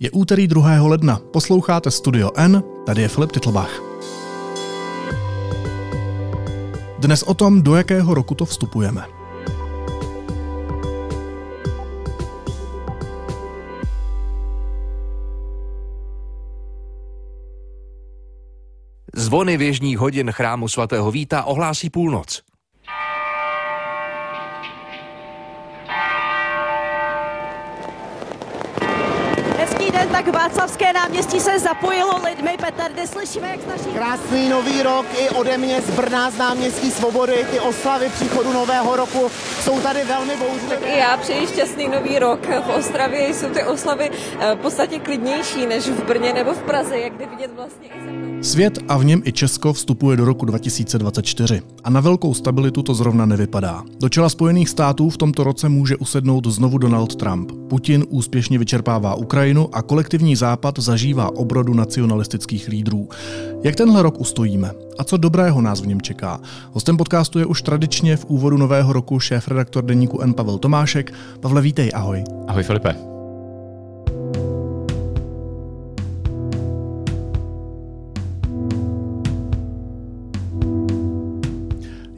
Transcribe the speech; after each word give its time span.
Je 0.00 0.10
úterý 0.10 0.46
2. 0.48 0.82
ledna, 0.82 1.20
posloucháte 1.32 1.90
Studio 1.90 2.30
N, 2.36 2.62
tady 2.86 3.02
je 3.02 3.08
Filip 3.08 3.32
Titlbach. 3.32 3.82
Dnes 6.98 7.22
o 7.22 7.34
tom, 7.34 7.62
do 7.62 7.74
jakého 7.74 8.14
roku 8.14 8.34
to 8.34 8.44
vstupujeme. 8.44 9.04
Zvony 19.16 19.56
věžních 19.56 19.98
hodin 19.98 20.30
chrámu 20.32 20.68
svatého 20.68 21.10
Víta 21.10 21.44
ohlásí 21.44 21.90
půlnoc. 21.90 22.47
Václavské 30.48 30.92
náměstí 30.92 31.40
se 31.40 31.58
zapojilo 31.58 32.20
lidmi. 32.24 32.50
Petardy 32.60 33.06
slyšíme, 33.06 33.48
jak 33.48 33.66
naší... 33.66 33.84
Krásný 33.84 34.48
nový 34.48 34.82
rok 34.82 35.06
i 35.18 35.30
ode 35.30 35.58
mě 35.58 35.80
z 35.80 35.90
Brna 35.90 36.30
z 36.30 36.38
náměstí 36.38 36.90
Svobody. 36.90 37.46
Ty 37.50 37.60
oslavy 37.60 38.08
příchodu 38.08 38.52
nového 38.52 38.96
roku 38.96 39.30
jsou 39.60 39.80
tady 39.80 40.04
velmi 40.04 40.32
bouřlivé. 40.36 40.86
I 40.86 40.98
já 40.98 41.16
přeji 41.16 41.46
šťastný 41.46 41.88
nový 41.88 42.18
rok. 42.18 42.46
V 42.66 42.68
Ostravě 42.78 43.34
jsou 43.34 43.48
ty 43.48 43.64
oslavy 43.64 44.10
eh, 44.40 44.54
v 44.54 44.58
podstatě 44.58 44.98
klidnější 44.98 45.66
než 45.66 45.88
v 45.88 46.04
Brně 46.04 46.32
nebo 46.32 46.52
v 46.52 46.62
Praze, 46.62 46.98
jak 46.98 47.18
jde 47.18 47.26
vidět 47.26 47.50
vlastně 47.56 47.88
i 47.88 48.04
se 48.04 48.10
mnou. 48.10 48.42
Svět 48.42 48.78
a 48.88 48.96
v 48.96 49.04
něm 49.04 49.22
i 49.24 49.32
Česko 49.32 49.72
vstupuje 49.72 50.16
do 50.16 50.24
roku 50.24 50.44
2024 50.44 51.62
a 51.84 51.90
na 51.90 52.00
velkou 52.00 52.34
stabilitu 52.34 52.82
to 52.82 52.94
zrovna 52.94 53.26
nevypadá. 53.26 53.82
Do 54.00 54.08
čela 54.08 54.28
Spojených 54.28 54.68
států 54.68 55.10
v 55.10 55.16
tomto 55.16 55.44
roce 55.44 55.68
může 55.68 55.96
usednout 55.96 56.46
znovu 56.46 56.78
Donald 56.78 57.16
Trump. 57.16 57.52
Putin 57.68 58.04
úspěšně 58.08 58.58
vyčerpává 58.58 59.14
Ukrajinu 59.14 59.68
a 59.72 59.82
kolektivní 59.82 60.36
západ 60.38 60.78
zažívá 60.78 61.36
obrodu 61.36 61.74
nacionalistických 61.74 62.68
lídrů. 62.68 63.08
Jak 63.62 63.76
tenhle 63.76 64.02
rok 64.02 64.20
ustojíme? 64.20 64.70
A 64.98 65.04
co 65.04 65.16
dobrého 65.16 65.62
nás 65.62 65.80
v 65.80 65.86
něm 65.86 66.00
čeká? 66.00 66.40
Hostem 66.72 66.96
podcastu 66.96 67.38
je 67.38 67.46
už 67.46 67.62
tradičně 67.62 68.16
v 68.16 68.24
úvodu 68.24 68.56
nového 68.56 68.92
roku 68.92 69.20
šéf-redaktor 69.20 69.84
deníku 69.84 70.20
N. 70.20 70.34
Pavel 70.34 70.58
Tomášek. 70.58 71.12
Pavle, 71.40 71.62
vítej, 71.62 71.90
ahoj. 71.94 72.24
Ahoj 72.46 72.62
Filipe. 72.62 72.94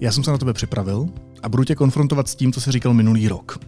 Já 0.00 0.12
jsem 0.12 0.24
se 0.24 0.30
na 0.30 0.38
tebe 0.38 0.52
připravil 0.52 1.08
a 1.42 1.48
budu 1.48 1.64
tě 1.64 1.74
konfrontovat 1.74 2.28
s 2.28 2.34
tím, 2.34 2.52
co 2.52 2.60
jsi 2.60 2.72
říkal 2.72 2.94
minulý 2.94 3.28
rok. 3.28 3.58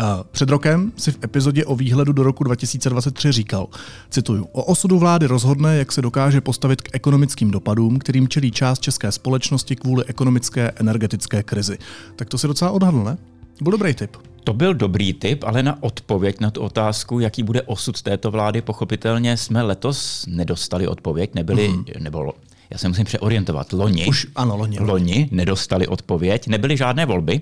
Uh, 0.00 0.22
Před 0.30 0.48
rokem 0.48 0.92
si 0.96 1.12
v 1.12 1.18
epizodě 1.24 1.64
o 1.64 1.76
výhledu 1.76 2.12
do 2.12 2.22
roku 2.22 2.44
2023 2.44 3.32
říkal, 3.32 3.66
cituju, 4.10 4.44
o 4.52 4.64
osudu 4.64 4.98
vlády 4.98 5.26
rozhodne, 5.26 5.76
jak 5.76 5.92
se 5.92 6.02
dokáže 6.02 6.40
postavit 6.40 6.82
k 6.82 6.88
ekonomickým 6.92 7.50
dopadům, 7.50 7.98
kterým 7.98 8.28
čelí 8.28 8.50
část 8.50 8.80
české 8.80 9.12
společnosti 9.12 9.76
kvůli 9.76 10.04
ekonomické 10.04 10.70
energetické 10.76 11.42
krizi. 11.42 11.78
Tak 12.16 12.28
to 12.28 12.38
si 12.38 12.46
docela 12.46 12.70
odhadl, 12.70 13.04
ne? 13.04 13.18
Byl 13.60 13.70
dobrý 13.72 13.94
tip. 13.94 14.16
To 14.44 14.52
byl 14.52 14.74
dobrý 14.74 15.12
tip, 15.12 15.44
ale 15.44 15.62
na 15.62 15.82
odpověď 15.82 16.40
na 16.40 16.50
tu 16.50 16.60
otázku, 16.60 17.20
jaký 17.20 17.42
bude 17.42 17.62
osud 17.62 18.02
této 18.02 18.30
vlády, 18.30 18.62
pochopitelně 18.62 19.36
jsme 19.36 19.62
letos 19.62 20.26
nedostali 20.28 20.86
odpověď, 20.86 21.34
nebyli, 21.34 21.68
mm. 21.68 21.84
nebo 21.98 22.32
já 22.70 22.78
se 22.78 22.88
musím 22.88 23.04
přeorientovat, 23.04 23.72
loni, 23.72 24.06
Už 24.06 24.26
ano, 24.34 24.56
loni. 24.56 24.78
loni 24.80 25.28
nedostali 25.32 25.86
odpověď, 25.86 26.46
nebyly 26.46 26.76
žádné 26.76 27.06
volby. 27.06 27.40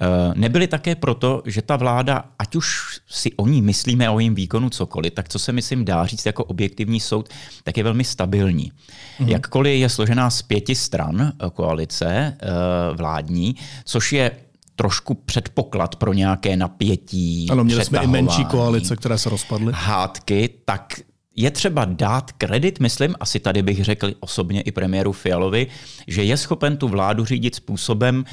Eh, 0.00 0.32
Nebyly 0.34 0.66
také 0.66 0.94
proto, 0.94 1.42
že 1.46 1.62
ta 1.62 1.76
vláda, 1.76 2.24
ať 2.38 2.56
už 2.56 2.66
si 3.08 3.32
o 3.32 3.46
ní 3.46 3.62
myslíme 3.62 4.10
o 4.10 4.18
jejím 4.18 4.34
výkonu 4.34 4.70
cokoliv, 4.70 5.12
tak 5.12 5.28
co 5.28 5.38
se 5.38 5.52
myslím 5.52 5.84
dá 5.84 6.06
říct 6.06 6.26
jako 6.26 6.44
objektivní 6.44 7.00
soud, 7.00 7.28
tak 7.64 7.76
je 7.76 7.84
velmi 7.84 8.04
stabilní. 8.04 8.72
Mm. 9.20 9.28
Jakkoliv 9.28 9.80
je 9.80 9.88
složená 9.88 10.30
z 10.30 10.42
pěti 10.42 10.74
stran 10.74 11.20
eh, 11.20 11.50
koalice 11.50 12.06
eh, 12.08 12.48
vládní, 12.94 13.56
což 13.84 14.12
je 14.12 14.30
trošku 14.76 15.14
předpoklad 15.14 15.96
pro 15.96 16.12
nějaké 16.12 16.56
napětí. 16.56 17.46
Ano, 17.50 17.64
měli 17.64 17.84
jsme 17.84 17.98
i 17.98 18.06
menší 18.06 18.44
koalice, 18.44 18.96
které 18.96 19.18
se 19.18 19.30
rozpadly. 19.30 19.72
Hádky, 19.76 20.50
tak 20.64 21.00
je 21.36 21.50
třeba 21.50 21.84
dát 21.84 22.32
kredit, 22.32 22.80
myslím, 22.80 23.14
asi 23.20 23.40
tady 23.40 23.62
bych 23.62 23.84
řekl 23.84 24.12
osobně 24.20 24.60
i 24.60 24.72
premiéru 24.72 25.12
Fialovi, 25.12 25.66
že 26.06 26.22
je 26.24 26.36
schopen 26.36 26.76
tu 26.76 26.88
vládu 26.88 27.24
řídit 27.24 27.54
způsobem, 27.54 28.24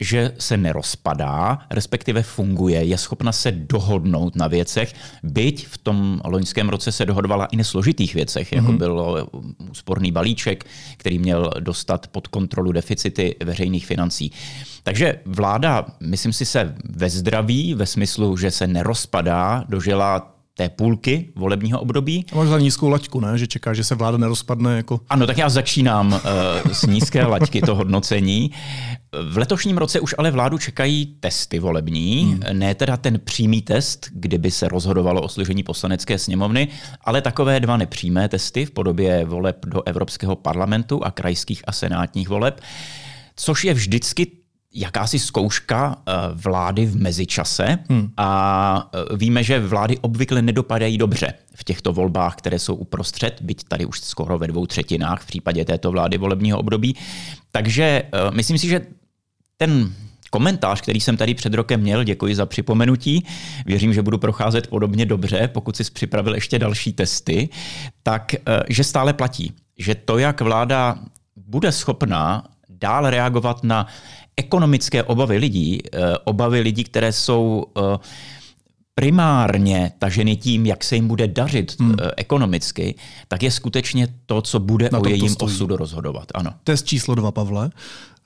že 0.00 0.32
se 0.38 0.56
nerozpadá, 0.56 1.58
respektive 1.70 2.22
funguje, 2.22 2.84
je 2.84 2.98
schopna 2.98 3.32
se 3.32 3.52
dohodnout 3.52 4.36
na 4.36 4.48
věcech, 4.48 4.94
byť 5.22 5.66
v 5.66 5.78
tom 5.78 6.20
loňském 6.24 6.68
roce 6.68 6.92
se 6.92 7.06
dohodovala 7.06 7.46
i 7.46 7.56
na 7.56 7.64
složitých 7.64 8.14
věcech, 8.14 8.52
jako 8.52 8.68
Mhm. 8.68 8.78
byl 8.78 9.28
úsporný 9.70 10.12
balíček, 10.12 10.64
který 10.96 11.18
měl 11.18 11.50
dostat 11.60 12.06
pod 12.06 12.28
kontrolu 12.28 12.72
deficity 12.72 13.36
veřejných 13.44 13.86
financí. 13.86 14.32
Takže 14.82 15.20
vláda, 15.24 15.86
myslím 16.00 16.32
si, 16.32 16.44
se 16.44 16.74
ve 16.90 17.10
zdraví, 17.10 17.74
ve 17.74 17.86
smyslu, 17.86 18.36
že 18.36 18.50
se 18.50 18.66
nerozpadá, 18.66 19.64
dožila 19.68 20.34
té 20.58 20.68
půlky 20.68 21.32
volebního 21.36 21.80
období. 21.80 22.26
A 22.32 22.36
máš 22.36 22.48
za 22.48 22.58
nízkou 22.58 22.88
laťku, 22.88 23.20
ne? 23.20 23.38
Že 23.38 23.46
čeká, 23.46 23.74
že 23.74 23.84
se 23.84 23.94
vláda 23.94 24.18
nerozpadne 24.18 24.76
jako... 24.76 25.00
Ano, 25.08 25.26
tak 25.26 25.38
já 25.38 25.48
začínám 25.48 26.12
uh, 26.12 26.72
z 26.72 26.82
nízké 26.82 27.26
laťky 27.26 27.60
to 27.60 27.74
hodnocení. 27.74 28.50
V 29.30 29.36
letošním 29.36 29.78
roce 29.78 30.00
už 30.00 30.14
ale 30.18 30.30
vládu 30.30 30.58
čekají 30.58 31.06
testy 31.20 31.58
volební, 31.58 32.24
hmm. 32.24 32.58
ne 32.58 32.74
teda 32.74 32.96
ten 32.96 33.20
přímý 33.24 33.62
test, 33.62 34.06
kdyby 34.12 34.50
se 34.50 34.68
rozhodovalo 34.68 35.22
o 35.22 35.28
složení 35.28 35.62
poslanecké 35.62 36.18
sněmovny, 36.18 36.68
ale 37.04 37.22
takové 37.22 37.60
dva 37.60 37.76
nepřímé 37.76 38.28
testy 38.28 38.66
v 38.66 38.70
podobě 38.70 39.24
voleb 39.24 39.66
do 39.66 39.82
Evropského 39.86 40.36
parlamentu 40.36 41.04
a 41.04 41.10
krajských 41.10 41.62
a 41.66 41.72
senátních 41.72 42.28
voleb, 42.28 42.60
což 43.36 43.64
je 43.64 43.74
vždycky 43.74 44.26
jakási 44.78 45.18
zkouška 45.18 45.96
eh, 45.98 46.12
vlády 46.34 46.86
v 46.86 46.96
mezičase 46.96 47.78
hmm. 47.88 48.10
a 48.16 48.90
eh, 48.94 49.16
víme, 49.16 49.42
že 49.42 49.60
vlády 49.60 49.98
obvykle 49.98 50.42
nedopadají 50.42 50.98
dobře 50.98 51.34
v 51.54 51.64
těchto 51.64 51.92
volbách, 51.92 52.36
které 52.36 52.58
jsou 52.58 52.74
uprostřed, 52.74 53.42
byť 53.42 53.64
tady 53.64 53.84
už 53.84 54.00
skoro 54.00 54.38
ve 54.38 54.46
dvou 54.46 54.66
třetinách 54.66 55.22
v 55.22 55.26
případě 55.26 55.64
této 55.64 55.90
vlády 55.90 56.18
volebního 56.18 56.58
období. 56.58 56.96
Takže 57.52 57.82
eh, 57.84 58.30
myslím 58.30 58.58
si, 58.58 58.68
že 58.68 58.86
ten 59.56 59.92
komentář, 60.30 60.80
který 60.80 61.00
jsem 61.00 61.16
tady 61.16 61.34
před 61.34 61.54
rokem 61.54 61.80
měl, 61.80 62.04
děkuji 62.04 62.34
za 62.34 62.46
připomenutí, 62.46 63.24
věřím, 63.66 63.94
že 63.94 64.02
budu 64.02 64.18
procházet 64.18 64.66
podobně 64.66 65.06
dobře, 65.06 65.48
pokud 65.48 65.76
jsi 65.76 65.84
připravil 65.84 66.34
ještě 66.34 66.58
další 66.58 66.92
testy, 66.92 67.48
tak 68.02 68.34
že 68.68 68.84
stále 68.84 69.12
platí, 69.12 69.52
že 69.78 69.94
to, 69.94 70.18
jak 70.18 70.40
vláda 70.40 70.98
bude 71.36 71.72
schopná 71.72 72.44
dál 72.68 73.10
reagovat 73.10 73.64
na 73.64 73.86
ekonomické 74.38 75.02
obavy 75.02 75.36
lidí, 75.36 75.78
obavy 76.24 76.60
lidí, 76.60 76.84
které 76.84 77.12
jsou 77.12 77.64
primárně 78.94 79.92
taženy 79.98 80.36
tím, 80.36 80.66
jak 80.66 80.84
se 80.84 80.94
jim 80.94 81.08
bude 81.08 81.28
dařit 81.28 81.80
hmm. 81.80 81.96
ekonomicky, 82.16 82.94
tak 83.28 83.42
je 83.42 83.50
skutečně 83.50 84.08
to, 84.26 84.42
co 84.42 84.60
bude 84.60 84.88
Na 84.92 84.98
o 84.98 85.08
jejím 85.08 85.28
stojí. 85.28 85.52
osudu 85.54 85.76
rozhodovat. 85.76 86.24
Ano. 86.34 86.50
Test 86.64 86.86
číslo 86.86 87.14
dva, 87.14 87.32
Pavle. 87.32 87.70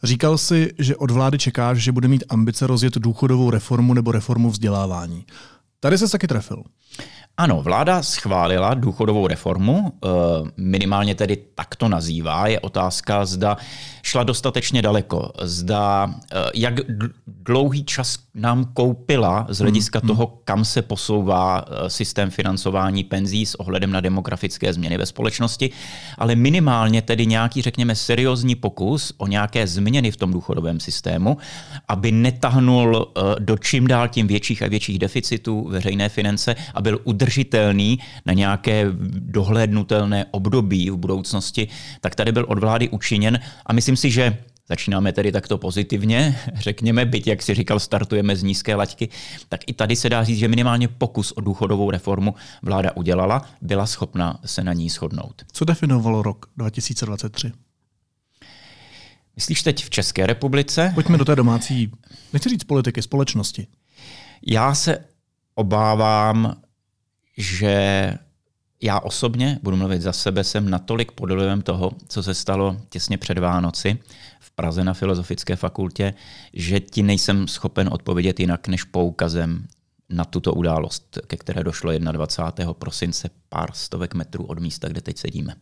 Říkal 0.02 0.38
si, 0.38 0.72
že 0.78 0.96
od 0.96 1.10
vlády 1.10 1.38
čekáš, 1.38 1.78
že 1.78 1.92
bude 1.92 2.08
mít 2.08 2.24
ambice 2.28 2.66
rozjet 2.66 2.94
důchodovou 2.94 3.50
reformu 3.50 3.94
nebo 3.94 4.12
reformu 4.12 4.50
vzdělávání. 4.50 5.26
Tady 5.80 5.98
se 5.98 6.08
taky 6.08 6.26
trefil. 6.26 6.62
Ano, 7.36 7.62
vláda 7.62 8.02
schválila 8.02 8.74
důchodovou 8.74 9.26
reformu, 9.26 9.92
eh, 9.92 10.08
minimálně 10.56 11.14
tedy 11.14 11.38
tak 11.54 11.76
to 11.76 11.88
nazývá. 11.88 12.46
Je 12.46 12.60
otázka, 12.60 13.24
zda 13.24 13.56
šla 14.02 14.22
dostatečně 14.22 14.82
daleko, 14.82 15.32
zda 15.42 16.14
eh, 16.32 16.36
jak 16.54 16.74
dlouhý 17.26 17.84
čas 17.84 18.18
nám 18.34 18.64
koupila 18.64 19.46
z 19.48 19.58
hlediska 19.58 19.98
hmm. 19.98 20.08
toho, 20.08 20.26
kam 20.44 20.64
se 20.64 20.82
posouvá 20.82 21.64
eh, 21.64 21.90
systém 21.90 22.30
financování 22.30 23.04
penzí 23.04 23.46
s 23.46 23.54
ohledem 23.54 23.90
na 23.90 24.00
demografické 24.00 24.72
změny 24.72 24.98
ve 24.98 25.06
společnosti, 25.06 25.70
ale 26.18 26.34
minimálně 26.34 27.02
tedy 27.02 27.26
nějaký, 27.26 27.62
řekněme, 27.62 27.94
seriózní 27.94 28.54
pokus 28.54 29.12
o 29.16 29.26
nějaké 29.26 29.66
změny 29.66 30.10
v 30.10 30.16
tom 30.16 30.32
důchodovém 30.32 30.80
systému, 30.80 31.36
aby 31.88 32.12
netahnul 32.12 33.12
do 33.38 33.58
čím 33.58 33.86
dál 33.86 34.08
tím 34.08 34.26
větších 34.26 34.62
a 34.62 34.68
větších 34.68 34.98
deficitů 34.98 35.68
veřejné 35.68 36.08
finance 36.08 36.54
a 36.74 36.80
byl 36.80 37.00
udržitelný 37.22 37.98
na 38.26 38.32
nějaké 38.32 38.86
dohlédnutelné 39.18 40.26
období 40.30 40.90
v 40.90 40.96
budoucnosti, 40.96 41.68
tak 42.00 42.14
tady 42.14 42.32
byl 42.32 42.44
od 42.48 42.58
vlády 42.58 42.88
učiněn 42.88 43.38
a 43.66 43.72
myslím 43.72 43.96
si, 43.96 44.10
že 44.10 44.38
Začínáme 44.68 45.12
tedy 45.12 45.32
takto 45.32 45.58
pozitivně, 45.58 46.38
řekněme, 46.54 47.04
byť, 47.04 47.26
jak 47.26 47.42
si 47.42 47.54
říkal, 47.54 47.80
startujeme 47.80 48.36
z 48.36 48.42
nízké 48.42 48.74
laťky, 48.74 49.08
tak 49.48 49.60
i 49.66 49.72
tady 49.72 49.96
se 49.96 50.08
dá 50.08 50.24
říct, 50.24 50.38
že 50.38 50.48
minimálně 50.48 50.88
pokus 50.88 51.32
o 51.32 51.40
důchodovou 51.40 51.90
reformu 51.90 52.34
vláda 52.62 52.96
udělala, 52.96 53.46
byla 53.62 53.86
schopna 53.86 54.40
se 54.44 54.64
na 54.64 54.72
ní 54.72 54.88
shodnout. 54.88 55.42
Co 55.52 55.64
definovalo 55.64 56.22
rok 56.22 56.46
2023? 56.56 57.52
Myslíš 59.36 59.62
teď 59.62 59.84
v 59.84 59.90
České 59.90 60.26
republice? 60.26 60.92
Pojďme 60.94 61.18
do 61.18 61.24
té 61.24 61.36
domácí, 61.36 61.92
nechci 62.32 62.48
říct 62.48 62.64
politiky, 62.64 63.02
společnosti. 63.02 63.66
Já 64.46 64.74
se 64.74 64.98
obávám, 65.54 66.56
že 67.36 68.14
já 68.82 69.00
osobně, 69.00 69.58
budu 69.62 69.76
mluvit 69.76 70.02
za 70.02 70.12
sebe, 70.12 70.44
jsem 70.44 70.70
natolik 70.70 71.12
pod 71.12 71.30
vlivem 71.30 71.62
toho, 71.62 71.92
co 72.08 72.22
se 72.22 72.34
stalo 72.34 72.76
těsně 72.88 73.18
před 73.18 73.38
Vánoci 73.38 73.98
v 74.40 74.50
Praze 74.50 74.84
na 74.84 74.94
Filozofické 74.94 75.56
fakultě, 75.56 76.14
že 76.52 76.80
ti 76.80 77.02
nejsem 77.02 77.48
schopen 77.48 77.88
odpovědět 77.92 78.40
jinak 78.40 78.68
než 78.68 78.84
poukazem 78.84 79.66
na 80.10 80.24
tuto 80.24 80.54
událost, 80.54 81.18
ke 81.26 81.36
které 81.36 81.64
došlo 81.64 81.92
21. 81.98 82.74
prosince 82.74 83.30
pár 83.48 83.72
stovek 83.72 84.14
metrů 84.14 84.44
od 84.44 84.58
místa, 84.58 84.88
kde 84.88 85.00
teď 85.00 85.18
sedíme. 85.18 85.54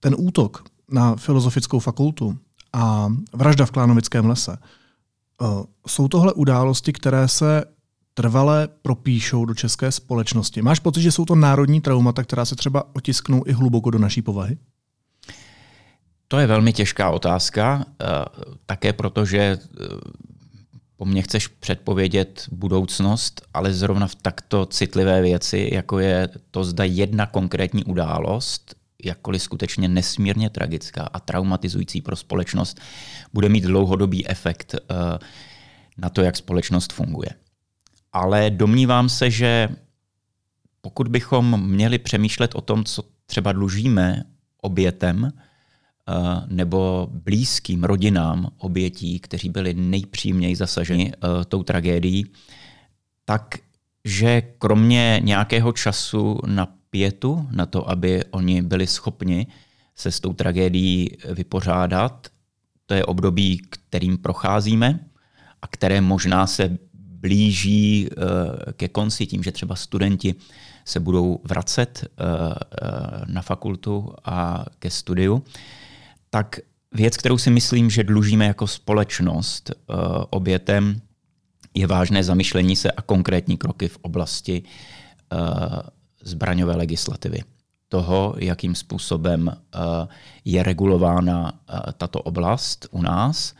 Ten 0.00 0.14
útok 0.18 0.64
na 0.90 1.16
Filozofickou 1.16 1.78
fakultu 1.78 2.38
a 2.72 3.12
vražda 3.32 3.66
v 3.66 3.70
Klánovickém 3.70 4.26
lese, 4.26 4.58
eh, 4.58 5.44
jsou 5.86 6.08
tohle 6.08 6.32
události, 6.32 6.92
které 6.92 7.28
se 7.28 7.64
trvale 8.16 8.68
propíšou 8.82 9.44
do 9.44 9.54
české 9.54 9.92
společnosti. 9.92 10.62
Máš 10.62 10.78
pocit, 10.78 11.02
že 11.02 11.12
jsou 11.12 11.24
to 11.24 11.34
národní 11.34 11.80
traumata, 11.80 12.22
která 12.22 12.44
se 12.44 12.56
třeba 12.56 12.94
otisknou 12.96 13.42
i 13.46 13.52
hluboko 13.52 13.90
do 13.90 13.98
naší 13.98 14.22
povahy? 14.22 14.56
To 16.28 16.38
je 16.38 16.46
velmi 16.46 16.72
těžká 16.72 17.10
otázka, 17.10 17.84
eh, 18.00 18.06
také 18.66 18.92
protože 18.92 19.38
eh, 19.38 19.86
po 20.96 21.04
mně 21.04 21.22
chceš 21.22 21.48
předpovědět 21.48 22.48
budoucnost, 22.52 23.42
ale 23.54 23.72
zrovna 23.72 24.06
v 24.06 24.14
takto 24.14 24.66
citlivé 24.66 25.22
věci, 25.22 25.70
jako 25.72 25.98
je 25.98 26.28
to 26.50 26.64
zda 26.64 26.84
jedna 26.84 27.26
konkrétní 27.26 27.84
událost, 27.84 28.74
jakkoliv 29.04 29.42
skutečně 29.42 29.88
nesmírně 29.88 30.50
tragická 30.50 31.02
a 31.02 31.20
traumatizující 31.20 32.00
pro 32.00 32.16
společnost, 32.16 32.80
bude 33.32 33.48
mít 33.48 33.64
dlouhodobý 33.64 34.28
efekt 34.28 34.74
eh, 34.74 34.94
na 35.98 36.08
to, 36.08 36.22
jak 36.22 36.36
společnost 36.36 36.92
funguje. 36.92 37.30
Ale 38.16 38.50
domnívám 38.50 39.08
se, 39.08 39.30
že 39.30 39.68
pokud 40.80 41.08
bychom 41.08 41.70
měli 41.70 41.98
přemýšlet 41.98 42.54
o 42.54 42.60
tom, 42.60 42.84
co 42.84 43.02
třeba 43.26 43.52
dlužíme 43.52 44.22
obětem, 44.60 45.32
Eh, 46.08 46.42
nebo 46.46 47.08
blízkým 47.12 47.84
rodinám 47.84 48.50
obětí, 48.58 49.20
kteří 49.20 49.48
byli 49.48 49.74
nejpřímněji 49.74 50.56
zasaženi 50.56 51.12
uh, 51.12 51.44
tou 51.44 51.62
tragédií, 51.62 52.26
tak 53.24 53.54
že 54.04 54.42
kromě 54.58 55.20
nějakého 55.24 55.72
času 55.72 56.38
na 56.46 56.66
pětu, 56.90 57.48
na 57.50 57.66
to, 57.66 57.90
aby 57.90 58.24
oni 58.30 58.62
byli 58.62 58.86
schopni 58.86 59.46
se 59.94 60.10
s 60.10 60.20
tou 60.20 60.32
tragédií 60.32 61.10
vypořádat, 61.34 62.28
to 62.86 62.94
je 62.94 63.04
období, 63.04 63.62
kterým 63.70 64.18
procházíme 64.18 65.00
a 65.62 65.66
které 65.66 66.00
možná 66.00 66.46
se 66.46 66.78
blíží 67.20 68.08
uh, 68.08 68.24
ke 68.72 68.88
konci 68.88 69.26
tím, 69.26 69.42
že 69.42 69.52
třeba 69.52 69.76
studenti 69.76 70.34
se 70.84 71.00
budou 71.00 71.40
vracet 71.44 72.04
uh, 72.04 72.26
na 73.26 73.42
fakultu 73.42 74.12
a 74.24 74.64
ke 74.78 74.90
studiu, 74.90 75.42
tak 76.30 76.60
věc, 76.94 77.16
kterou 77.16 77.38
si 77.38 77.50
myslím, 77.50 77.90
že 77.90 78.04
dlužíme 78.04 78.46
jako 78.46 78.66
společnost 78.66 79.70
obětem, 80.30 81.00
je 81.74 81.86
vážné 81.86 82.24
zamyšlení 82.24 82.76
se 82.76 82.90
a 82.90 83.02
konkrétní 83.02 83.56
kroky 83.56 83.88
v 83.88 83.98
oblasti 84.02 84.62
zbraňové 86.22 86.76
legislativy. 86.76 87.42
Toho, 87.88 88.34
jakým 88.38 88.74
způsobem 88.74 89.56
je 90.44 90.62
regulována 90.62 91.60
tato 91.96 92.22
oblast 92.22 92.86
u 92.90 93.02
nás. 93.02 93.54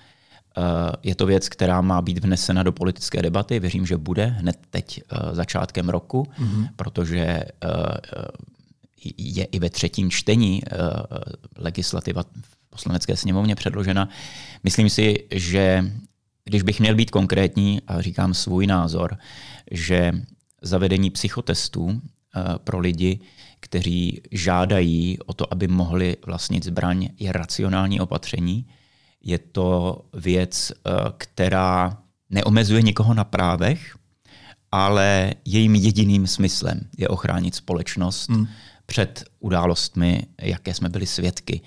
Uh, 0.56 0.64
je 1.02 1.14
to 1.14 1.26
věc, 1.26 1.48
která 1.48 1.80
má 1.80 2.02
být 2.02 2.18
vnesena 2.18 2.62
do 2.62 2.72
politické 2.72 3.22
debaty. 3.22 3.60
Věřím, 3.60 3.86
že 3.86 3.96
bude 3.96 4.26
hned 4.26 4.58
teď 4.70 5.00
uh, 5.00 5.34
začátkem 5.34 5.88
roku, 5.88 6.22
mm-hmm. 6.22 6.68
protože 6.76 7.44
je 9.16 9.44
i 9.44 9.58
ve 9.58 9.70
třetím 9.70 10.10
čtení 10.10 10.62
legislativa 11.58 12.24
poslanecké 12.70 13.16
sněmovně 13.16 13.54
předložena. 13.54 14.08
Myslím 14.64 14.90
si, 14.90 15.24
že 15.30 15.92
když 16.44 16.62
bych 16.62 16.80
měl 16.80 16.94
být 16.94 17.10
konkrétní 17.10 17.80
a 17.86 18.00
říkám 18.00 18.34
svůj 18.34 18.66
názor, 18.66 19.18
že 19.70 20.12
zavedení 20.62 21.10
psychotestů 21.10 22.00
eh, 22.00 22.40
pro 22.64 22.78
lidi, 22.78 23.20
kteří 23.60 24.20
žádají 24.30 25.18
o 25.26 25.32
to, 25.32 25.52
aby 25.52 25.68
mohli 25.68 26.16
vlastnit 26.26 26.64
zbraň, 26.64 27.08
je 27.18 27.32
racionální 27.32 28.00
opatření. 28.00 28.66
Je 29.26 29.38
to 29.38 30.00
věc, 30.14 30.72
eh, 30.72 30.90
která 31.16 31.98
neomezuje 32.30 32.82
nikoho 32.82 33.14
na 33.14 33.24
právech, 33.24 33.96
ale 34.72 35.34
jejím 35.44 35.74
jediným 35.74 36.26
smyslem 36.26 36.80
je 36.98 37.08
ochránit 37.08 37.54
společnost 37.54 38.28
hmm. 38.30 38.46
před 38.86 39.24
událostmi, 39.40 40.26
jaké 40.42 40.74
jsme 40.74 40.88
byli 40.88 41.06
svědky 41.06 41.60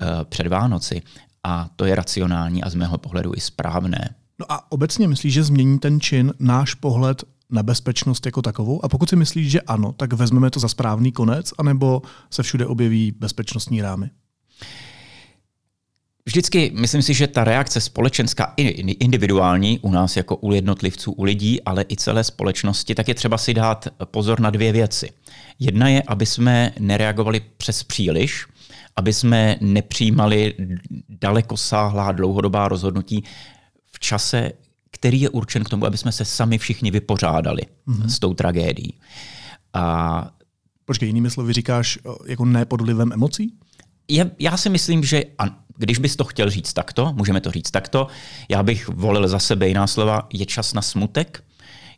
Eh, 0.00 0.24
před 0.24 0.46
Vánoci. 0.46 1.02
A 1.44 1.70
to 1.76 1.84
je 1.84 1.94
racionální 1.94 2.62
a 2.62 2.70
z 2.70 2.74
mého 2.74 2.98
pohledu 2.98 3.32
i 3.36 3.40
správné. 3.40 4.14
No 4.38 4.52
a 4.52 4.72
obecně 4.72 5.08
myslíš, 5.08 5.32
že 5.32 5.44
změní 5.44 5.78
ten 5.78 6.00
čin 6.00 6.32
náš 6.38 6.74
pohled 6.74 7.24
na 7.50 7.62
bezpečnost 7.62 8.26
jako 8.26 8.42
takovou? 8.42 8.84
A 8.84 8.88
pokud 8.88 9.08
si 9.08 9.16
myslíš, 9.16 9.50
že 9.50 9.60
ano, 9.60 9.92
tak 9.92 10.12
vezmeme 10.12 10.50
to 10.50 10.60
za 10.60 10.68
správný 10.68 11.12
konec, 11.12 11.52
anebo 11.58 12.02
se 12.30 12.42
všude 12.42 12.66
objeví 12.66 13.12
bezpečnostní 13.18 13.82
rámy? 13.82 14.10
Vždycky 16.26 16.72
myslím 16.74 17.02
si, 17.02 17.14
že 17.14 17.26
ta 17.26 17.44
reakce 17.44 17.80
společenská 17.80 18.54
i 18.56 18.68
individuální 18.92 19.78
u 19.78 19.90
nás 19.90 20.16
jako 20.16 20.36
u 20.36 20.52
jednotlivců, 20.52 21.12
u 21.12 21.24
lidí, 21.24 21.62
ale 21.62 21.84
i 21.88 21.96
celé 21.96 22.24
společnosti, 22.24 22.94
tak 22.94 23.08
je 23.08 23.14
třeba 23.14 23.38
si 23.38 23.54
dát 23.54 23.88
pozor 24.04 24.40
na 24.40 24.50
dvě 24.50 24.72
věci. 24.72 25.10
Jedna 25.58 25.88
je, 25.88 26.02
aby 26.06 26.26
jsme 26.26 26.72
nereagovali 26.78 27.40
přes 27.56 27.82
příliš, 27.82 28.46
aby 28.96 29.12
jsme 29.12 29.56
nepřijímali 29.60 30.54
dalekosáhlá 31.08 32.12
dlouhodobá 32.12 32.68
rozhodnutí 32.68 33.24
v 33.92 34.00
čase, 34.00 34.52
který 34.90 35.20
je 35.20 35.30
určen 35.30 35.64
k 35.64 35.68
tomu, 35.68 35.86
aby 35.86 35.98
jsme 35.98 36.12
se 36.12 36.24
sami 36.24 36.58
všichni 36.58 36.90
vypořádali 36.90 37.62
mm-hmm. 37.88 38.06
s 38.06 38.18
tou 38.18 38.34
tragédií. 38.34 38.94
A 39.74 40.30
Počkej, 40.84 41.08
jinými 41.08 41.30
slovy 41.30 41.52
říkáš 41.52 41.98
jako 42.26 42.44
ne 42.44 42.64
pod 42.64 42.80
vlivem 42.80 43.12
emocí? 43.12 43.52
Je, 44.12 44.30
já 44.38 44.56
si 44.56 44.70
myslím, 44.70 45.04
že 45.04 45.24
an, 45.38 45.56
když 45.76 45.98
bys 45.98 46.16
to 46.16 46.24
chtěl 46.24 46.50
říct 46.50 46.72
takto, 46.72 47.12
můžeme 47.12 47.40
to 47.40 47.50
říct 47.50 47.70
takto, 47.70 48.06
já 48.48 48.62
bych 48.62 48.88
volil 48.88 49.28
za 49.28 49.38
sebe 49.38 49.68
jiná 49.68 49.86
slova, 49.86 50.28
je 50.32 50.46
čas 50.46 50.74
na 50.74 50.82
smutek, 50.82 51.44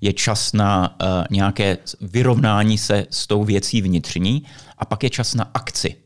je 0.00 0.12
čas 0.12 0.52
na 0.52 0.96
uh, 1.02 1.08
nějaké 1.30 1.78
vyrovnání 2.00 2.78
se 2.78 3.06
s 3.10 3.26
tou 3.26 3.44
věcí 3.44 3.82
vnitřní 3.82 4.42
a 4.78 4.84
pak 4.84 5.02
je 5.02 5.10
čas 5.10 5.34
na 5.34 5.50
akci 5.54 5.96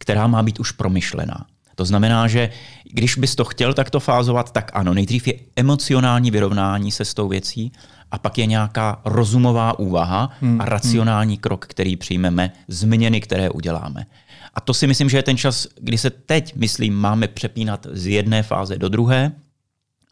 která 0.00 0.26
má 0.26 0.42
být 0.42 0.60
už 0.60 0.72
promyšlená. 0.72 1.46
To 1.74 1.84
znamená, 1.84 2.28
že 2.28 2.50
když 2.92 3.16
bys 3.16 3.34
to 3.34 3.44
chtěl 3.44 3.74
takto 3.74 4.00
fázovat, 4.00 4.52
tak 4.52 4.70
ano, 4.74 4.94
nejdřív 4.94 5.26
je 5.26 5.34
emocionální 5.56 6.30
vyrovnání 6.30 6.92
se 6.92 7.04
s 7.04 7.14
tou 7.14 7.28
věcí 7.28 7.72
a 8.10 8.18
pak 8.18 8.38
je 8.38 8.46
nějaká 8.46 9.00
rozumová 9.04 9.78
úvaha 9.78 10.30
hmm. 10.40 10.60
a 10.60 10.64
racionální 10.64 11.34
hmm. 11.34 11.40
krok, 11.40 11.66
který 11.66 11.96
přijmeme, 11.96 12.52
změny, 12.68 13.20
které 13.20 13.50
uděláme. 13.50 14.06
A 14.54 14.60
to 14.60 14.74
si 14.74 14.86
myslím, 14.86 15.08
že 15.08 15.16
je 15.16 15.22
ten 15.22 15.36
čas, 15.36 15.66
kdy 15.80 15.98
se 15.98 16.10
teď, 16.10 16.54
myslím, 16.54 16.94
máme 16.94 17.28
přepínat 17.28 17.86
z 17.90 18.06
jedné 18.06 18.42
fáze 18.42 18.78
do 18.78 18.88
druhé 18.88 19.32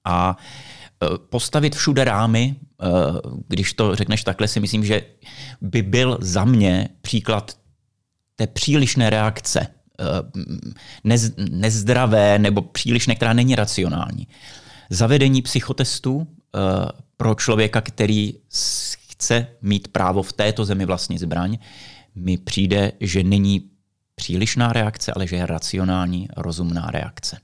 a 0.04 0.36
e, 0.36 1.18
postavit 1.18 1.76
všude 1.76 2.04
rámy, 2.04 2.56
e, 2.56 2.86
když 3.48 3.72
to 3.72 3.96
řekneš 3.96 4.24
takhle, 4.24 4.48
si 4.48 4.60
myslím, 4.60 4.84
že 4.84 5.02
by 5.60 5.82
byl 5.82 6.18
za 6.20 6.44
mě 6.44 6.88
příklad 7.02 7.58
té 8.36 8.46
přílišné 8.46 9.10
reakce 9.10 9.66
Eh, 10.00 10.40
nez, 11.04 11.32
nezdravé 11.50 12.38
nebo 12.38 12.62
příliš 12.62 13.06
která 13.16 13.32
není 13.32 13.54
racionální. 13.54 14.28
Zavedení 14.90 15.42
psychotestu 15.42 16.26
eh, 16.26 16.58
pro 17.16 17.34
člověka, 17.34 17.80
který 17.80 18.34
chce 19.08 19.46
mít 19.62 19.88
právo 19.88 20.22
v 20.22 20.32
této 20.32 20.64
zemi 20.64 20.84
vlastní 20.84 21.18
zbraň, 21.18 21.58
mi 22.14 22.38
přijde, 22.38 22.92
že 23.00 23.22
není 23.22 23.70
přílišná 24.18 24.72
reakce, 24.72 25.12
ale 25.12 25.26
že 25.26 25.36
je 25.36 25.46
racionální, 25.46 26.28
rozumná 26.36 26.90
reakce. 26.90 27.38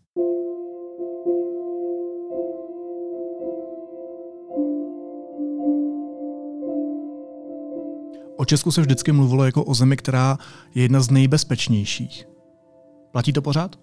O 8.36 8.44
Česku 8.44 8.70
se 8.70 8.80
vždycky 8.80 9.12
mluvilo 9.12 9.44
jako 9.44 9.64
o 9.64 9.74
zemi, 9.74 9.96
která 9.96 10.38
je 10.74 10.82
jedna 10.82 11.00
z 11.00 11.10
nejbezpečnějších. 11.10 12.28
Platí 13.12 13.32
to 13.32 13.42
pořád? 13.42 13.76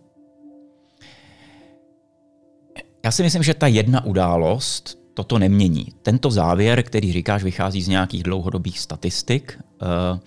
Já 3.05 3.11
si 3.11 3.23
myslím, 3.23 3.43
že 3.43 3.53
ta 3.53 3.67
jedna 3.67 4.05
událost 4.05 4.99
toto 5.13 5.39
nemění. 5.39 5.85
Tento 6.01 6.31
závěr, 6.31 6.83
který 6.83 7.13
říkáš, 7.13 7.43
vychází 7.43 7.81
z 7.81 7.87
nějakých 7.87 8.23
dlouhodobých 8.23 8.79
statistik. 8.79 9.59
Eh, 9.59 10.19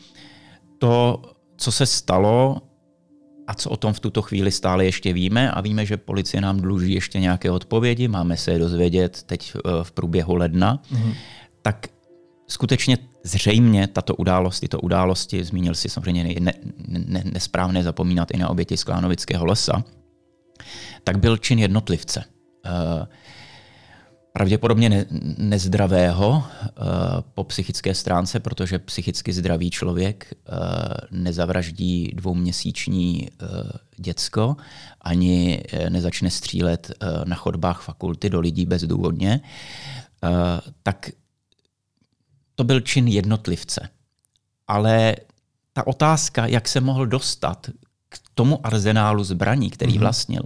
to, 0.79 1.23
co 1.57 1.73
se 1.73 1.87
stalo 1.87 2.61
a 3.47 3.55
co 3.55 3.71
o 3.71 3.77
tom 3.77 3.93
v 3.93 4.01
tuto 4.01 4.23
chvíli 4.23 4.51
stále 4.51 4.85
ještě 4.85 5.13
víme, 5.13 5.51
a 5.51 5.61
víme, 5.61 5.87
že 5.87 5.97
policie 5.97 6.41
nám 6.41 6.61
dluží 6.61 6.93
ještě 6.93 7.21
nějaké 7.21 7.51
odpovědi, 7.51 8.09
máme 8.09 8.37
se 8.37 8.53
je 8.53 8.59
dozvědět 8.59 9.23
teď 9.23 9.53
eh, 9.57 9.71
v 9.83 9.93
průběhu 9.93 10.35
ledna, 10.35 10.83
mm-hmm. 10.93 11.15
tak 11.63 11.87
skutečně 12.49 12.99
zřejmě 13.25 13.87
tato 13.87 14.17
událost, 14.17 14.61
tyto 14.61 14.81
události, 14.81 15.45
zmínil 15.45 15.75
si 15.75 15.89
samozřejmě 15.89 16.41
ne, 16.41 16.53
ne, 16.89 17.23
nesprávné 17.33 17.83
zapomínat 17.83 18.31
i 18.31 18.37
na 18.37 18.49
oběti 18.49 18.77
Sklánovického 18.77 19.47
lesa, 19.47 19.85
tak 21.05 21.19
byl 21.19 21.37
čin 21.37 21.59
jednotlivce. 21.59 22.25
Uh, 22.65 23.07
pravděpodobně 24.37 24.89
ne, 24.89 25.07
nezdravého 25.39 26.31
uh, 26.31 26.45
po 27.35 27.45
psychické 27.45 27.95
stránce, 27.95 28.41
protože 28.41 28.79
psychicky 28.79 29.33
zdravý 29.33 29.71
člověk 29.71 30.35
uh, 30.35 30.59
nezavraždí 31.11 32.13
dvouměsíční 32.15 33.29
uh, 33.31 33.49
děcko, 33.97 34.57
ani 35.01 35.63
nezačne 35.89 36.31
střílet 36.31 36.91
uh, 36.91 37.25
na 37.25 37.37
chodbách 37.37 37.83
fakulty 37.83 38.31
do 38.31 38.41
lidí 38.41 38.67
bezdůvodně, 38.67 39.41
uh, 40.23 40.31
tak 40.83 41.11
to 42.55 42.65
byl 42.65 42.81
čin 42.81 43.09
jednotlivce. 43.09 43.89
Ale 44.69 45.17
ta 45.73 45.87
otázka, 45.87 46.47
jak 46.47 46.69
se 46.69 46.81
mohl 46.81 47.07
dostat 47.07 47.71
k 48.09 48.19
tomu 48.35 48.67
arzenálu 48.67 49.25
zbraní, 49.25 49.71
který 49.71 49.93
mm-hmm. 49.93 49.99
vlastnil, 49.99 50.43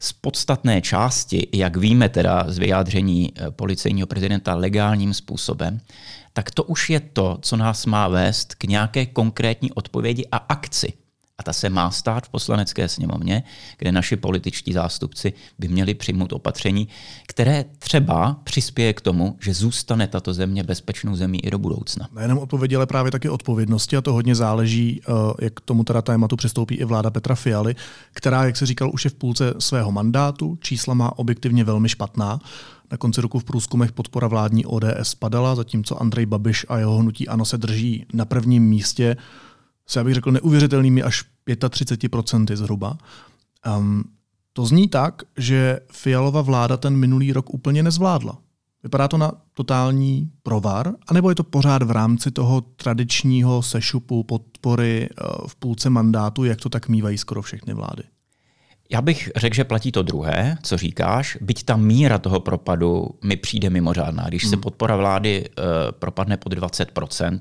z 0.00 0.12
podstatné 0.12 0.82
části, 0.82 1.48
jak 1.52 1.76
víme 1.76 2.08
teda 2.08 2.44
z 2.48 2.58
vyjádření 2.58 3.32
eh, 3.36 3.50
policejního 3.50 4.06
prezidenta 4.06 4.54
legálním 4.54 5.14
způsobem, 5.14 5.80
tak 6.32 6.50
to 6.50 6.64
už 6.64 6.90
je 6.90 7.00
to, 7.00 7.38
co 7.42 7.56
nás 7.56 7.86
má 7.86 8.08
vést 8.08 8.54
k 8.54 8.64
nějaké 8.64 9.06
konkrétní 9.06 9.72
odpovědi 9.72 10.26
a 10.32 10.36
akci. 10.36 10.92
A 11.40 11.42
ta 11.42 11.52
se 11.52 11.70
má 11.70 11.90
stát 11.90 12.26
v 12.26 12.28
poslanecké 12.28 12.88
sněmovně, 12.88 13.42
kde 13.78 13.92
naši 13.92 14.16
političtí 14.16 14.72
zástupci 14.72 15.32
by 15.58 15.68
měli 15.68 15.94
přijmout 15.94 16.32
opatření, 16.32 16.88
které 17.26 17.64
třeba 17.78 18.40
přispěje 18.44 18.92
k 18.92 19.00
tomu, 19.00 19.36
že 19.40 19.54
zůstane 19.54 20.06
tato 20.06 20.34
země 20.34 20.62
bezpečnou 20.62 21.16
zemí 21.16 21.44
i 21.44 21.50
do 21.50 21.58
budoucna. 21.58 22.08
Nejenom 22.14 22.38
odpovědi, 22.38 22.76
ale 22.76 22.86
právě 22.86 23.12
taky 23.12 23.28
odpovědnosti 23.28 23.96
a 23.96 24.00
to 24.00 24.12
hodně 24.12 24.34
záleží, 24.34 25.00
eh, 25.02 25.12
jak 25.44 25.54
k 25.54 25.60
tomu 25.60 25.84
teda 25.84 26.02
tématu 26.02 26.36
přistoupí 26.36 26.74
i 26.74 26.84
vláda 26.84 27.10
Petra 27.10 27.34
Fialy, 27.34 27.76
která, 28.12 28.44
jak 28.44 28.56
se 28.56 28.66
říkal, 28.66 28.90
už 28.94 29.04
je 29.04 29.10
v 29.10 29.14
půlce 29.14 29.54
svého 29.58 29.92
mandátu, 29.92 30.58
čísla 30.62 30.94
má 30.94 31.18
objektivně 31.18 31.64
velmi 31.64 31.88
špatná. 31.88 32.40
Na 32.90 32.96
konci 32.96 33.20
roku 33.20 33.38
v 33.38 33.44
průzkumech 33.44 33.92
podpora 33.92 34.28
vládní 34.28 34.66
ODS 34.66 35.14
padala, 35.18 35.54
zatímco 35.54 36.02
Andrej 36.02 36.26
Babiš 36.26 36.66
a 36.68 36.78
jeho 36.78 36.98
hnutí 36.98 37.28
ANO 37.28 37.44
se 37.44 37.58
drží 37.58 38.06
na 38.12 38.24
prvním 38.24 38.68
místě 38.68 39.16
se, 39.90 40.00
já 40.00 40.04
bych 40.04 40.14
řekl, 40.14 40.30
neuvěřitelnými 40.30 41.02
až 41.02 41.24
35% 41.48 42.56
zhruba. 42.56 42.98
Um, 43.78 44.04
to 44.52 44.66
zní 44.66 44.88
tak, 44.88 45.22
že 45.36 45.80
Fialova 45.92 46.42
vláda 46.42 46.76
ten 46.76 46.96
minulý 46.96 47.32
rok 47.32 47.54
úplně 47.54 47.82
nezvládla. 47.82 48.38
Vypadá 48.82 49.08
to 49.08 49.18
na 49.18 49.32
totální 49.54 50.30
provar, 50.42 50.94
anebo 51.06 51.28
je 51.28 51.34
to 51.34 51.44
pořád 51.44 51.82
v 51.82 51.90
rámci 51.90 52.30
toho 52.30 52.60
tradičního 52.60 53.62
sešupu 53.62 54.22
podpory 54.22 55.08
eh, 55.10 55.24
v 55.46 55.56
půlce 55.56 55.90
mandátu, 55.90 56.44
jak 56.44 56.60
to 56.60 56.68
tak 56.68 56.88
mývají 56.88 57.18
skoro 57.18 57.42
všechny 57.42 57.74
vlády? 57.74 58.02
Já 58.92 59.02
bych 59.02 59.30
řekl, 59.36 59.56
že 59.56 59.64
platí 59.64 59.92
to 59.92 60.02
druhé, 60.02 60.58
co 60.62 60.76
říkáš, 60.76 61.38
byť 61.40 61.64
ta 61.64 61.76
míra 61.76 62.18
toho 62.18 62.40
propadu 62.40 63.08
mi 63.24 63.36
přijde 63.36 63.70
mimořádná. 63.70 64.24
Když 64.28 64.42
hmm. 64.42 64.50
se 64.50 64.56
podpora 64.56 64.96
vlády 64.96 65.48
uh, 65.48 65.64
propadne 65.98 66.36
pod 66.36 66.54
20%, 66.54 67.38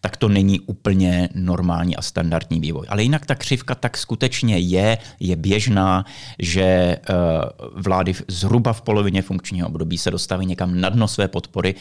tak 0.00 0.16
to 0.16 0.28
není 0.28 0.60
úplně 0.60 1.28
normální 1.34 1.96
a 1.96 2.02
standardní 2.02 2.60
vývoj. 2.60 2.86
Ale 2.88 3.02
jinak 3.02 3.26
ta 3.26 3.34
křivka 3.34 3.74
tak 3.74 3.98
skutečně 3.98 4.58
je, 4.58 4.98
je 5.20 5.36
běžná, 5.36 6.04
že 6.38 6.96
uh, 7.10 7.82
vlády 7.82 8.14
zhruba 8.28 8.72
v 8.72 8.82
polovině 8.82 9.22
funkčního 9.22 9.68
období 9.68 9.98
se 9.98 10.10
dostaví 10.10 10.46
někam 10.46 10.80
na 10.80 10.88
dno 10.88 11.08
své 11.08 11.28
podpory 11.28 11.74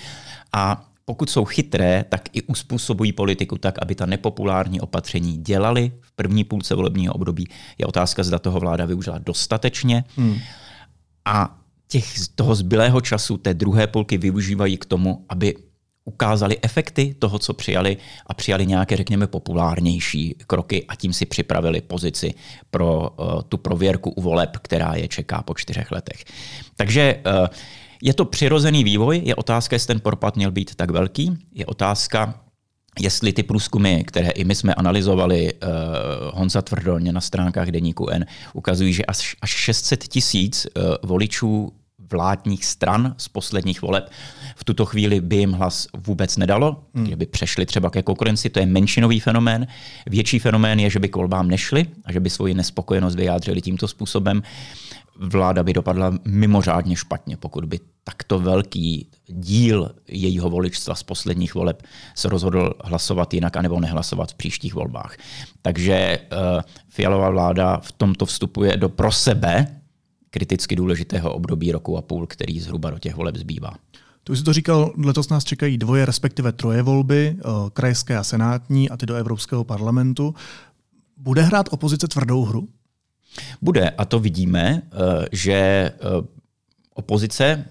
a 0.54 0.91
pokud 1.12 1.30
jsou 1.30 1.46
chytré, 1.46 2.06
tak 2.10 2.22
i 2.34 2.42
uspůsobují 2.42 3.12
politiku 3.12 3.58
tak, 3.58 3.76
aby 3.82 3.96
ta 3.96 4.06
nepopulární 4.06 4.82
opatření 4.82 5.38
dělali 5.38 5.92
v 6.02 6.12
první 6.12 6.44
půlce 6.44 6.76
volebního 6.76 7.14
období. 7.14 7.48
Je 7.78 7.86
otázka, 7.86 8.24
zda 8.24 8.40
toho 8.40 8.60
vláda 8.60 8.86
využila 8.86 9.18
dostatečně. 9.18 10.04
Hmm. 10.16 10.40
A 11.26 11.60
těch, 11.88 12.06
toho 12.36 12.56
zbylého 12.56 13.02
času 13.02 13.38
té 13.38 13.54
druhé 13.54 13.88
půlky 13.88 14.18
využívají 14.18 14.78
k 14.78 14.86
tomu, 14.86 15.26
aby 15.30 15.56
ukázali 16.06 16.58
efekty 16.62 17.16
toho, 17.20 17.40
co 17.40 17.54
přijali 17.54 17.98
a 18.28 18.34
přijali 18.34 18.66
nějaké, 18.66 18.96
řekněme, 18.96 19.28
populárnější 19.28 20.36
kroky 20.48 20.86
a 20.88 20.96
tím 20.96 21.14
si 21.14 21.26
připravili 21.26 21.82
pozici 21.82 22.34
pro 22.70 23.10
uh, 23.10 23.42
tu 23.42 23.58
prověrku 23.58 24.10
u 24.10 24.22
voleb, 24.22 24.58
která 24.62 24.94
je 24.96 25.08
čeká 25.08 25.44
po 25.44 25.54
čtyřech 25.54 25.92
letech. 25.92 26.24
Takže 26.76 27.20
uh, 27.26 27.48
je 28.02 28.14
to 28.14 28.26
přirozený 28.26 28.84
vývoj, 28.84 29.22
je 29.24 29.36
otázka, 29.36 29.76
jestli 29.76 29.88
ten 29.88 30.00
propad 30.00 30.36
měl 30.36 30.52
být 30.52 30.76
tak 30.76 30.92
velký, 30.92 31.38
je 31.54 31.66
otázka, 31.66 32.42
jestli 33.00 33.34
ty 33.34 33.44
průzkumy, 33.44 34.04
které 34.04 34.30
i 34.30 34.44
my 34.44 34.56
jsme 34.56 34.74
analyzovali, 34.74 35.54
uh, 35.54 35.70
Honza 36.34 36.62
Tvrdoň 36.62 37.14
na 37.14 37.22
stránkách 37.22 37.68
Deníku 37.68 38.10
N, 38.10 38.26
ukazují, 38.54 38.94
že 38.94 39.06
až, 39.06 39.36
až 39.42 39.50
600 39.50 40.04
tisíc 40.04 40.68
uh, 40.76 40.84
voličů 41.04 41.74
vládních 42.12 42.66
stran 42.66 43.16
z 43.18 43.28
posledních 43.28 43.82
voleb 43.82 44.12
v 44.56 44.64
tuto 44.64 44.86
chvíli 44.86 45.22
by 45.22 45.36
jim 45.36 45.52
hlas 45.52 45.88
vůbec 46.08 46.38
nedalo, 46.38 46.84
hmm. 46.94 47.06
kdyby 47.06 47.26
přešli 47.26 47.66
třeba 47.66 47.90
ke 47.90 48.04
konkurenci, 48.04 48.50
to 48.50 48.60
je 48.60 48.66
menšinový 48.66 49.20
fenomén. 49.20 49.68
Větší 50.10 50.40
fenomén 50.40 50.80
je, 50.80 50.90
že 50.90 51.00
by 51.00 51.10
k 51.10 51.16
volbám 51.16 51.48
nešli 51.48 51.86
a 52.06 52.12
že 52.12 52.20
by 52.20 52.30
svoji 52.30 52.54
nespokojenost 52.54 53.16
vyjádřili 53.16 53.62
tímto 53.62 53.88
způsobem 53.88 54.44
vláda 55.22 55.64
by 55.64 55.74
dopadla 55.74 56.14
mimořádně 56.26 56.96
špatně, 56.96 57.38
pokud 57.38 57.66
by 57.66 57.80
takto 58.04 58.40
velký 58.40 59.08
díl 59.28 59.92
jejího 60.08 60.50
voličstva 60.50 60.96
z 60.96 61.04
posledních 61.04 61.56
voleb 61.56 61.84
se 62.16 62.30
rozhodl 62.30 62.74
hlasovat 62.84 63.34
jinak 63.34 63.58
anebo 63.58 63.80
nehlasovat 63.80 64.32
v 64.32 64.36
příštích 64.36 64.74
volbách. 64.74 65.18
Takže 65.62 66.20
uh, 66.32 66.62
Fialová 66.90 67.30
vláda 67.30 67.78
v 67.78 67.92
tomto 67.92 68.26
vstupuje 68.26 68.78
do 68.78 68.90
pro 68.90 69.12
sebe 69.12 69.81
kriticky 70.32 70.76
důležitého 70.76 71.34
období 71.34 71.72
roku 71.72 71.98
a 71.98 72.02
půl, 72.02 72.28
který 72.28 72.60
zhruba 72.60 72.90
do 72.90 73.00
těch 73.00 73.16
voleb 73.16 73.36
zbývá. 73.36 73.74
Tu 74.24 74.36
jsi 74.36 74.44
to 74.44 74.54
říkal, 74.54 74.94
letos 74.98 75.30
nás 75.30 75.44
čekají 75.44 75.78
dvoje, 75.78 76.06
respektive 76.06 76.52
troje 76.52 76.82
volby, 76.82 77.36
uh, 77.46 77.70
krajské 77.70 78.18
a 78.18 78.24
senátní 78.24 78.90
a 78.90 78.98
ty 78.98 79.06
do 79.06 79.16
Evropského 79.16 79.64
parlamentu. 79.64 80.36
Bude 81.18 81.42
hrát 81.42 81.70
opozice 81.72 82.08
tvrdou 82.08 82.46
hru? 82.46 82.68
Bude 83.62 83.90
a 83.90 84.06
to 84.06 84.20
vidíme, 84.20 84.82
eh, 84.86 85.26
že 85.32 85.54
eh, 85.54 85.94
opozice, 86.94 87.66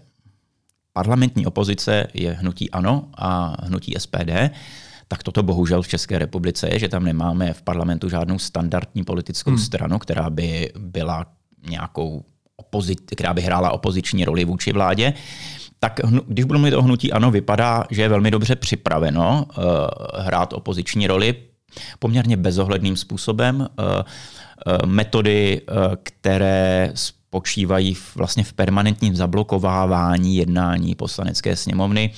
parlamentní 0.92 1.46
opozice 1.46 2.06
je 2.14 2.32
hnutí 2.32 2.70
ANO 2.70 3.08
a 3.14 3.56
hnutí 3.66 3.94
SPD, 3.98 4.50
tak 5.08 5.22
toto 5.22 5.42
bohužel 5.42 5.82
v 5.82 5.88
České 5.88 6.18
republice 6.18 6.68
je, 6.72 6.78
že 6.78 6.88
tam 6.88 7.04
nemáme 7.04 7.52
v 7.52 7.62
parlamentu 7.62 8.08
žádnou 8.08 8.38
standardní 8.38 9.04
politickou 9.04 9.50
hmm. 9.50 9.58
stranu, 9.58 9.98
která 9.98 10.30
by 10.30 10.72
byla 10.78 11.26
nějakou 11.68 12.24
opozit, 12.60 13.00
která 13.16 13.34
by 13.34 13.42
hrála 13.42 13.70
opoziční 13.70 14.24
roli 14.24 14.44
vůči 14.44 14.72
vládě. 14.72 15.12
Tak 15.78 16.00
když 16.26 16.44
budu 16.44 16.58
mluvit 16.58 16.76
o 16.76 16.82
hnutí 16.82 17.12
ANO, 17.12 17.30
vypadá, 17.30 17.84
že 17.90 18.02
je 18.02 18.08
velmi 18.08 18.30
dobře 18.30 18.56
připraveno 18.56 19.46
uh, 19.48 19.64
hrát 20.18 20.52
opoziční 20.52 21.06
roli 21.06 21.34
poměrně 21.98 22.36
bezohledným 22.36 22.96
způsobem. 22.96 23.60
Uh, 23.60 24.02
Eh, 24.66 24.86
metody, 24.86 25.60
eh, 25.60 25.96
které 26.02 26.92
spočívají 26.94 27.96
vlastně 28.14 28.44
v 28.44 28.52
permanentním 28.52 29.16
zablokovávání 29.16 30.36
jednání 30.36 30.94
poslanecké 30.94 31.56
sněmovny, 31.56 32.10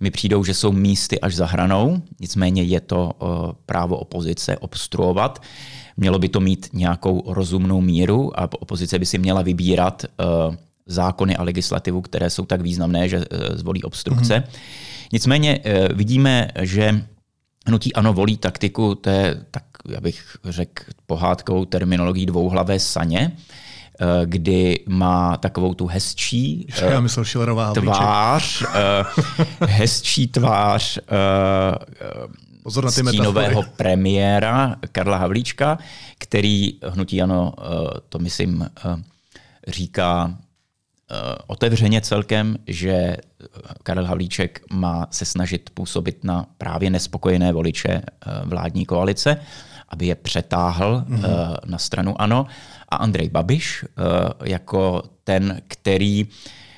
mi 0.00 0.10
přijdou, 0.10 0.44
že 0.44 0.54
jsou 0.54 0.72
místy 0.72 1.20
až 1.20 1.34
za 1.34 1.46
hranou, 1.46 2.02
nicméně 2.20 2.62
je 2.62 2.80
to 2.80 3.12
eh, 3.12 3.26
právo 3.66 3.96
opozice 3.96 4.58
obstruovat. 4.58 5.42
Mělo 5.96 6.18
by 6.18 6.28
to 6.28 6.40
mít 6.40 6.68
nějakou 6.72 7.22
rozumnou 7.26 7.80
míru 7.80 8.40
a 8.40 8.48
opozice 8.52 8.98
by 8.98 9.06
si 9.06 9.18
měla 9.18 9.42
vybírat 9.42 10.04
zákony 10.86 11.36
a 11.36 11.42
legislativu, 11.42 12.00
které 12.00 12.30
jsou 12.30 12.44
tak 12.44 12.60
významné, 12.60 13.08
že 13.08 13.24
zvolí 13.54 13.82
obstrukce. 13.82 14.36
Mm. 14.36 14.44
Nicméně 15.12 15.60
vidíme, 15.94 16.48
že 16.62 17.04
hnutí 17.66 17.94
ano 17.94 18.12
volí 18.12 18.36
taktiku 18.36 18.94
té 18.94 19.44
tak 19.50 19.64
já 19.88 20.00
bych 20.00 20.36
řekl 20.44 20.84
pohádkovou 21.06 21.64
terminologií 21.64 22.26
dvouhlavé 22.26 22.78
saně, 22.80 23.32
eh, 23.32 24.06
kdy 24.24 24.84
má 24.88 25.36
takovou 25.36 25.74
tu 25.74 25.86
hezčí 25.86 26.66
Já 26.80 27.00
myslel 27.00 27.24
tvář, 27.74 28.62
eh, 28.62 29.66
hezčí 29.66 30.28
tvář 30.28 30.98
eh, 30.98 31.02
Pozor 32.66 32.84
na 32.84 32.90
ty 32.90 33.02
stínového 33.06 33.62
premiéra 33.76 34.76
Karla 34.92 35.16
Havlíčka, 35.16 35.78
který 36.18 36.74
hnutí 36.82 37.22
ano, 37.22 37.52
to 38.08 38.18
myslím, 38.18 38.70
říká 39.68 40.34
otevřeně 41.46 42.00
celkem, 42.00 42.56
že 42.66 43.16
Karel 43.82 44.06
Havlíček 44.06 44.60
má 44.72 45.06
se 45.10 45.24
snažit 45.24 45.70
působit 45.70 46.24
na 46.24 46.46
právě 46.58 46.90
nespokojené 46.90 47.52
voliče 47.52 48.02
vládní 48.44 48.86
koalice 48.86 49.40
aby 49.88 50.06
je 50.06 50.14
přetáhl 50.14 51.04
mm-hmm. 51.08 51.56
na 51.66 51.78
stranu 51.78 52.20
ANO. 52.20 52.46
A 52.88 52.96
Andrej 52.96 53.28
Babiš 53.28 53.84
eh, 53.84 54.48
jako 54.48 55.02
ten, 55.24 55.62
který 55.68 56.26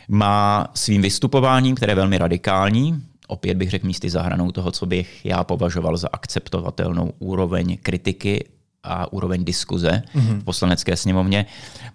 má 0.08 0.66
svým 0.74 1.02
vystupováním, 1.02 1.74
které 1.74 1.90
je 1.90 1.96
velmi 1.96 2.18
radikální, 2.18 3.02
opět 3.28 3.54
bych 3.54 3.70
řekl 3.70 3.86
místy 3.86 4.10
za 4.10 4.22
hranou 4.22 4.52
toho, 4.52 4.70
co 4.72 4.86
bych 4.86 5.24
já 5.24 5.44
považoval 5.44 5.96
za 5.96 6.08
akceptovatelnou 6.12 7.12
úroveň 7.18 7.78
kritiky 7.82 8.44
a 8.82 9.12
úroveň 9.12 9.44
diskuze 9.44 10.02
mm-hmm. 10.14 10.40
v 10.40 10.44
poslanecké 10.44 10.96
sněmovně, 10.96 11.46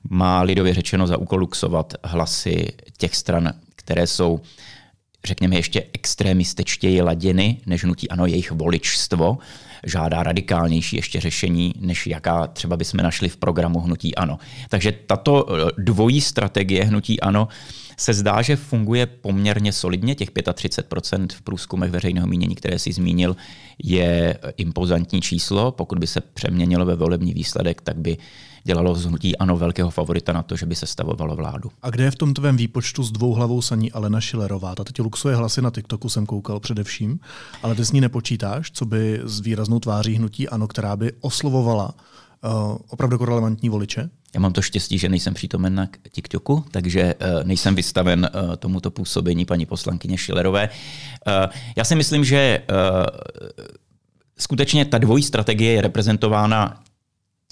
má 0.09 0.41
lidově 0.41 0.73
řečeno 0.73 1.07
za 1.07 1.17
úkol 1.17 1.39
luxovat 1.39 1.93
hlasy 2.03 2.67
těch 2.97 3.15
stran, 3.15 3.53
které 3.75 4.07
jsou 4.07 4.41
řekněme, 5.25 5.55
ještě 5.55 5.83
extremistečtěji 5.93 7.01
laděny 7.01 7.61
než 7.65 7.83
nutí 7.83 8.09
ano 8.09 8.25
jejich 8.25 8.51
voličstvo, 8.51 9.37
žádá 9.85 10.23
radikálnější 10.23 10.95
ještě 10.95 11.19
řešení, 11.19 11.73
než 11.79 12.07
jaká 12.07 12.47
třeba 12.47 12.77
bychom 12.77 12.97
našli 12.97 13.29
v 13.29 13.37
programu 13.37 13.79
Hnutí 13.79 14.15
Ano. 14.15 14.39
Takže 14.69 14.91
tato 14.91 15.45
eh, 15.49 15.71
dvojí 15.77 16.21
strategie 16.21 16.83
Hnutí 16.83 17.21
Ano 17.21 17.47
se 17.97 18.13
zdá, 18.13 18.41
že 18.41 18.55
funguje 18.55 19.05
poměrně 19.05 19.73
solidně. 19.73 20.15
Těch 20.15 20.31
35% 20.31 21.27
v 21.33 21.41
průzkumech 21.41 21.91
veřejného 21.91 22.27
mínění, 22.27 22.55
které 22.55 22.79
si 22.79 22.93
zmínil, 22.93 23.35
je 23.83 24.37
impozantní 24.57 25.21
číslo. 25.21 25.71
Pokud 25.71 25.99
by 25.99 26.07
se 26.07 26.21
přeměnilo 26.21 26.85
ve 26.85 26.95
volební 26.95 27.33
výsledek, 27.33 27.81
tak 27.81 27.97
by 27.97 28.17
dělalo 28.63 28.95
z 28.95 29.05
hnutí 29.05 29.37
ano 29.37 29.57
velkého 29.57 29.89
favorita 29.89 30.33
na 30.33 30.43
to, 30.43 30.55
že 30.55 30.65
by 30.65 30.75
se 30.75 30.85
stavovalo 30.85 31.35
vládu. 31.35 31.71
A 31.81 31.89
kde 31.89 32.03
je 32.03 32.11
v 32.11 32.15
tom 32.15 32.33
tvém 32.33 32.57
výpočtu 32.57 33.03
s 33.03 33.11
dvou 33.11 33.33
hlavou 33.33 33.61
saní 33.61 33.91
Alena 33.91 34.21
Šilerová? 34.21 34.75
Ta 34.75 34.83
teď 34.83 34.99
luxuje 34.99 35.35
hlasy 35.35 35.61
na 35.61 35.71
TikToku, 35.71 36.09
jsem 36.09 36.25
koukal 36.25 36.59
především, 36.59 37.19
ale 37.63 37.75
ty 37.75 37.85
s 37.85 37.91
ní 37.91 38.01
nepočítáš, 38.01 38.71
co 38.71 38.85
by 38.85 39.21
s 39.23 39.39
výraznou 39.39 39.79
tváří 39.79 40.15
hnutí 40.15 40.49
ano, 40.49 40.67
která 40.67 40.95
by 40.95 41.11
oslovovala 41.21 41.93
uh, 42.43 42.77
opravdu 42.89 43.13
jako 43.13 43.25
relevantní 43.25 43.69
voliče? 43.69 44.09
Já 44.33 44.39
mám 44.39 44.53
to 44.53 44.61
štěstí, 44.61 44.97
že 44.97 45.09
nejsem 45.09 45.33
přítomen 45.33 45.75
na 45.75 45.87
TikToku, 46.11 46.65
takže 46.71 47.15
uh, 47.15 47.43
nejsem 47.43 47.75
vystaven 47.75 48.29
uh, 48.33 48.55
tomuto 48.55 48.91
působení 48.91 49.45
paní 49.45 49.65
poslankyně 49.65 50.17
Šilerové. 50.17 50.69
Já 51.75 51.83
si 51.83 51.95
myslím, 51.95 52.23
že 52.23 52.61
skutečně 54.37 54.85
ta 54.85 54.97
dvojí 54.97 55.23
strategie 55.23 55.71
je 55.71 55.81
reprezentována 55.81 56.83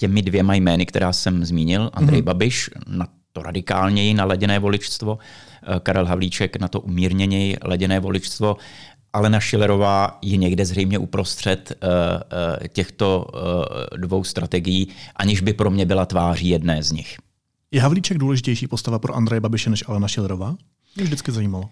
těmi 0.02 0.22
dvěma 0.22 0.54
jmény, 0.54 0.86
která 0.86 1.12
jsem 1.12 1.44
zmínil, 1.44 1.90
Andrej 1.92 2.20
mm-hmm. 2.20 2.24
Babiš 2.24 2.70
na 2.86 3.06
to 3.32 3.42
radikálněji 3.42 4.14
naladěné 4.14 4.58
voličstvo, 4.58 5.18
eh, 5.18 5.80
Karel 5.80 6.06
Havlíček 6.06 6.56
na 6.56 6.68
to 6.68 6.80
umírněněji 6.80 7.56
laděné 7.64 8.00
voličstvo, 8.00 8.56
Alena 9.12 9.40
Šilerová 9.40 10.18
je 10.22 10.36
někde 10.36 10.64
zřejmě 10.64 10.98
uprostřed 10.98 11.72
uh, 11.72 11.88
uh, 11.88 12.66
těchto 12.68 13.26
dvou 13.96 14.24
strategií, 14.24 14.88
aniž 15.16 15.40
by 15.40 15.52
pro 15.52 15.70
mě 15.70 15.86
byla 15.86 16.06
tváří 16.06 16.48
jedné 16.48 16.82
z 16.82 16.92
nich. 16.92 17.16
Je 17.70 17.80
Havlíček 17.80 18.18
důležitější 18.18 18.66
postava 18.66 18.98
pro 18.98 19.14
Andreje 19.14 19.40
Babiše 19.40 19.70
než 19.70 19.84
Alena 19.88 20.08
Šilerová? 20.08 20.56
Mě 20.96 21.04
vždycky 21.04 21.32
zajímalo. 21.32 21.68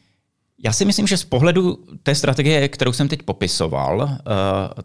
Já 0.64 0.72
si 0.72 0.84
myslím, 0.84 1.06
že 1.06 1.16
z 1.16 1.24
pohledu 1.24 1.78
té 2.02 2.14
strategie, 2.14 2.68
kterou 2.68 2.92
jsem 2.92 3.08
teď 3.08 3.22
popisoval, 3.22 4.08
eh, 4.10 4.22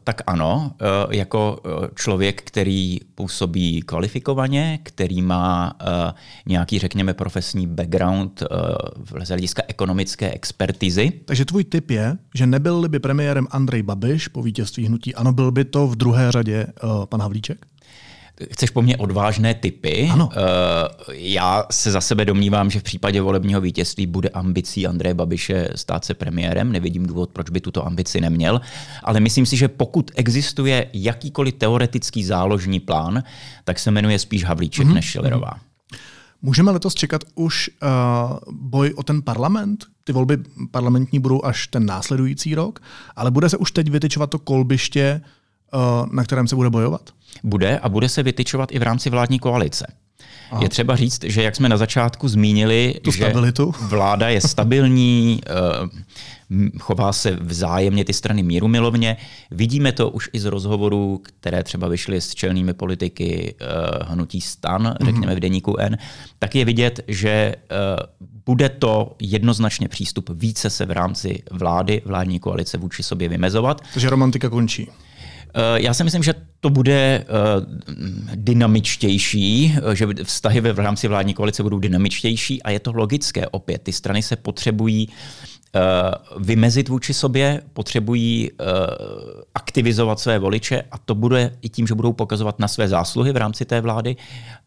tak 0.04 0.22
ano, 0.28 0.72
eh, 0.82 0.86
jako 1.18 1.60
eh, 1.66 1.90
člověk, 1.96 2.42
který 2.42 3.00
působí 3.16 3.82
kvalifikovaně, 3.82 4.80
který 4.84 5.22
má 5.22 5.74
nějaký, 6.46 6.80
řekněme, 6.80 7.14
profesní 7.14 7.68
background 7.68 8.44
z 9.24 9.28
hlediska 9.28 9.64
ekonomické 9.68 10.32
expertizy. 10.32 11.12
Takže 11.26 11.46
tvůj 11.46 11.64
tip 11.64 11.92
je, 11.92 12.18
že 12.36 12.48
nebyl 12.48 12.90
by 12.90 13.00
premiérem 13.00 13.48
Andrej 13.52 13.84
Babiš 13.84 14.28
po 14.28 14.42
vítězství 14.42 14.86
hnutí, 14.86 15.16
ano, 15.16 15.34
byl 15.34 15.52
by 15.52 15.66
to 15.66 15.88
v 15.88 15.96
druhé 15.96 16.32
řadě 16.32 16.68
pan 17.10 17.22
Havlíček? 17.22 17.66
Chceš 18.52 18.70
po 18.70 18.82
mně 18.82 18.98
odvážné 18.98 19.54
typy? 19.54 20.10
Ano. 20.12 20.28
Uh, 20.28 20.34
já 21.10 21.66
se 21.72 21.92
za 21.92 22.02
sebe 22.02 22.26
domnívám, 22.26 22.70
že 22.70 22.80
v 22.80 22.84
případě 22.84 23.22
volebního 23.22 23.62
vítězství 23.62 24.08
bude 24.08 24.30
ambicí 24.30 24.88
Andreje 24.88 25.14
Babiše 25.14 25.70
stát 25.76 26.06
se 26.06 26.14
premiérem. 26.14 26.72
Nevidím 26.72 27.06
důvod, 27.06 27.30
proč 27.30 27.50
by 27.50 27.62
tuto 27.62 27.88
ambici 27.88 28.22
neměl. 28.22 28.62
Ale 29.04 29.20
myslím 29.20 29.46
si, 29.46 29.58
že 29.58 29.68
pokud 29.68 30.12
existuje 30.16 30.88
jakýkoliv 30.94 31.54
teoretický 31.54 32.24
záložní 32.24 32.80
plán, 32.80 33.24
tak 33.64 33.80
se 33.80 33.92
jmenuje 33.92 34.20
spíš 34.20 34.44
Havlíček 34.44 34.88
mm-hmm. 34.88 34.94
než 34.94 35.10
Schillerová. 35.10 35.54
Můžeme 36.42 36.72
letos 36.72 36.94
čekat 36.94 37.24
už 37.36 37.70
uh, 37.70 38.38
boj 38.52 38.94
o 38.96 39.04
ten 39.04 39.22
parlament? 39.22 39.86
Ty 40.04 40.14
volby 40.14 40.38
parlamentní 40.72 41.20
budou 41.20 41.46
až 41.46 41.68
ten 41.68 41.86
následující 41.86 42.56
rok, 42.56 42.80
ale 43.16 43.32
bude 43.32 43.50
se 43.50 43.58
už 43.58 43.72
teď 43.72 43.90
vytyčovat 43.90 44.30
to 44.30 44.40
kolbiště, 44.40 45.22
na 46.12 46.24
kterém 46.24 46.48
se 46.48 46.56
bude 46.56 46.70
bojovat? 46.70 47.02
Bude 47.44 47.80
a 47.80 47.90
bude 47.90 48.10
se 48.10 48.24
vytyčovat 48.24 48.72
i 48.72 48.80
v 48.80 48.84
rámci 48.84 49.10
vládní 49.10 49.40
koalice. 49.40 49.88
Aha. 50.52 50.64
Je 50.64 50.70
třeba 50.70 50.96
říct, 50.96 51.24
že 51.24 51.44
jak 51.44 51.56
jsme 51.56 51.70
na 51.70 51.78
začátku 51.78 52.28
zmínili, 52.28 52.96
tu 53.04 53.12
že 53.12 53.18
stabilitu. 53.18 53.74
vláda 53.82 54.30
je 54.30 54.42
stabilní, 54.42 55.42
eh, 55.46 55.50
chová 56.80 57.14
se 57.14 57.38
vzájemně 57.42 58.06
ty 58.06 58.14
strany 58.14 58.44
míru 58.44 58.68
milovně. 58.68 59.18
Vidíme 59.52 59.92
to 59.92 60.10
už 60.10 60.30
i 60.34 60.40
z 60.40 60.46
rozhovorů, 60.46 61.22
které 61.24 61.64
třeba 61.64 61.88
vyšly 61.88 62.22
s 62.22 62.36
čelnými 62.36 62.74
politiky 62.74 63.56
eh, 63.60 63.66
hnutí 64.04 64.42
stan, 64.42 64.96
řekněme 65.06 65.36
v 65.36 65.40
deníku 65.40 65.78
N, 65.80 65.98
tak 66.40 66.56
je 66.56 66.66
vidět, 66.66 67.00
že 67.08 67.30
eh, 67.30 67.56
bude 68.46 68.70
to 68.70 69.16
jednoznačně 69.20 69.88
přístup 69.88 70.30
více 70.34 70.70
se 70.70 70.86
v 70.86 70.92
rámci 70.92 71.44
vlády, 71.52 72.02
vládní 72.06 72.40
koalice 72.40 72.78
vůči 72.78 73.04
sobě 73.04 73.30
vymezovat. 73.30 73.82
Takže 73.94 74.10
romantika 74.10 74.50
končí. 74.50 74.88
Eh, 75.56 75.82
já 75.82 75.94
si 75.94 76.04
myslím, 76.04 76.24
že 76.24 76.34
to 76.60 76.70
bude 76.70 76.94
eh, 76.94 77.26
dynamičtější, 78.36 79.76
eh, 79.78 79.96
že 79.96 80.08
vztahy 80.24 80.62
v 80.62 80.80
rámci 80.80 81.08
vládní 81.08 81.34
koalice 81.34 81.64
budou 81.64 81.80
dynamičtější 81.80 82.64
a 82.64 82.70
je 82.70 82.80
to 82.80 82.92
logické 82.92 83.48
opět. 83.48 83.82
Ty 83.82 83.94
strany 83.94 84.24
se 84.24 84.36
potřebují 84.36 85.10
vymezit 86.40 86.90
vůči 86.90 87.14
sobě, 87.14 87.62
potřebují 87.74 88.52
aktivizovat 89.56 90.20
své 90.20 90.40
voliče 90.40 90.84
a 90.92 90.98
to 90.98 91.16
bude 91.16 91.58
i 91.62 91.70
tím, 91.70 91.88
že 91.88 91.96
budou 91.96 92.14
pokazovat 92.14 92.60
na 92.60 92.68
své 92.68 92.88
zásluhy 92.88 93.32
v 93.32 93.38
rámci 93.38 93.66
té 93.66 93.82
vlády, 93.82 94.16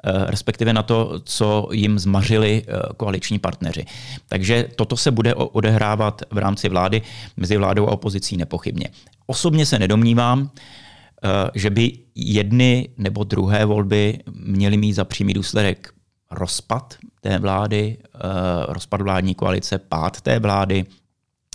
respektive 0.05 0.73
na 0.73 0.83
to, 0.83 1.21
co 1.25 1.69
jim 1.73 1.99
zmařili 1.99 2.65
koaliční 2.97 3.39
partneři. 3.39 3.85
Takže 4.29 4.69
toto 4.77 4.97
se 4.97 5.11
bude 5.11 5.35
odehrávat 5.35 6.23
v 6.31 6.39
rámci 6.39 6.69
vlády 6.69 7.03
mezi 7.37 7.57
vládou 7.57 7.89
a 7.89 7.93
opozicí 7.93 8.37
nepochybně. 8.37 8.89
Osobně 9.31 9.67
se 9.67 9.79
nedomnívám, 9.79 10.51
eh, 10.51 11.29
že 11.55 11.71
by 11.71 11.93
jedny 12.15 12.89
nebo 12.97 13.25
druhé 13.25 13.65
volby 13.65 14.19
měly 14.33 14.77
mít 14.77 14.93
za 14.93 15.05
přímý 15.05 15.35
důsledek 15.35 15.93
rozpad 16.31 16.97
té 17.21 17.39
vlády, 17.39 17.97
eh, 18.05 18.19
rozpad 18.69 19.01
vládní 19.01 19.35
koalice, 19.35 19.79
pád 19.79 20.21
té 20.21 20.39
vlády. 20.39 20.87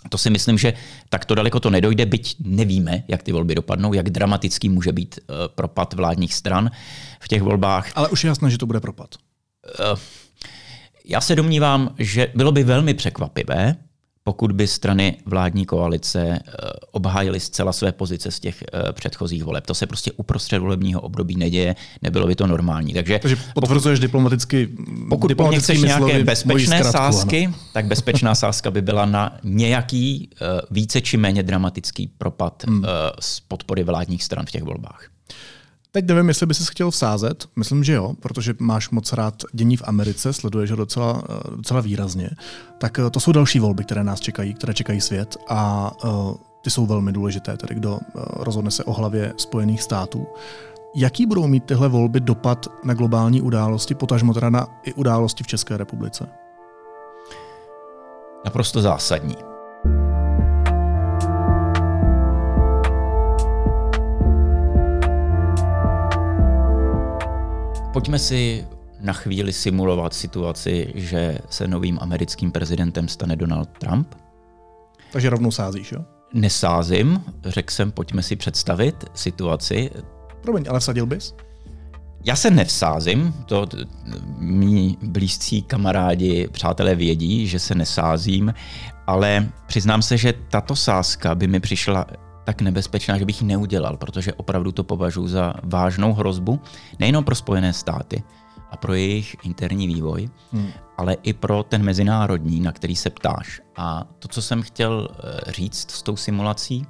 To 0.10 0.18
si 0.18 0.30
myslím, 0.30 0.58
že 0.58 0.74
takto 1.10 1.36
daleko 1.36 1.60
to 1.60 1.70
nedojde, 1.70 2.06
byť 2.06 2.36
nevíme, 2.40 3.04
jak 3.08 3.24
ty 3.24 3.32
volby 3.32 3.56
dopadnou, 3.56 3.94
jak 3.94 4.10
dramatický 4.10 4.70
může 4.70 4.92
být 4.92 5.20
eh, 5.20 5.34
propad 5.48 5.94
vládních 5.94 6.34
stran 6.34 6.72
v 7.20 7.28
těch 7.28 7.42
volbách. 7.42 7.92
Ale 7.96 8.10
už 8.10 8.24
je 8.24 8.28
jasné, 8.28 8.50
že 8.50 8.58
to 8.58 8.66
bude 8.66 8.80
propad. 8.80 9.16
Já 11.06 11.22
se 11.22 11.36
domnívám, 11.36 11.96
že 11.98 12.32
bylo 12.36 12.52
by 12.52 12.64
velmi 12.64 12.94
překvapivé, 12.94 13.76
pokud 14.24 14.52
by 14.52 14.68
strany 14.68 15.18
vládní 15.26 15.66
koalice 15.66 16.20
eh, 16.20 16.42
obhájily 16.92 17.40
zcela 17.40 17.74
své 17.74 17.92
pozice 17.92 18.32
z 18.32 18.40
těch 18.40 18.64
eh, 18.64 18.94
předchozích 18.94 19.44
voleb. 19.44 19.66
To 19.66 19.74
se 19.74 19.88
prostě 19.88 20.12
uprostřed 20.12 20.60
volebního 20.60 21.02
období 21.02 21.36
neděje, 21.36 21.76
nebylo 22.02 22.28
by 22.28 22.36
to 22.36 22.48
normální. 22.48 22.94
Takže, 22.94 23.20
Takže 23.20 23.38
potvrzuješ 23.54 24.00
diplomaticky 24.00 24.70
Pokud 25.10 25.34
po 25.38 25.48
mně 25.48 25.60
chceš 25.60 25.82
nějaké 25.82 26.24
bezpečné 26.24 26.78
zkrátku, 26.78 26.98
sázky, 26.98 27.46
ano. 27.46 27.56
tak 27.74 27.86
bezpečná 27.86 28.36
sázka 28.36 28.72
by 28.72 28.82
byla 28.82 29.06
na 29.06 29.40
nějaký 29.44 30.30
uh, 30.42 30.48
více 30.72 31.02
či 31.02 31.18
méně 31.18 31.44
dramatický 31.44 32.08
propad 32.08 32.64
hmm. 32.68 32.84
z 33.20 33.40
podpory 33.40 33.84
vládních 33.84 34.24
stran 34.24 34.46
v 34.46 34.52
těch 34.52 34.64
volbách. 34.64 35.10
Teď 35.96 36.08
nevím, 36.08 36.28
jestli 36.28 36.46
bys 36.46 36.70
chtěl 36.70 36.92
vsázet, 36.92 37.48
myslím, 37.56 37.84
že 37.84 37.94
jo, 37.94 38.14
protože 38.20 38.54
máš 38.60 38.90
moc 38.90 39.14
rád 39.14 39.44
dění 39.54 39.78
v 39.78 39.84
Americe, 39.86 40.34
sleduješ 40.34 40.72
ho 40.72 40.78
docela, 40.78 41.24
eh, 41.30 41.56
docela 41.56 41.82
výrazně. 41.82 42.30
Tak 42.78 43.00
eh, 43.00 43.10
to 43.10 43.20
jsou 43.20 43.32
další 43.32 43.60
volby, 43.60 43.84
které 43.84 44.04
nás 44.04 44.20
čekají, 44.20 44.54
které 44.54 44.74
čekají 44.74 45.02
svět 45.02 45.38
a 45.50 45.92
uh, 46.04 46.36
ty 46.62 46.70
jsou 46.70 46.86
velmi 46.86 47.12
důležité, 47.12 47.58
tedy 47.58 47.76
kdo 47.76 48.00
rozhodne 48.16 48.72
se 48.72 48.84
o 48.84 48.94
hlavě 48.94 49.34
Spojených 49.38 49.82
států. 49.82 50.28
Jaký 50.96 51.26
budou 51.26 51.48
mít 51.48 51.64
tyhle 51.64 51.90
volby 51.90 52.20
dopad 52.20 52.68
na 52.84 52.94
globální 52.94 53.42
události, 53.42 53.96
potažmo 53.96 54.34
teda 54.34 54.50
na 54.50 54.68
i 54.84 54.94
události 54.94 55.44
v 55.44 55.48
České 55.48 55.78
republice? 55.78 56.30
Naprosto 58.46 58.82
zásadní. 58.82 59.53
Pojďme 67.94 68.20
si 68.20 68.68
na 69.00 69.14
chvíli 69.14 69.54
simulovat 69.54 70.14
situaci, 70.14 70.92
že 70.96 71.40
se 71.50 71.68
novým 71.68 71.98
americkým 72.02 72.52
prezidentem 72.52 73.08
stane 73.08 73.36
Donald 73.36 73.70
Trump. 73.78 74.16
Takže 75.12 75.30
rovnou 75.30 75.52
sázíš, 75.52 75.92
jo? 75.92 76.06
Nesázím, 76.34 77.24
řekl 77.46 77.74
jsem, 77.74 77.92
pojďme 77.92 78.24
si 78.24 78.36
představit 78.36 79.06
situaci. 79.14 79.92
Promiň, 80.42 80.66
ale 80.70 80.80
vsadil 80.80 81.06
bys? 81.06 81.36
Já 82.24 82.36
se 82.36 82.52
nevsázím, 82.52 83.34
to 83.46 83.68
mý 84.38 84.98
blízcí 85.02 85.62
kamarádi, 85.62 86.48
přátelé 86.52 86.96
vědí, 86.96 87.48
že 87.48 87.60
se 87.60 87.76
nesázím, 87.76 88.54
ale 89.08 89.50
přiznám 89.68 90.02
se, 90.02 90.18
že 90.18 90.34
tato 90.50 90.76
sázka 90.76 91.36
by 91.36 91.48
mi 91.48 91.60
přišla 91.60 92.06
tak 92.44 92.62
nebezpečná, 92.62 93.18
že 93.18 93.26
bych 93.26 93.42
ji 93.42 93.48
neudělal, 93.48 93.98
protože 93.98 94.34
opravdu 94.34 94.72
to 94.72 94.84
považuji 94.84 95.28
za 95.28 95.54
vážnou 95.64 96.14
hrozbu, 96.14 96.60
nejenom 97.00 97.24
pro 97.24 97.36
Spojené 97.36 97.74
státy 97.74 98.24
a 98.72 98.78
pro 98.78 98.94
jejich 98.94 99.36
interní 99.44 99.88
vývoj, 99.88 100.30
hmm. 100.52 100.72
ale 100.98 101.14
i 101.24 101.34
pro 101.34 101.64
ten 101.64 101.84
mezinárodní, 101.84 102.60
na 102.60 102.72
který 102.72 102.96
se 102.96 103.10
ptáš. 103.10 103.62
A 103.76 104.04
to, 104.20 104.28
co 104.28 104.42
jsem 104.42 104.62
chtěl 104.62 105.08
eh, 105.12 105.52
říct 105.52 105.92
s 105.92 106.02
tou 106.02 106.16
simulací, 106.16 106.88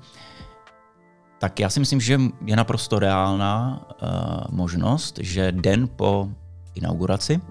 tak 1.40 1.60
já 1.60 1.70
si 1.70 1.80
myslím, 1.80 2.02
že 2.02 2.20
je 2.46 2.56
naprosto 2.56 3.00
reálná 3.00 3.86
uh, 3.92 4.08
možnost, 4.56 5.20
že 5.22 5.52
den 5.52 5.90
po 5.96 6.30
inauguraci 6.76 7.42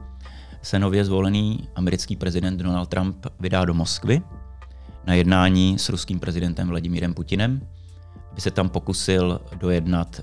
se 0.63 0.79
nově 0.79 1.05
zvolený 1.05 1.69
americký 1.75 2.17
prezident 2.17 2.57
Donald 2.57 2.89
Trump 2.89 3.27
vydá 3.41 3.65
do 3.65 3.75
Moskvy 3.75 4.23
na 5.07 5.15
jednání 5.15 5.79
s 5.79 5.89
ruským 5.89 6.21
prezidentem 6.21 6.69
Vladimírem 6.69 7.15
Putinem, 7.15 7.61
aby 8.33 8.41
se 8.41 8.51
tam 8.51 8.69
pokusil 8.69 9.41
dojednat 9.55 10.21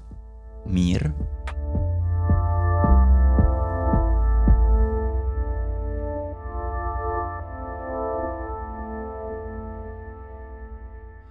mír. 0.66 1.12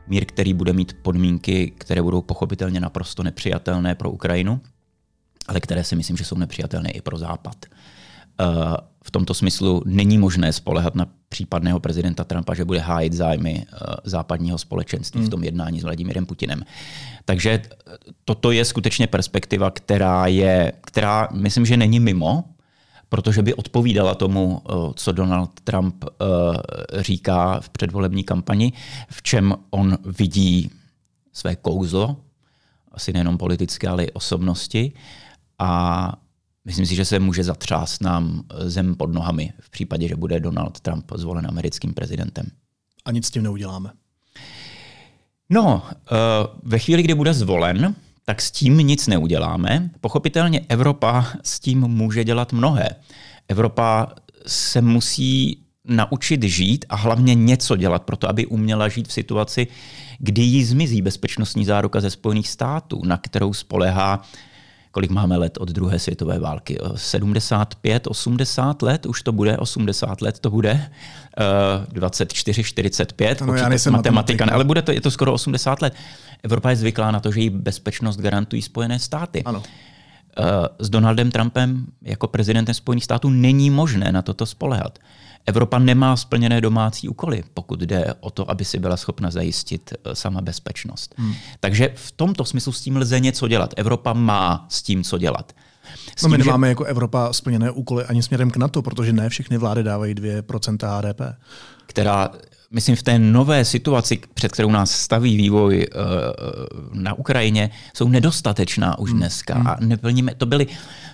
Mír, 0.07 0.25
který 0.25 0.55
bude 0.55 0.73
mít 0.73 0.97
podmínky, 1.03 1.71
které 1.71 2.03
budou 2.03 2.23
pochopitelně 2.23 2.81
naprosto 2.81 3.23
nepřijatelné 3.23 3.95
pro 3.95 4.11
Ukrajinu, 4.11 4.61
ale 5.49 5.61
které 5.61 5.85
si 5.85 5.97
myslím, 5.97 6.17
že 6.17 6.25
jsou 6.25 6.37
nepřijatelné 6.37 6.91
i 6.91 7.01
pro 7.01 7.19
Západ. 7.19 7.67
Eh, 8.40 8.77
v 9.05 9.11
tomto 9.11 9.35
smyslu 9.35 9.83
není 9.87 10.18
možné 10.18 10.53
spolehat 10.53 10.94
na 10.94 11.07
případného 11.29 11.81
prezidenta 11.81 12.24
Trumpa, 12.24 12.55
že 12.55 12.64
bude 12.64 12.79
hájit 12.79 13.12
zájmy 13.12 13.66
eh, 13.66 13.77
západního 14.05 14.59
společenství 14.59 15.20
v 15.20 15.22
hmm. 15.22 15.31
tom 15.31 15.44
jednání 15.44 15.81
s 15.81 15.85
Vladimírem 15.85 16.27
Putinem. 16.27 16.62
Takže 17.24 17.51
eh, 17.51 17.92
toto 18.24 18.51
je 18.51 18.64
skutečně 18.64 19.07
perspektiva, 19.07 19.70
která 19.70 20.27
je, 20.27 20.72
která 20.81 21.29
myslím, 21.33 21.66
že 21.66 21.77
není 21.77 22.01
mimo, 22.01 22.44
protože 23.09 23.42
by 23.42 23.55
odpovídala 23.55 24.14
tomu, 24.14 24.62
co 24.94 25.12
Donald 25.12 25.61
Trump 25.64 26.05
říká 26.98 27.61
v 27.61 27.68
předvolební 27.68 28.24
kampani, 28.24 28.72
v 29.11 29.22
čem 29.22 29.55
on 29.70 29.98
vidí 30.18 30.70
své 31.33 31.57
kouzlo, 31.57 32.16
asi 32.92 33.12
nejenom 33.12 33.38
politické, 33.38 33.88
ale 33.88 34.05
i 34.05 34.12
osobnosti. 34.12 34.92
A 35.59 36.12
Myslím 36.68 36.87
si, 36.87 36.94
že 36.94 37.04
se 37.04 37.18
může 37.18 37.44
zatřást 37.44 38.02
nám 38.02 38.42
zem 38.59 38.94
pod 38.94 39.12
nohami 39.12 39.52
v 39.61 39.70
případě, 39.70 40.09
že 40.09 40.16
bude 40.16 40.40
Donald 40.40 40.81
Trump 40.81 41.12
zvolen 41.14 41.46
americkým 41.46 41.94
prezidentem. 41.94 42.46
A 43.04 43.12
nic 43.12 43.26
s 43.26 43.31
tím 43.31 43.42
neuděláme. 43.42 43.90
No, 45.50 45.83
eh, 45.90 46.16
ve 46.62 46.78
chvíli, 46.78 47.02
kdy 47.02 47.14
bude 47.14 47.35
zvolen, 47.35 47.94
tak 48.24 48.42
s 48.42 48.50
tím 48.50 48.76
nic 48.76 49.07
neuděláme. 49.07 49.90
Pochopitelně 50.00 50.61
Evropa 50.68 51.26
s 51.44 51.61
tím 51.61 51.81
může 51.81 52.24
dělat 52.24 52.52
mnohé. 52.52 52.88
Evropa 53.48 54.12
se 54.46 54.81
musí 54.81 55.62
naučit 55.85 56.42
žít 56.42 56.85
a 56.88 56.96
hlavně 56.96 57.35
něco 57.35 57.76
dělat 57.76 58.02
pro 58.02 58.16
to, 58.16 58.28
aby 58.28 58.46
uměla 58.46 58.88
žít 58.88 59.09
v 59.09 59.12
situaci, 59.12 59.66
kdy 60.18 60.42
jí 60.42 60.64
zmizí 60.64 61.02
bezpečnostní 61.02 61.64
záruka 61.64 62.00
ze 62.00 62.11
Spojených 62.11 62.48
států, 62.48 63.00
na 63.04 63.16
kterou 63.16 63.52
spolehá 63.52 64.22
kolik 64.90 65.11
máme 65.11 65.37
let 65.37 65.59
od 65.61 65.68
druhé 65.68 65.98
světové 65.98 66.38
války? 66.38 66.79
75, 66.94 68.07
80 68.07 68.83
let, 68.83 69.07
už 69.07 69.22
to 69.22 69.33
bude, 69.33 69.59
80 69.59 70.22
let 70.22 70.38
to 70.38 70.51
bude, 70.51 70.90
24, 71.92 72.64
45, 72.64 73.42
ano, 73.42 73.55
já 73.55 73.68
nejsem 73.68 73.92
matematika, 73.92 74.46
ale 74.53 74.64
bude 74.64 74.83
to, 74.83 74.92
je 74.92 75.01
to 75.01 75.11
skoro 75.11 75.33
80 75.33 75.83
let. 75.83 75.94
Evropa 76.42 76.70
je 76.70 76.77
zvyklá 76.77 77.11
na 77.11 77.20
to, 77.20 77.33
že 77.33 77.40
jí 77.40 77.51
bezpečnost 77.51 78.16
garantují 78.16 78.62
Spojené 78.62 78.98
státy. 78.98 79.42
Ano. 79.44 79.62
S 80.79 80.90
Donaldem 80.90 81.31
Trumpem 81.31 81.87
jako 82.03 82.29
prezidentem 82.29 82.74
Spojených 82.74 83.05
států 83.05 83.31
není 83.31 83.70
možné 83.70 84.12
na 84.12 84.22
toto 84.22 84.46
spolehat. 84.46 84.98
Evropa 85.48 85.78
nemá 85.78 86.16
splněné 86.16 86.61
domácí 86.61 87.08
úkoly, 87.08 87.44
pokud 87.54 87.80
jde 87.80 88.14
o 88.20 88.30
to, 88.30 88.50
aby 88.50 88.64
si 88.64 88.78
byla 88.78 88.96
schopna 88.96 89.30
zajistit 89.30 89.92
eh, 89.92 90.14
sama 90.14 90.40
bezpečnost. 90.40 91.14
Hmm. 91.16 91.34
Takže 91.61 91.90
v 91.94 92.12
tomto 92.12 92.44
smyslu 92.44 92.72
s 92.72 92.80
tím 92.80 92.96
lze 92.96 93.20
něco 93.20 93.48
dělat. 93.48 93.74
Evropa 93.76 94.12
má 94.12 94.66
s 94.68 94.82
tím 94.82 95.04
co 95.04 95.18
dělat. 95.18 95.52
S 96.16 96.22
no 96.22 96.28
my 96.28 96.38
nemáme 96.38 96.66
že... 96.66 96.68
jako 96.68 96.84
Evropa 96.84 97.32
splněné 97.32 97.70
úkoly 97.70 98.04
ani 98.04 98.22
směrem 98.22 98.50
k 98.50 98.56
NATO, 98.56 98.82
protože 98.82 99.12
ne 99.12 99.28
všechny 99.28 99.58
vlády 99.58 99.82
dávají 99.82 100.14
2% 100.14 100.98
HDP. 100.98 101.20
Která, 101.87 102.30
myslím, 102.70 102.96
v 102.96 103.02
té 103.02 103.18
nové 103.18 103.64
situaci, 103.64 104.20
před 104.34 104.52
kterou 104.52 104.70
nás 104.70 104.90
staví 104.90 105.37
vývoj 105.37 105.87
uh, 105.94 107.02
na 107.02 107.14
Ukrajině, 107.14 107.70
jsou 107.94 108.08
nedostatečná 108.08 108.98
už 108.98 109.11
hmm. 109.11 109.18
dneska. 109.18 109.54
Hmm. 109.54 109.66
A 109.66 109.76
neplníme, 109.80 110.34
to, 110.34 110.46
byly, 110.46 110.66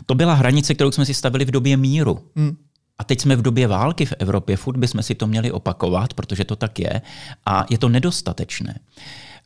to 0.07 0.15
byla 0.15 0.35
hranice, 0.35 0.75
kterou 0.75 0.93
jsme 0.93 1.07
si 1.07 1.15
stavili 1.15 1.45
v 1.45 1.51
době 1.51 1.77
míru. 1.77 2.19
Hmm. 2.37 2.57
A 2.99 3.05
teď 3.05 3.21
jsme 3.21 3.37
v 3.37 3.43
době 3.43 3.67
války 3.67 4.07
v 4.07 4.15
Evropě, 4.19 4.57
furt 4.57 4.77
bychom 4.77 5.03
si 5.03 5.15
to 5.15 5.27
měli 5.27 5.53
opakovat, 5.53 6.15
protože 6.15 6.45
to 6.45 6.57
tak 6.57 6.79
je. 6.79 7.03
A 7.47 7.67
je 7.71 7.79
to 7.79 7.89
nedostatečné. 7.89 8.79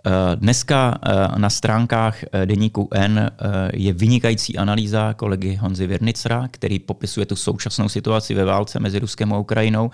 Eh, 0.06 0.36
dneska 0.36 0.98
eh, 1.02 1.38
na 1.38 1.50
stránkách 1.50 2.24
eh, 2.24 2.46
deníku 2.46 2.88
N 2.92 3.30
je 3.72 3.92
vynikající 3.92 4.58
analýza 4.58 5.14
kolegy 5.14 5.54
Honzy 5.54 5.86
Virnicera, 5.86 6.48
který 6.50 6.78
popisuje 6.78 7.26
tu 7.26 7.36
současnou 7.36 7.88
situaci 7.88 8.34
ve 8.34 8.44
válce 8.44 8.80
mezi 8.80 8.98
Ruskem 8.98 9.32
a 9.32 9.38
Ukrajinou 9.38 9.90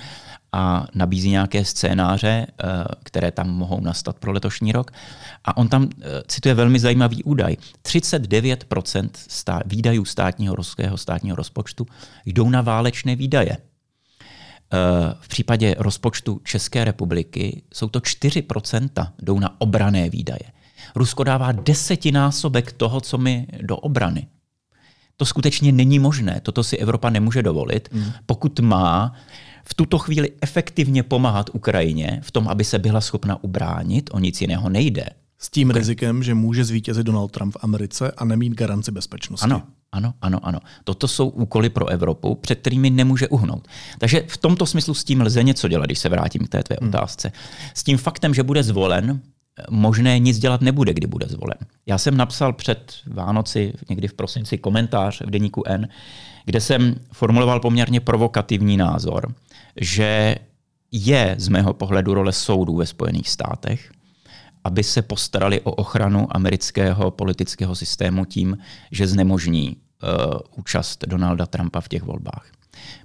a 0.54 0.86
nabízí 0.94 1.30
nějaké 1.30 1.64
scénáře, 1.64 2.46
které 3.02 3.30
tam 3.30 3.50
mohou 3.50 3.80
nastat 3.80 4.18
pro 4.18 4.32
letošní 4.32 4.72
rok. 4.72 4.90
A 5.44 5.56
on 5.56 5.68
tam 5.68 5.88
cituje 6.26 6.54
velmi 6.54 6.78
zajímavý 6.78 7.22
údaj. 7.22 7.56
39% 7.82 9.08
stá- 9.12 9.62
výdajů 9.66 10.04
státního 10.04 10.54
ruského 10.54 10.96
státního 10.96 11.36
rozpočtu 11.36 11.86
jdou 12.26 12.50
na 12.50 12.60
válečné 12.60 13.16
výdaje. 13.16 13.56
Eh, 13.56 15.14
v 15.20 15.28
případě 15.28 15.74
rozpočtu 15.78 16.40
České 16.44 16.84
republiky 16.84 17.62
jsou 17.72 17.88
to 17.88 18.00
4% 18.00 19.12
jdou 19.22 19.38
na 19.38 19.60
obrané 19.60 20.10
výdaje. 20.10 20.52
Rusko 20.94 21.24
dává 21.24 21.52
desetinásobek 21.52 22.72
toho, 22.72 23.00
co 23.00 23.18
my 23.18 23.46
do 23.62 23.76
obrany. 23.76 24.26
To 25.16 25.24
skutečně 25.24 25.72
není 25.72 25.98
možné. 25.98 26.40
Toto 26.42 26.64
si 26.64 26.76
Evropa 26.76 27.10
nemůže 27.10 27.42
dovolit, 27.42 27.88
mm. 27.92 28.12
pokud 28.26 28.60
má 28.60 29.14
v 29.68 29.74
tuto 29.74 29.98
chvíli 29.98 30.32
efektivně 30.40 31.02
pomáhat 31.02 31.50
Ukrajině 31.52 32.20
v 32.22 32.30
tom, 32.30 32.48
aby 32.48 32.64
se 32.64 32.78
byla 32.78 33.00
schopna 33.00 33.44
ubránit, 33.44 34.10
o 34.12 34.18
nic 34.18 34.40
jiného 34.40 34.68
nejde. 34.68 35.06
S 35.38 35.50
tím 35.50 35.70
rizikem, 35.70 36.22
že 36.22 36.34
může 36.34 36.64
zvítězit 36.64 37.06
Donald 37.06 37.32
Trump 37.32 37.54
v 37.54 37.64
Americe 37.64 38.12
a 38.16 38.24
nemít 38.24 38.54
garanci 38.54 38.92
bezpečnosti. 38.92 39.44
Ano, 39.44 39.62
ano, 39.92 40.14
ano, 40.20 40.38
ano. 40.42 40.58
Toto 40.84 41.08
jsou 41.08 41.28
úkoly 41.28 41.68
pro 41.68 41.88
Evropu, 41.88 42.34
před 42.34 42.54
kterými 42.54 42.90
nemůže 42.90 43.28
uhnout. 43.28 43.68
Takže 43.98 44.24
v 44.28 44.36
tomto 44.36 44.66
smyslu 44.66 44.94
s 44.94 45.04
tím 45.04 45.20
lze 45.20 45.42
něco 45.42 45.68
dělat, 45.68 45.86
když 45.86 45.98
se 45.98 46.08
vrátím 46.08 46.46
k 46.46 46.48
té 46.48 46.62
tvé 46.62 46.76
hmm. 46.80 46.88
otázce. 46.88 47.32
S 47.74 47.82
tím 47.82 47.98
faktem, 47.98 48.34
že 48.34 48.42
bude 48.42 48.62
zvolen, 48.62 49.20
možné 49.70 50.18
nic 50.18 50.38
dělat 50.38 50.60
nebude, 50.60 50.94
kdy 50.94 51.06
bude 51.06 51.26
zvolen. 51.26 51.56
Já 51.86 51.98
jsem 51.98 52.16
napsal 52.16 52.52
před 52.52 52.94
Vánoci, 53.06 53.72
někdy 53.88 54.08
v 54.08 54.14
prosinci, 54.14 54.58
komentář 54.58 55.20
v 55.20 55.30
deníku 55.30 55.62
N, 55.66 55.88
kde 56.44 56.60
jsem 56.60 56.94
formuloval 57.12 57.60
poměrně 57.60 58.00
provokativní 58.00 58.76
názor, 58.76 59.34
že 59.80 60.36
je 60.92 61.34
z 61.38 61.48
mého 61.48 61.74
pohledu 61.74 62.14
role 62.14 62.32
soudů 62.32 62.76
ve 62.76 62.86
Spojených 62.86 63.28
státech, 63.28 63.92
aby 64.64 64.82
se 64.82 65.02
postarali 65.02 65.60
o 65.60 65.70
ochranu 65.70 66.36
amerického 66.36 67.10
politického 67.10 67.74
systému 67.74 68.24
tím, 68.24 68.58
že 68.90 69.06
znemožní 69.06 69.76
uh, 69.76 70.40
účast 70.56 71.04
Donalda 71.06 71.46
Trumpa 71.46 71.80
v 71.80 71.88
těch 71.88 72.02
volbách. 72.02 72.46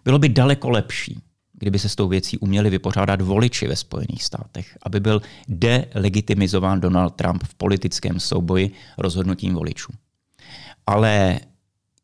Bylo 0.06 0.20
by 0.20 0.30
daleko 0.30 0.70
lepší, 0.70 1.22
kdyby 1.54 1.80
se 1.80 1.90
s 1.90 1.96
tou 1.96 2.08
věcí 2.08 2.38
uměli 2.38 2.70
vypořádat 2.70 3.22
voliči 3.22 3.68
ve 3.68 3.76
Spojených 3.76 4.24
státech, 4.24 4.78
aby 4.84 5.00
byl 5.00 5.22
delegitimizován 5.48 6.80
Donald 6.80 7.16
Trump 7.16 7.44
v 7.44 7.56
politickém 7.56 8.20
souboji 8.20 8.72
rozhodnutím 8.98 9.54
voličů. 9.54 9.94
Ale 10.88 11.40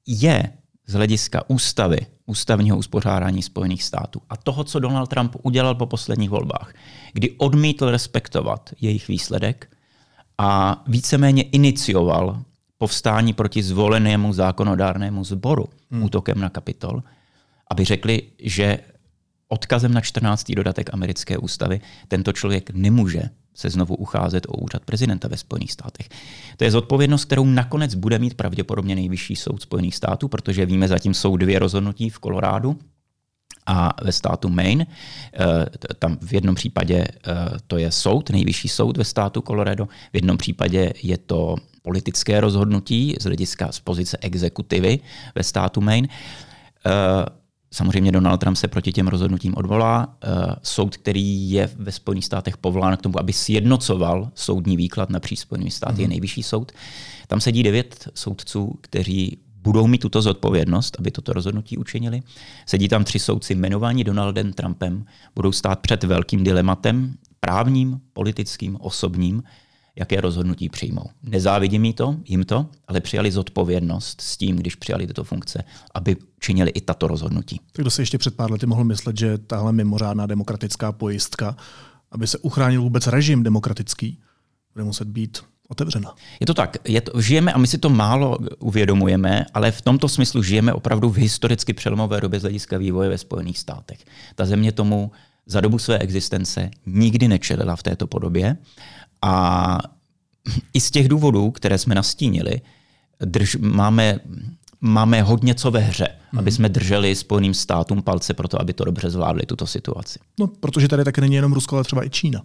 je 0.07 0.51
z 0.87 0.93
hlediska 0.93 1.49
ústavy, 1.49 1.97
ústavního 2.25 2.77
uspořádání 2.77 3.41
Spojených 3.41 3.83
států 3.83 4.21
a 4.29 4.37
toho, 4.37 4.63
co 4.63 4.79
Donald 4.79 5.07
Trump 5.09 5.35
udělal 5.43 5.75
po 5.75 5.85
posledních 5.85 6.29
volbách, 6.29 6.73
kdy 7.13 7.31
odmítl 7.31 7.91
respektovat 7.91 8.69
jejich 8.81 9.07
výsledek 9.07 9.69
a 10.37 10.83
víceméně 10.87 11.43
inicioval 11.43 12.41
povstání 12.77 13.33
proti 13.33 13.63
zvolenému 13.63 14.33
zákonodárnému 14.33 15.23
sboru 15.23 15.65
hmm. 15.91 16.03
útokem 16.03 16.39
na 16.39 16.49
kapitol, 16.49 17.03
aby 17.71 17.85
řekli, 17.85 18.21
že 18.39 18.79
odkazem 19.47 19.93
na 19.93 20.01
14. 20.01 20.51
dodatek 20.51 20.93
americké 20.93 21.37
ústavy 21.37 21.81
tento 22.07 22.33
člověk 22.33 22.69
nemůže 22.69 23.29
se 23.55 23.69
znovu 23.69 23.95
ucházet 23.95 24.45
o 24.49 24.57
úřad 24.57 24.85
prezidenta 24.85 25.27
ve 25.27 25.37
Spojených 25.37 25.71
státech. 25.71 26.09
To 26.57 26.63
je 26.63 26.71
zodpovědnost, 26.71 27.25
kterou 27.25 27.45
nakonec 27.45 27.95
bude 27.95 28.19
mít 28.19 28.33
pravděpodobně 28.33 28.95
nejvyšší 28.95 29.35
soud 29.35 29.61
Spojených 29.61 29.95
států, 29.95 30.27
protože 30.27 30.65
víme, 30.65 30.87
zatím 30.87 31.13
jsou 31.13 31.37
dvě 31.37 31.59
rozhodnutí 31.59 32.09
v 32.09 32.19
Kolorádu 32.19 32.79
a 33.65 33.93
ve 34.03 34.11
státu 34.11 34.49
Maine. 34.49 34.87
Tam 35.99 36.17
v 36.21 36.33
jednom 36.33 36.55
případě 36.55 37.05
to 37.67 37.77
je 37.77 37.91
soud, 37.91 38.29
nejvyšší 38.29 38.67
soud 38.67 38.97
ve 38.97 39.03
státu 39.03 39.41
Colorado, 39.41 39.85
v 39.85 40.15
jednom 40.15 40.37
případě 40.37 40.93
je 41.03 41.17
to 41.17 41.55
politické 41.81 42.39
rozhodnutí 42.39 43.15
z 43.19 43.23
hlediska 43.23 43.71
z 43.71 43.79
pozice 43.79 44.17
exekutivy 44.21 44.99
ve 45.35 45.43
státu 45.43 45.81
Maine. 45.81 46.07
Samozřejmě 47.75 48.11
Donald 48.11 48.37
Trump 48.37 48.57
se 48.57 48.67
proti 48.67 48.91
těm 48.91 49.07
rozhodnutím 49.07 49.53
odvolá. 49.57 50.17
Soud, 50.63 50.97
který 50.97 51.51
je 51.51 51.69
ve 51.75 51.91
Spojených 51.91 52.25
státech 52.25 52.57
povolán 52.57 52.97
k 52.97 53.01
tomu, 53.01 53.19
aby 53.19 53.33
sjednocoval 53.33 54.31
soudní 54.35 54.77
výklad 54.77 55.09
na 55.09 55.19
Spojenými 55.35 55.71
státy, 55.71 55.93
mm. 55.93 55.99
je 55.99 56.05
mhm. 56.05 56.09
nejvyšší 56.09 56.43
soud. 56.43 56.71
Tam 57.27 57.41
sedí 57.41 57.63
devět 57.63 58.07
soudců, 58.13 58.79
kteří 58.81 59.37
budou 59.61 59.87
mít 59.87 59.97
tuto 59.97 60.21
zodpovědnost, 60.21 60.95
aby 60.99 61.11
toto 61.11 61.33
rozhodnutí 61.33 61.77
učinili. 61.77 62.21
Sedí 62.65 62.87
tam 62.87 63.03
tři 63.03 63.19
soudci 63.19 63.53
jmenovaní 63.53 64.03
Donaldem 64.03 64.53
Trumpem, 64.53 65.05
budou 65.35 65.51
stát 65.51 65.79
před 65.79 66.03
velkým 66.03 66.43
dilematem, 66.43 67.13
právním, 67.39 67.99
politickým, 68.13 68.77
osobním, 68.79 69.43
jaké 69.95 70.21
rozhodnutí 70.21 70.69
přijmou. 70.69 71.05
Nezávidím 71.23 71.85
jí 71.85 71.93
to, 71.93 72.15
jim 72.25 72.43
to, 72.43 72.65
ale 72.87 73.01
přijali 73.01 73.31
zodpovědnost 73.31 74.21
s 74.21 74.37
tím, 74.37 74.55
když 74.55 74.75
přijali 74.75 75.07
tyto 75.07 75.23
funkce, 75.23 75.63
aby 75.93 76.17
činili 76.39 76.71
i 76.71 76.81
tato 76.81 77.07
rozhodnutí. 77.07 77.59
Tak 77.71 77.83
kdo 77.83 77.91
se 77.91 78.01
ještě 78.01 78.17
před 78.17 78.35
pár 78.35 78.51
lety 78.51 78.65
mohl 78.65 78.83
myslet, 78.83 79.19
že 79.19 79.37
tahle 79.37 79.73
mimořádná 79.73 80.25
demokratická 80.25 80.91
pojistka, 80.91 81.57
aby 82.11 82.27
se 82.27 82.37
uchránil 82.37 82.81
vůbec 82.81 83.07
režim 83.07 83.43
demokratický, 83.43 84.19
bude 84.73 84.85
muset 84.85 85.07
být 85.07 85.43
otevřena. 85.67 86.15
Je 86.39 86.47
to 86.47 86.53
tak, 86.53 86.77
je 86.87 87.01
to, 87.01 87.21
žijeme 87.21 87.53
a 87.53 87.57
my 87.57 87.67
si 87.67 87.77
to 87.77 87.89
málo 87.89 88.37
uvědomujeme, 88.59 89.45
ale 89.53 89.71
v 89.71 89.81
tomto 89.81 90.09
smyslu 90.09 90.43
žijeme 90.43 90.73
opravdu 90.73 91.09
v 91.09 91.17
historicky 91.17 91.73
přelomové 91.73 92.21
době 92.21 92.39
z 92.39 92.43
hlediska 92.43 92.77
vývoje 92.77 93.09
ve 93.09 93.17
Spojených 93.17 93.59
státech. 93.59 93.99
Ta 94.35 94.45
země 94.45 94.71
tomu 94.71 95.11
za 95.45 95.61
dobu 95.61 95.79
své 95.79 95.99
existence 95.99 96.71
nikdy 96.85 97.27
nečelila 97.27 97.75
v 97.75 97.83
této 97.83 98.07
podobě 98.07 98.57
a 99.25 99.79
i 100.73 100.79
z 100.79 100.91
těch 100.91 101.07
důvodů, 101.07 101.51
které 101.51 101.77
jsme 101.77 101.95
nastínili, 101.95 102.61
drž, 103.25 103.55
máme, 103.55 104.19
máme 104.81 105.21
hodně 105.21 105.55
co 105.55 105.71
ve 105.71 105.79
hře, 105.79 106.07
mm. 106.31 106.39
aby 106.39 106.51
jsme 106.51 106.69
drželi 106.69 107.15
Spojeným 107.15 107.53
státům 107.53 108.01
palce 108.01 108.33
pro 108.33 108.47
to, 108.47 108.61
aby 108.61 108.73
to 108.73 108.85
dobře 108.85 109.09
zvládli, 109.09 109.45
tuto 109.45 109.67
situaci. 109.67 110.19
No, 110.39 110.47
protože 110.47 110.87
tady 110.87 111.03
také 111.03 111.21
není 111.21 111.35
jenom 111.35 111.53
Rusko, 111.53 111.75
ale 111.75 111.83
třeba 111.83 112.05
i 112.05 112.09
Čína. 112.09 112.41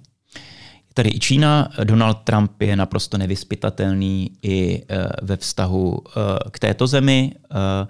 Tady 0.95 1.11
i 1.11 1.21
Čína, 1.21 1.69
Donald 1.85 2.19
Trump 2.25 2.63
je 2.63 2.77
naprosto 2.77 3.19
nevyspytatelný 3.19 4.31
i 4.43 4.83
eh, 4.89 5.07
ve 5.23 5.37
vztahu 5.37 5.99
eh, 6.07 6.51
k 6.51 6.59
této 6.59 6.87
zemi. 6.87 7.33
Eh, 7.35 7.87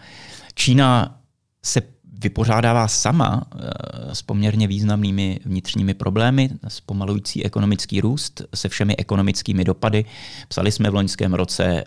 Čína 0.55 1.21
se 1.65 1.83
vypořádává 2.23 2.89
sama 2.89 3.43
s 4.13 4.23
poměrně 4.23 4.67
významnými 4.67 5.41
vnitřními 5.45 5.95
problémy, 5.95 6.51
zpomalující 6.69 7.45
ekonomický 7.45 8.01
růst 8.01 8.43
se 8.55 8.69
všemi 8.69 8.97
ekonomickými 8.97 9.65
dopady. 9.65 10.05
Psali 10.49 10.73
jsme 10.73 10.91
v 10.91 10.95
loňském 10.95 11.35
roce 11.35 11.85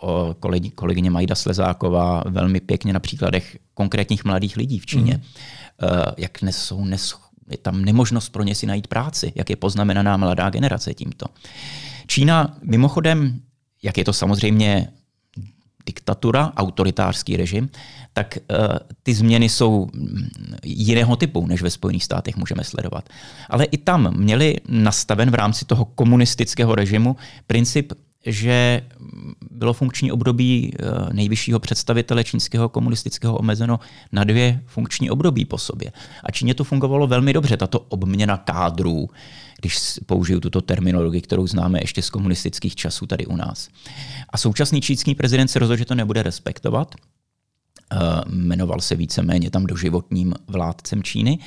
o 0.00 0.36
kolegyně 0.74 1.10
Majda 1.10 1.34
Slezáková 1.34 2.22
velmi 2.26 2.60
pěkně 2.60 2.92
na 2.92 3.00
příkladech 3.00 3.58
konkrétních 3.74 4.24
mladých 4.24 4.56
lidí 4.56 4.78
v 4.78 4.86
Číně, 4.86 5.14
mm. 5.14 5.22
jak 6.16 6.42
jsou 6.42 6.84
neschopní 6.84 7.26
je 7.50 7.58
tam 7.58 7.84
nemožnost 7.84 8.28
pro 8.28 8.42
ně 8.42 8.54
si 8.54 8.66
najít 8.66 8.86
práci, 8.86 9.32
jak 9.34 9.50
je 9.50 9.56
poznamenaná 9.56 10.16
mladá 10.16 10.50
generace 10.50 10.94
tímto. 10.94 11.26
Čína 12.06 12.56
mimochodem, 12.62 13.40
jak 13.82 13.98
je 13.98 14.04
to 14.04 14.12
samozřejmě 14.12 14.88
diktatura, 15.86 16.52
autoritářský 16.56 17.36
režim, 17.36 17.68
tak 18.16 18.38
uh, 18.50 18.56
ty 19.02 19.14
změny 19.14 19.48
jsou 19.48 19.88
jiného 20.64 21.16
typu, 21.16 21.46
než 21.46 21.62
ve 21.62 21.70
Spojených 21.70 22.04
státech 22.04 22.36
můžeme 22.36 22.64
sledovat. 22.64 23.08
Ale 23.50 23.64
i 23.64 23.78
tam 23.78 24.16
měli 24.16 24.56
nastaven 24.68 25.30
v 25.30 25.34
rámci 25.34 25.64
toho 25.64 25.84
komunistického 25.84 26.74
režimu 26.74 27.16
princip 27.46 27.92
že 28.26 28.82
bylo 29.50 29.72
funkční 29.72 30.12
období 30.12 30.72
eh, 30.74 30.84
nejvyššího 31.12 31.58
představitele 31.58 32.24
čínského 32.24 32.68
komunistického 32.68 33.36
omezeno 33.36 33.80
na 34.12 34.24
dvě 34.24 34.60
funkční 34.66 35.10
období 35.10 35.44
po 35.44 35.58
sobě. 35.58 35.92
A 36.24 36.30
Číně 36.30 36.54
to 36.54 36.64
fungovalo 36.64 37.06
velmi 37.06 37.32
dobře, 37.32 37.56
tato 37.56 37.80
obměna 37.80 38.36
kádrů, 38.36 39.10
když 39.60 39.78
použiju 40.06 40.40
tuto 40.40 40.60
terminologii, 40.60 41.20
kterou 41.20 41.46
známe 41.46 41.78
ještě 41.82 42.02
z 42.02 42.10
komunistických 42.10 42.76
časů 42.76 43.06
tady 43.06 43.26
u 43.26 43.36
nás. 43.36 43.68
A 44.30 44.38
současný 44.38 44.80
čínský 44.80 45.14
prezident 45.14 45.48
se 45.48 45.58
rozhodl, 45.58 45.78
že 45.78 45.84
to 45.84 45.94
nebude 45.94 46.22
respektovat. 46.22 46.94
Eh, 47.92 47.96
jmenoval 48.28 48.80
se 48.80 48.96
víceméně 48.96 49.50
tam 49.50 49.66
doživotním 49.66 50.34
vládcem 50.46 51.02
Číny. 51.02 51.38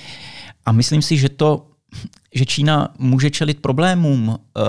A 0.65 0.71
myslím 0.71 1.01
si, 1.01 1.17
že 1.17 1.29
to 1.29 1.65
že 2.35 2.45
Čína 2.45 2.93
může 2.99 3.29
čelit 3.29 3.61
problémům 3.61 4.39
eh, 4.39 4.61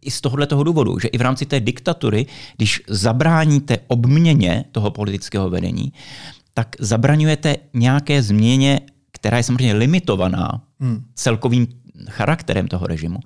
i 0.00 0.10
z 0.10 0.20
tohohle 0.20 0.46
toho 0.46 0.64
důvodu, 0.64 0.98
že 0.98 1.08
i 1.08 1.18
v 1.18 1.20
rámci 1.20 1.46
té 1.46 1.60
diktatury, 1.60 2.26
když 2.56 2.82
zabráníte 2.88 3.78
obměně 3.86 4.64
toho 4.72 4.90
politického 4.90 5.50
vedení, 5.50 5.92
tak 6.54 6.76
zabraňujete 6.78 7.56
nějaké 7.74 8.22
změně, 8.22 8.80
která 9.12 9.36
je 9.36 9.42
samozřejmě 9.42 9.74
limitovaná 9.74 10.62
hmm. 10.80 11.04
celkovým 11.14 11.66
charakterem 12.08 12.68
toho 12.68 12.86
režimu. 12.86 13.18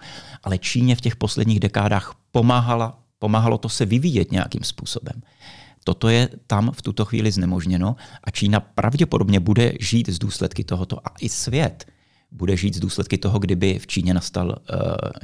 Ale 0.44 0.58
Číně 0.58 0.96
v 0.96 1.00
těch 1.00 1.16
posledních 1.16 1.60
dekádách 1.60 2.14
pomáhala, 2.30 2.98
pomáhalo 3.18 3.58
to 3.58 3.68
se 3.68 3.86
vyvíjet 3.86 4.32
nějakým 4.32 4.62
způsobem. 4.62 5.22
Toto 5.84 6.08
je 6.08 6.28
tam 6.46 6.70
v 6.72 6.82
tuto 6.82 7.04
chvíli 7.04 7.32
znemožněno 7.32 7.96
a 8.24 8.30
Čína 8.30 8.60
pravděpodobně 8.60 9.40
bude 9.40 9.72
žít 9.80 10.08
z 10.08 10.18
důsledky 10.18 10.64
tohoto 10.64 11.06
a 11.06 11.10
i 11.20 11.28
svět 11.28 11.86
bude 12.30 12.56
žít 12.56 12.74
z 12.74 12.80
důsledky 12.80 13.18
toho, 13.18 13.38
kdyby 13.38 13.78
v 13.78 13.86
Číně 13.86 14.14
nastal 14.14 14.48
uh, 14.48 14.56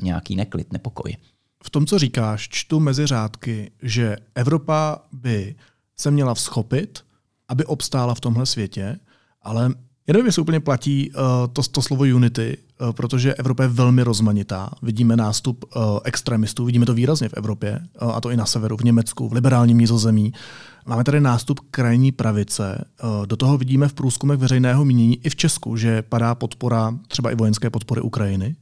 nějaký 0.03 0.37
neklid, 0.37 0.73
nepokoj. 0.73 1.17
V 1.65 1.71
tom, 1.71 1.87
co 1.87 1.99
říkáš, 1.99 2.49
čtu 2.49 2.81
mezi 2.81 3.07
řádky, 3.07 3.71
že 3.83 4.17
Evropa 4.35 4.99
by 5.13 5.55
se 5.97 6.11
měla 6.11 6.35
vzchopit, 6.35 7.05
aby 7.49 7.65
obstála 7.65 8.15
v 8.15 8.21
tomhle 8.21 8.47
světě, 8.47 8.99
ale 9.43 9.73
já 10.09 10.13
nevím, 10.13 10.27
jestli 10.27 10.43
úplně 10.43 10.61
platí 10.61 11.11
uh, 11.11 11.23
to, 11.53 11.63
to 11.63 11.83
slovo 11.83 12.05
unity, 12.15 12.57
uh, 12.81 12.93
protože 12.93 13.35
Evropa 13.35 13.63
je 13.63 13.69
velmi 13.69 14.03
rozmanitá. 14.03 14.71
Vidíme 14.83 15.17
nástup 15.17 15.65
uh, 15.77 15.83
extremistů, 16.05 16.65
vidíme 16.65 16.87
to 16.87 16.95
výrazně 16.95 17.29
v 17.29 17.35
Evropě, 17.35 17.81
uh, 18.03 18.17
a 18.17 18.21
to 18.21 18.31
i 18.31 18.37
na 18.37 18.47
severu, 18.47 18.77
v 18.77 18.85
Německu, 18.85 19.29
v 19.29 19.33
liberálním 19.33 19.79
nízozemí. 19.79 20.33
Máme 20.87 21.05
tady 21.05 21.21
nástup 21.21 21.61
krajní 21.71 22.13
pravice. 22.13 22.85
Uh, 23.05 23.27
do 23.27 23.37
toho 23.37 23.59
vidíme 23.59 23.89
v 23.89 23.93
průzkumech 23.93 24.39
veřejného 24.39 24.85
mínění 24.85 25.27
i 25.27 25.31
v 25.31 25.37
Česku, 25.37 25.77
že 25.77 26.03
padá 26.03 26.35
podpora 26.35 26.99
třeba 27.09 27.31
i 27.31 27.35
vojenské 27.35 27.71
podpory 27.71 28.01
Ukrajiny. 28.01 28.57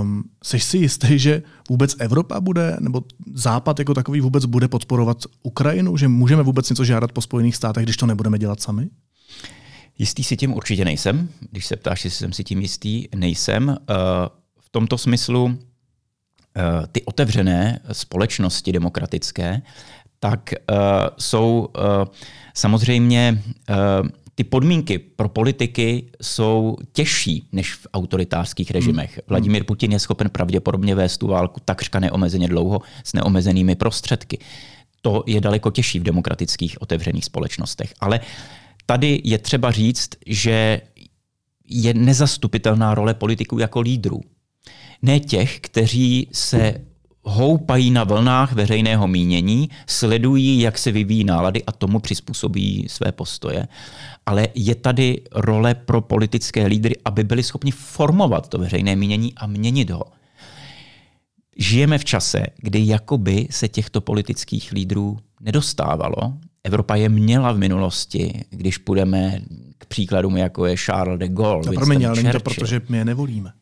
Um, 0.00 0.24
jsi 0.44 0.60
si 0.60 0.78
jistý, 0.78 1.18
že 1.18 1.42
vůbec 1.70 1.96
Evropa 1.98 2.40
bude, 2.40 2.76
nebo 2.80 3.02
Západ 3.34 3.78
jako 3.78 3.94
takový 3.94 4.20
vůbec 4.20 4.44
bude 4.44 4.68
podporovat 4.68 5.18
Ukrajinu? 5.42 5.96
Že 5.96 6.08
můžeme 6.08 6.42
vůbec 6.42 6.70
něco 6.70 6.84
žádat 6.84 7.12
po 7.12 7.20
Spojených 7.20 7.56
státech, 7.56 7.84
když 7.84 7.96
to 7.96 8.06
nebudeme 8.06 8.38
dělat 8.38 8.60
sami? 8.60 8.88
Jistý 9.98 10.24
si 10.24 10.36
tím 10.36 10.54
určitě 10.54 10.84
nejsem. 10.84 11.28
Když 11.50 11.66
se 11.66 11.76
ptáš, 11.76 12.04
jestli 12.04 12.18
jsem 12.18 12.32
si 12.32 12.44
tím 12.44 12.60
jistý, 12.60 13.08
nejsem. 13.14 13.68
Uh, 13.68 13.74
v 14.60 14.68
tomto 14.70 14.98
smyslu 14.98 15.44
uh, 15.44 15.56
ty 16.92 17.02
otevřené 17.02 17.80
společnosti 17.92 18.72
demokratické, 18.72 19.62
tak 20.20 20.54
uh, 20.70 20.76
jsou 21.18 21.68
samozřejmě 22.54 23.42
ty 24.34 24.44
podmínky 24.44 24.98
pro 24.98 25.28
politiky 25.28 26.04
jsou 26.22 26.76
těžší 26.92 27.48
než 27.52 27.74
v 27.74 27.86
autoritářských 27.94 28.70
režimech. 28.70 29.10
Hmm. 29.10 29.20
Vladimír 29.26 29.64
Putin 29.64 29.92
je 29.92 29.98
schopen 29.98 30.30
pravděpodobně 30.30 30.94
vést 30.94 31.18
tu 31.18 31.26
válku 31.26 31.60
takřka 31.64 32.00
neomezeně 32.00 32.48
dlouho 32.48 32.80
s 33.04 33.12
neomezenými 33.12 33.74
prostředky. 33.74 34.38
To 35.02 35.24
je 35.26 35.40
daleko 35.40 35.70
těžší 35.70 35.98
v 35.98 36.02
demokratických 36.02 36.82
otevřených 36.82 37.24
společnostech. 37.24 37.94
Ale 38.00 38.20
tady 38.86 39.20
je 39.24 39.38
třeba 39.38 39.70
říct, 39.70 40.10
že 40.26 40.80
je 41.68 41.94
nezastupitelná 41.94 42.94
role 42.94 43.14
politiků 43.14 43.58
jako 43.58 43.80
lídrů. 43.80 44.20
Ne 45.02 45.20
těch, 45.20 45.60
kteří 45.60 46.28
se 46.32 46.74
houpají 47.22 47.90
na 47.90 48.04
vlnách 48.04 48.52
veřejného 48.52 49.08
mínění, 49.08 49.70
sledují, 49.86 50.60
jak 50.60 50.78
se 50.78 50.92
vyvíjí 50.92 51.24
nálady 51.24 51.64
a 51.64 51.72
tomu 51.72 52.00
přizpůsobí 52.00 52.86
své 52.90 53.12
postoje. 53.12 53.68
Ale 54.26 54.48
je 54.54 54.74
tady 54.74 55.22
role 55.32 55.74
pro 55.74 56.00
politické 56.00 56.66
lídry, 56.66 56.94
aby 57.04 57.24
byli 57.24 57.42
schopni 57.42 57.70
formovat 57.70 58.48
to 58.48 58.58
veřejné 58.58 58.96
mínění 58.96 59.34
a 59.34 59.46
měnit 59.46 59.90
ho. 59.90 60.04
Žijeme 61.56 61.98
v 61.98 62.04
čase, 62.04 62.42
kdy 62.56 62.86
jakoby 62.86 63.46
se 63.50 63.68
těchto 63.68 64.00
politických 64.00 64.72
lídrů 64.72 65.18
nedostávalo. 65.40 66.38
Evropa 66.64 66.94
je 66.94 67.08
měla 67.08 67.52
v 67.52 67.58
minulosti, 67.58 68.44
když 68.50 68.78
půjdeme 68.78 69.40
k 69.78 69.86
příkladům, 69.86 70.36
jako 70.36 70.66
je 70.66 70.76
Charles 70.76 71.18
de 71.18 71.28
Gaulle. 71.28 71.66
No, 71.66 71.72
promiň, 71.72 72.04
ale 72.04 72.32
to 72.32 72.40
proto, 72.40 72.66
že 72.66 72.80
my 72.88 72.98
je 72.98 73.04
nevolíme. 73.04 73.52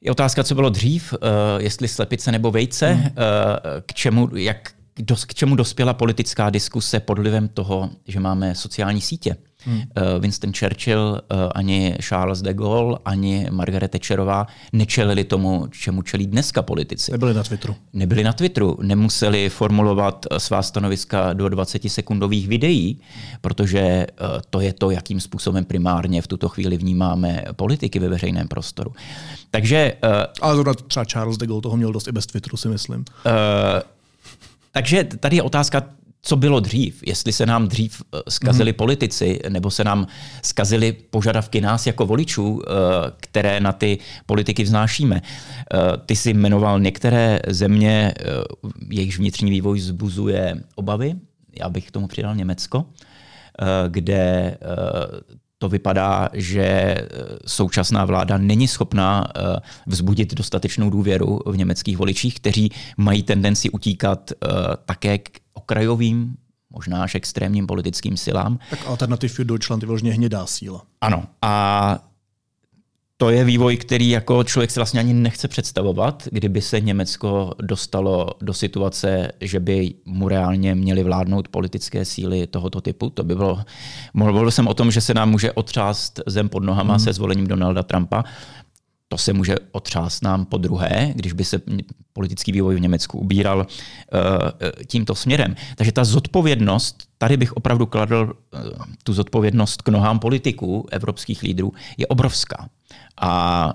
Je 0.00 0.10
otázka, 0.10 0.44
co 0.44 0.54
bylo 0.54 0.70
dřív, 0.70 1.12
uh, 1.12 1.18
jestli 1.58 1.88
slepice 1.88 2.32
nebo 2.32 2.50
vejce, 2.50 2.92
hmm. 2.92 3.04
uh, 3.04 3.10
k, 3.86 3.94
čemu, 3.94 4.36
jak, 4.36 4.70
dos, 4.98 5.24
k 5.24 5.34
čemu 5.34 5.56
dospěla 5.56 5.94
politická 5.94 6.50
diskuse 6.50 7.00
pod 7.00 7.18
vlivem 7.18 7.48
toho, 7.48 7.90
že 8.08 8.20
máme 8.20 8.54
sociální 8.54 9.00
sítě. 9.00 9.36
Hmm. 9.64 9.82
Winston 10.20 10.52
Churchill, 10.52 11.20
ani 11.54 11.96
Charles 12.00 12.42
de 12.42 12.54
Gaulle, 12.54 12.98
ani 13.04 13.46
Margaret 13.50 13.90
Thatcherová 13.90 14.46
nečelili 14.72 15.24
tomu, 15.24 15.66
čemu 15.70 16.02
čelí 16.02 16.26
dneska 16.26 16.62
politici. 16.62 17.12
Nebyli 17.12 17.34
na 17.34 17.42
Twitteru. 17.42 17.74
Nebyli 17.92 18.24
na 18.24 18.32
Twitteru, 18.32 18.78
nemuseli 18.82 19.48
formulovat 19.48 20.26
svá 20.38 20.62
stanoviska 20.62 21.32
do 21.32 21.46
20-sekundových 21.46 22.48
videí, 22.48 23.00
protože 23.40 24.06
to 24.50 24.60
je 24.60 24.72
to, 24.72 24.90
jakým 24.90 25.20
způsobem 25.20 25.64
primárně 25.64 26.22
v 26.22 26.26
tuto 26.26 26.48
chvíli 26.48 26.76
vnímáme 26.76 27.44
politiky 27.56 27.98
ve 27.98 28.08
veřejném 28.08 28.48
prostoru. 28.48 28.92
Takže... 29.50 29.92
Ale 30.40 30.54
zrovna 30.54 30.74
třeba 30.74 31.04
Charles 31.04 31.36
de 31.36 31.46
Gaulle 31.46 31.62
toho 31.62 31.76
měl 31.76 31.92
dost 31.92 32.08
i 32.08 32.12
bez 32.12 32.26
Twitteru, 32.26 32.56
si 32.56 32.68
myslím. 32.68 33.00
Uh, 33.00 33.32
takže 34.72 35.04
tady 35.04 35.36
je 35.36 35.42
otázka, 35.42 35.82
co 36.22 36.36
bylo 36.36 36.60
dřív, 36.60 37.02
jestli 37.06 37.32
se 37.32 37.46
nám 37.46 37.68
dřív 37.68 38.02
eh, 38.14 38.18
skazili 38.28 38.72
mm. 38.72 38.76
politici, 38.76 39.40
nebo 39.48 39.70
se 39.70 39.84
nám 39.84 40.06
skazili 40.42 40.92
požadavky 40.92 41.60
nás 41.60 41.86
jako 41.86 42.06
voličů, 42.06 42.62
eh, 42.62 42.72
které 43.16 43.60
na 43.60 43.72
ty 43.72 43.98
politiky 44.26 44.62
vznášíme. 44.62 45.22
Eh, 45.22 45.78
ty 46.06 46.16
si 46.16 46.30
jmenoval 46.30 46.80
některé 46.80 47.40
země, 47.46 48.14
jejichž 48.90 49.18
vnitřní 49.18 49.50
vývoj 49.50 49.80
zbuzuje 49.80 50.62
obavy. 50.74 51.14
Já 51.58 51.68
bych 51.68 51.86
k 51.86 51.90
tomu 51.90 52.06
přidal 52.06 52.36
Německo, 52.36 52.84
kde 53.88 54.56
to 55.58 55.68
vypadá, 55.68 56.28
že 56.32 56.62
eh, 56.62 57.06
současná 57.46 58.04
vláda 58.04 58.38
není 58.38 58.68
schopná 58.68 59.28
eh, 59.36 59.60
vzbudit 59.86 60.34
dostatečnou 60.34 60.90
důvěru 60.90 61.40
v 61.46 61.56
německých 61.56 61.96
voličích, 61.96 62.34
kteří 62.34 62.72
mají 62.96 63.22
tendenci 63.22 63.70
utíkat 63.70 64.30
eh, 64.32 64.46
také 64.84 65.18
k 65.18 65.30
okrajovým 65.58 66.36
možná 66.70 67.02
až 67.02 67.14
extrémním 67.14 67.66
politickým 67.66 68.16
silám. 68.16 68.58
Tak 68.70 68.86
Alternativ 68.86 69.32
für 69.32 69.44
Deutschland 69.44 69.82
je 69.82 69.86
vložně 69.86 70.12
hnědá 70.12 70.46
síla. 70.46 70.82
Ano. 71.00 71.24
A 71.42 71.98
to 73.16 73.30
je 73.30 73.44
vývoj, 73.44 73.76
který 73.76 74.10
jako 74.10 74.44
člověk 74.44 74.70
si 74.70 74.80
vlastně 74.80 75.00
ani 75.00 75.14
nechce 75.14 75.48
představovat, 75.48 76.28
kdyby 76.32 76.60
se 76.60 76.80
Německo 76.80 77.54
dostalo 77.62 78.30
do 78.40 78.54
situace, 78.54 79.32
že 79.40 79.60
by 79.60 79.94
mu 80.04 80.28
reálně 80.28 80.74
měly 80.74 81.02
vládnout 81.02 81.48
politické 81.48 82.04
síly 82.04 82.46
tohoto 82.46 82.80
typu. 82.80 83.10
To 83.10 83.24
by 83.24 83.34
bylo, 83.34 83.64
mluvil 84.14 84.50
jsem 84.50 84.68
o 84.68 84.74
tom, 84.74 84.90
že 84.90 85.00
se 85.00 85.14
nám 85.14 85.30
může 85.30 85.52
otřást 85.52 86.20
zem 86.26 86.48
pod 86.48 86.64
nohama 86.64 86.94
hmm. 86.94 87.00
se 87.00 87.12
zvolením 87.12 87.46
Donalda 87.46 87.82
Trumpa. 87.82 88.24
To 89.08 89.18
se 89.18 89.32
může 89.32 89.54
otřást 89.72 90.24
nám 90.24 90.44
po 90.44 90.58
druhé, 90.58 91.12
když 91.14 91.32
by 91.32 91.44
se 91.44 91.60
politický 92.12 92.52
vývoj 92.52 92.76
v 92.76 92.80
Německu 92.80 93.18
ubíral 93.18 93.58
uh, 93.58 93.66
tímto 94.86 95.14
směrem. 95.14 95.56
Takže 95.76 95.92
ta 95.92 96.04
zodpovědnost, 96.04 97.04
tady 97.18 97.36
bych 97.36 97.52
opravdu 97.52 97.86
kladl 97.86 98.32
uh, 98.54 98.60
tu 99.02 99.12
zodpovědnost 99.12 99.82
k 99.82 99.88
nohám 99.88 100.18
politiků, 100.18 100.86
evropských 100.90 101.42
lídrů, 101.42 101.72
je 101.96 102.06
obrovská. 102.06 102.68
A 103.20 103.72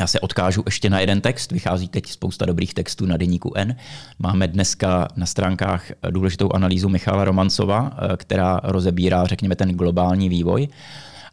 já 0.00 0.06
se 0.06 0.20
odkážu 0.20 0.62
ještě 0.66 0.90
na 0.90 1.00
jeden 1.00 1.20
text, 1.20 1.52
vychází 1.52 1.88
teď 1.88 2.06
spousta 2.06 2.46
dobrých 2.46 2.74
textů 2.74 3.06
na 3.06 3.16
deníku 3.16 3.52
N. 3.56 3.76
Máme 4.18 4.48
dneska 4.48 5.08
na 5.16 5.26
stránkách 5.26 5.90
důležitou 6.10 6.50
analýzu 6.54 6.88
Michala 6.88 7.24
Romancova, 7.24 7.90
eh, 7.96 8.16
která 8.16 8.60
rozebírá, 8.62 9.26
řekněme, 9.26 9.56
ten 9.56 9.70
globální 9.70 10.28
vývoj. 10.28 10.68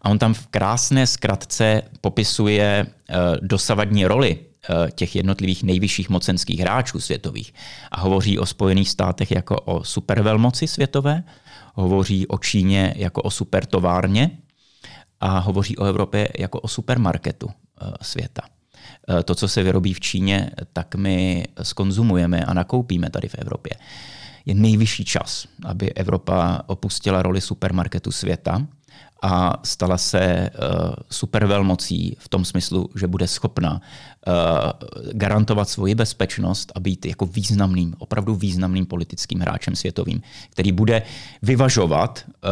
A 0.04 0.10
on 0.10 0.20
tam 0.20 0.34
v 0.34 0.48
krásné 0.48 1.08
zkratce 1.08 1.82
popisuje 2.02 2.86
eh, 2.86 3.16
dosavadní 3.42 4.06
roli 4.06 4.39
eh, 4.39 4.92
těch 4.92 5.16
jednotlivých 5.16 5.63
nejvyšších 5.63 6.10
mocenských 6.10 6.60
hráčů 6.60 7.00
světových 7.00 7.54
a 7.92 8.00
hovoří 8.00 8.39
o 8.39 8.46
Spojených 8.46 8.89
státech 8.89 9.32
jako 9.32 9.56
o 9.56 9.84
supervelmoci 9.84 10.68
světové, 10.68 11.24
hovoří 11.74 12.28
o 12.28 12.38
Číně 12.38 12.94
jako 12.98 13.22
o 13.22 13.32
supertovárně 13.32 14.32
a 15.20 15.39
hovoří 15.39 15.78
o 15.78 15.86
Evropě 15.86 16.30
jako 16.39 16.60
o 16.60 16.68
supermarketu 16.68 17.50
eh, 17.50 17.92
světa. 18.02 18.42
To, 19.26 19.36
co 19.36 19.48
se 19.48 19.63
vyrobí 19.63 19.94
v 19.94 20.00
Číně, 20.00 20.52
tak 20.74 20.96
my 20.96 21.46
skonzumujeme 21.62 22.46
a 22.46 22.54
nakoupíme 22.54 23.10
tady 23.10 23.28
v 23.28 23.36
Evropě. 23.36 23.72
Je 24.46 24.56
nejvyšší 24.56 25.06
čas, 25.06 25.48
aby 25.66 25.94
Evropa 25.94 26.62
opustila 26.66 27.22
roli 27.22 27.42
supermarketu 27.42 28.12
světa 28.12 28.68
a 29.23 29.53
stala 29.63 29.97
se 29.97 30.49
uh, 30.49 30.93
supervelmocí 31.12 32.15
v 32.19 32.29
tom 32.29 32.45
smyslu, 32.45 32.89
že 32.95 33.07
bude 33.07 33.27
schopna 33.27 33.81
uh, 34.27 34.33
garantovat 35.12 35.69
svoji 35.69 35.95
bezpečnost 35.95 36.71
a 36.75 36.79
být 36.79 37.05
jako 37.05 37.25
významným, 37.25 37.95
opravdu 37.97 38.36
významným 38.36 38.86
politickým 38.86 39.39
hráčem 39.39 39.75
světovým, 39.75 40.21
který 40.49 40.71
bude 40.71 41.01
vyvažovat 41.41 42.25
uh, 42.27 42.49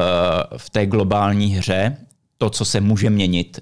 v 0.58 0.70
té 0.70 0.86
globální 0.86 1.48
hře 1.48 1.98
to, 2.38 2.50
co 2.50 2.66
se 2.66 2.82
může 2.82 3.10
měnit 3.10 3.60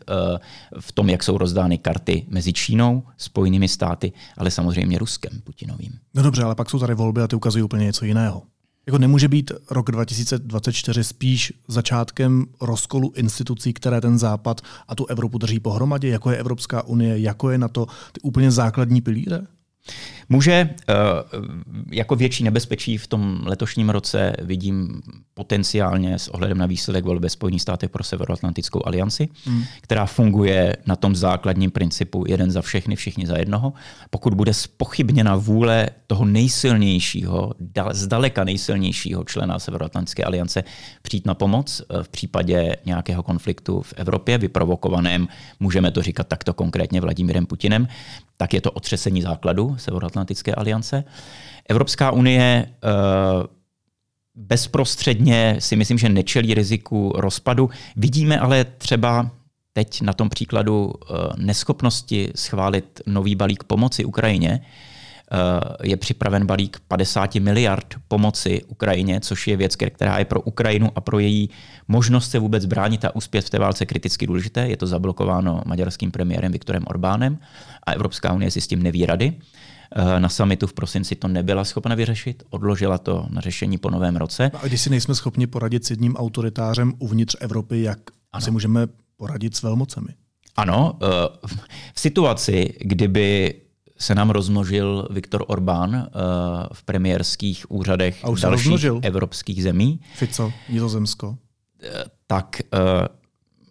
v 0.80 0.92
tom, 0.92 1.10
jak 1.10 1.24
jsou 1.24 1.38
rozdány 1.38 1.78
karty 1.78 2.26
mezi 2.28 2.54
Čínou, 2.54 3.04
Spojenými 3.18 3.68
státy, 3.68 4.12
ale 4.38 4.52
samozřejmě 4.52 4.98
Ruskem 4.98 5.42
Putinovým. 5.44 6.00
No 6.14 6.24
dobře, 6.24 6.44
ale 6.44 6.56
pak 6.56 6.70
jsou 6.70 6.80
tady 6.80 6.94
volby 6.94 7.22
a 7.22 7.28
ty 7.28 7.36
ukazují 7.36 7.64
úplně 7.64 7.86
něco 7.86 8.06
jiného. 8.06 8.44
Jako 8.90 8.98
nemůže 8.98 9.28
být 9.28 9.52
rok 9.70 9.92
2024 9.92 11.04
spíš 11.04 11.54
začátkem 11.68 12.46
rozkolu 12.62 13.12
institucí, 13.16 13.74
které 13.74 14.02
ten 14.02 14.20
Západ 14.20 14.62
a 14.88 14.96
tu 14.96 15.06
Evropu 15.06 15.38
drží 15.38 15.60
pohromadě, 15.60 16.10
jako 16.10 16.32
je 16.32 16.38
Evropská 16.38 16.84
unie, 16.84 17.20
jako 17.20 17.50
je 17.50 17.58
na 17.58 17.68
to 17.68 17.86
ty 18.12 18.22
úplně 18.22 18.52
základní 18.52 19.02
pilíře? 19.02 19.48
Může 20.30 20.52
eh, 20.52 20.94
jako 21.92 22.16
větší 22.16 22.44
nebezpečí 22.44 22.98
v 22.98 23.08
tom 23.08 23.42
letošním 23.46 23.90
roce 23.90 24.36
vidím 24.42 25.02
potenciálně 25.34 26.20
s 26.20 26.28
ohledem 26.28 26.58
na 26.58 26.66
výsledek 26.66 27.06
volby 27.06 27.24
ve 27.24 27.30
Spojených 27.30 27.62
státech 27.62 27.90
pro 27.90 28.04
Severoatlantickou 28.04 28.82
alianci, 28.86 29.30
hmm. 29.46 29.64
která 29.82 30.06
funguje 30.06 30.78
na 30.86 30.96
tom 30.96 31.16
základním 31.16 31.72
principu 31.72 32.24
jeden 32.28 32.52
za 32.52 32.62
všechny, 32.62 32.96
všichni 32.96 33.28
za 33.28 33.38
jednoho. 33.38 33.74
Pokud 34.10 34.34
bude 34.34 34.54
spochybněna 34.54 35.36
vůle 35.36 35.90
toho 36.08 36.26
nejsilnějšího, 36.26 37.54
zdaleka 37.92 38.44
nejsilnějšího 38.44 39.24
člena 39.24 39.60
Severoatlantické 39.60 40.24
aliance 40.24 40.64
přijít 41.02 41.26
na 41.26 41.34
pomoc 41.34 41.82
eh, 41.82 42.04
v 42.04 42.10
případě 42.10 42.76
nějakého 42.86 43.24
konfliktu 43.24 43.82
v 43.82 43.94
Evropě, 43.98 44.38
vyprovokovaném, 44.38 45.28
můžeme 45.60 45.92
to 45.92 46.02
říkat 46.02 46.28
takto 46.28 46.54
konkrétně 46.54 47.02
Vladimírem 47.02 47.46
Putinem, 47.46 47.88
tak 48.38 48.54
je 48.54 48.62
to 48.62 48.72
otřesení 48.72 49.22
základu 49.22 49.76
Severoatlantické 49.78 50.19
aliance. 50.54 51.04
Evropská 51.70 52.12
unie 52.12 52.66
uh, 52.70 53.44
bezprostředně 54.36 55.56
si 55.60 55.76
myslím, 55.76 55.98
že 55.98 56.10
nečelí 56.10 56.54
riziku 56.54 57.14
rozpadu. 57.16 57.70
Vidíme 57.96 58.40
ale 58.40 58.66
třeba 58.66 59.32
teď 59.74 60.02
na 60.02 60.14
tom 60.14 60.30
příkladu 60.30 60.86
uh, 60.86 61.18
neschopnosti 61.38 62.32
schválit 62.36 63.02
nový 63.06 63.36
balík 63.36 63.64
pomoci 63.64 64.06
Ukrajině, 64.06 64.62
je 65.84 65.98
připraven 65.98 66.46
balík 66.46 66.78
50 66.88 67.36
miliard 67.36 67.96
pomoci 68.08 68.64
Ukrajině, 68.68 69.20
což 69.22 69.48
je 69.48 69.58
věc, 69.58 69.76
která 69.76 70.20
je 70.20 70.26
pro 70.26 70.42
Ukrajinu 70.42 70.92
a 70.96 71.02
pro 71.02 71.20
její 71.20 71.50
možnost 71.88 72.32
se 72.32 72.40
vůbec 72.40 72.66
bránit 72.66 73.06
a 73.06 73.16
uspět 73.16 73.42
v 73.42 73.50
té 73.50 73.60
válce 73.60 73.86
kriticky 73.86 74.28
důležité. 74.28 74.68
Je 74.68 74.78
to 74.78 74.88
zablokováno 74.88 75.62
maďarským 75.66 76.12
premiérem 76.12 76.52
Viktorem 76.52 76.84
Orbánem 76.88 77.38
a 77.84 77.92
Evropská 77.92 78.34
unie 78.34 78.52
si 78.52 78.62
s 78.62 78.68
tím 78.68 78.84
neví 78.84 79.06
rady. 79.06 79.34
Na 80.20 80.30
samitu 80.30 80.68
v 80.68 80.74
prosinci 80.74 81.16
to 81.16 81.28
nebyla 81.28 81.66
schopna 81.66 81.96
vyřešit, 81.96 82.44
odložila 82.50 82.98
to 82.98 83.28
na 83.30 83.42
řešení 83.42 83.78
po 83.78 83.90
novém 83.90 84.16
roce. 84.16 84.52
A 84.54 84.68
když 84.68 84.82
si 84.82 84.90
nejsme 84.90 85.16
schopni 85.16 85.48
poradit 85.48 85.86
s 85.86 85.90
jedním 85.90 86.16
autoritářem 86.16 86.94
uvnitř 87.00 87.36
Evropy, 87.40 87.82
jak 87.82 88.00
ano. 88.32 88.42
si 88.42 88.52
můžeme 88.52 88.88
poradit 89.18 89.56
s 89.56 89.62
velmocemi? 89.62 90.08
Ano, 90.56 91.00
v 91.94 92.00
situaci, 92.00 92.74
kdyby 92.82 93.56
se 93.98 94.16
nám 94.16 94.30
rozmnožil 94.30 95.08
Viktor 95.12 95.44
Orbán 95.48 95.96
uh, 95.96 96.02
v 96.74 96.84
premiérských 96.84 97.72
úřadech 97.72 98.26
A 98.26 98.30
už 98.30 98.42
dalších 98.42 98.66
rozmnožil. 98.66 99.00
evropských 99.04 99.64
zemí. 99.64 100.00
Fico, 100.16 100.54
Nizozemsko. 100.70 101.38
Tak 102.28 102.62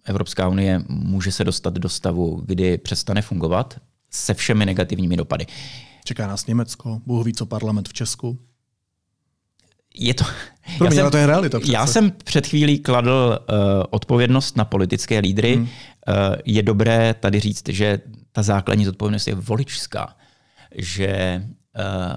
Evropská 0.04 0.48
unie 0.48 0.82
může 0.88 1.32
se 1.32 1.44
dostat 1.44 1.74
do 1.74 1.88
stavu, 1.88 2.42
kdy 2.46 2.78
přestane 2.78 3.22
fungovat 3.22 3.76
se 4.10 4.34
všemi 4.34 4.66
negativními 4.66 5.16
dopady. 5.16 5.46
Čeká 6.08 6.26
nás 6.26 6.46
Německo, 6.46 7.00
Bůh 7.06 7.26
ví, 7.26 7.32
co 7.32 7.46
parlament 7.46 7.88
v 7.88 7.92
Česku. 7.92 8.38
Je 9.94 10.14
to, 10.14 10.24
Pro 10.78 10.86
mě 10.86 10.96
jsem, 10.96 11.10
to 11.10 11.16
je 11.16 11.26
realita. 11.26 11.58
Přece. 11.58 11.72
Já 11.72 11.86
jsem 11.86 12.10
před 12.10 12.46
chvílí 12.46 12.78
kladl 12.78 13.38
uh, 13.38 13.56
odpovědnost 13.90 14.56
na 14.56 14.64
politické 14.64 15.18
lídry. 15.18 15.54
Hmm. 15.56 15.62
Uh, 15.64 15.68
je 16.44 16.62
dobré 16.62 17.14
tady 17.14 17.40
říct, 17.40 17.68
že 17.68 18.00
ta 18.32 18.42
základní 18.42 18.84
zodpovědnost 18.84 19.26
je 19.26 19.34
voličská. 19.34 20.16
Že 20.74 21.42
uh, 21.78 22.16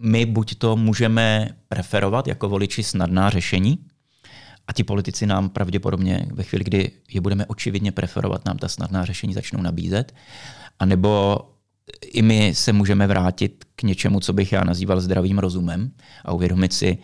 my 0.00 0.26
buď 0.26 0.54
to 0.54 0.76
můžeme 0.76 1.48
preferovat 1.68 2.26
jako 2.26 2.48
voliči 2.48 2.82
snadná 2.82 3.30
řešení, 3.30 3.78
a 4.66 4.72
ti 4.72 4.84
politici 4.84 5.26
nám 5.26 5.48
pravděpodobně 5.48 6.26
ve 6.32 6.42
chvíli, 6.42 6.64
kdy 6.64 6.90
je 7.12 7.20
budeme 7.20 7.46
očividně 7.46 7.92
preferovat, 7.92 8.44
nám 8.44 8.58
ta 8.58 8.68
snadná 8.68 9.04
řešení 9.04 9.34
začnou 9.34 9.62
nabízet. 9.62 10.14
A 10.78 10.84
nebo 10.84 11.40
i 12.06 12.22
my 12.22 12.54
se 12.54 12.72
můžeme 12.72 13.06
vrátit 13.06 13.64
k 13.76 13.82
něčemu, 13.82 14.20
co 14.20 14.32
bych 14.32 14.52
já 14.52 14.64
nazýval 14.64 15.00
zdravým 15.00 15.38
rozumem 15.38 15.90
a 16.24 16.32
uvědomit 16.32 16.72
si, 16.72 16.98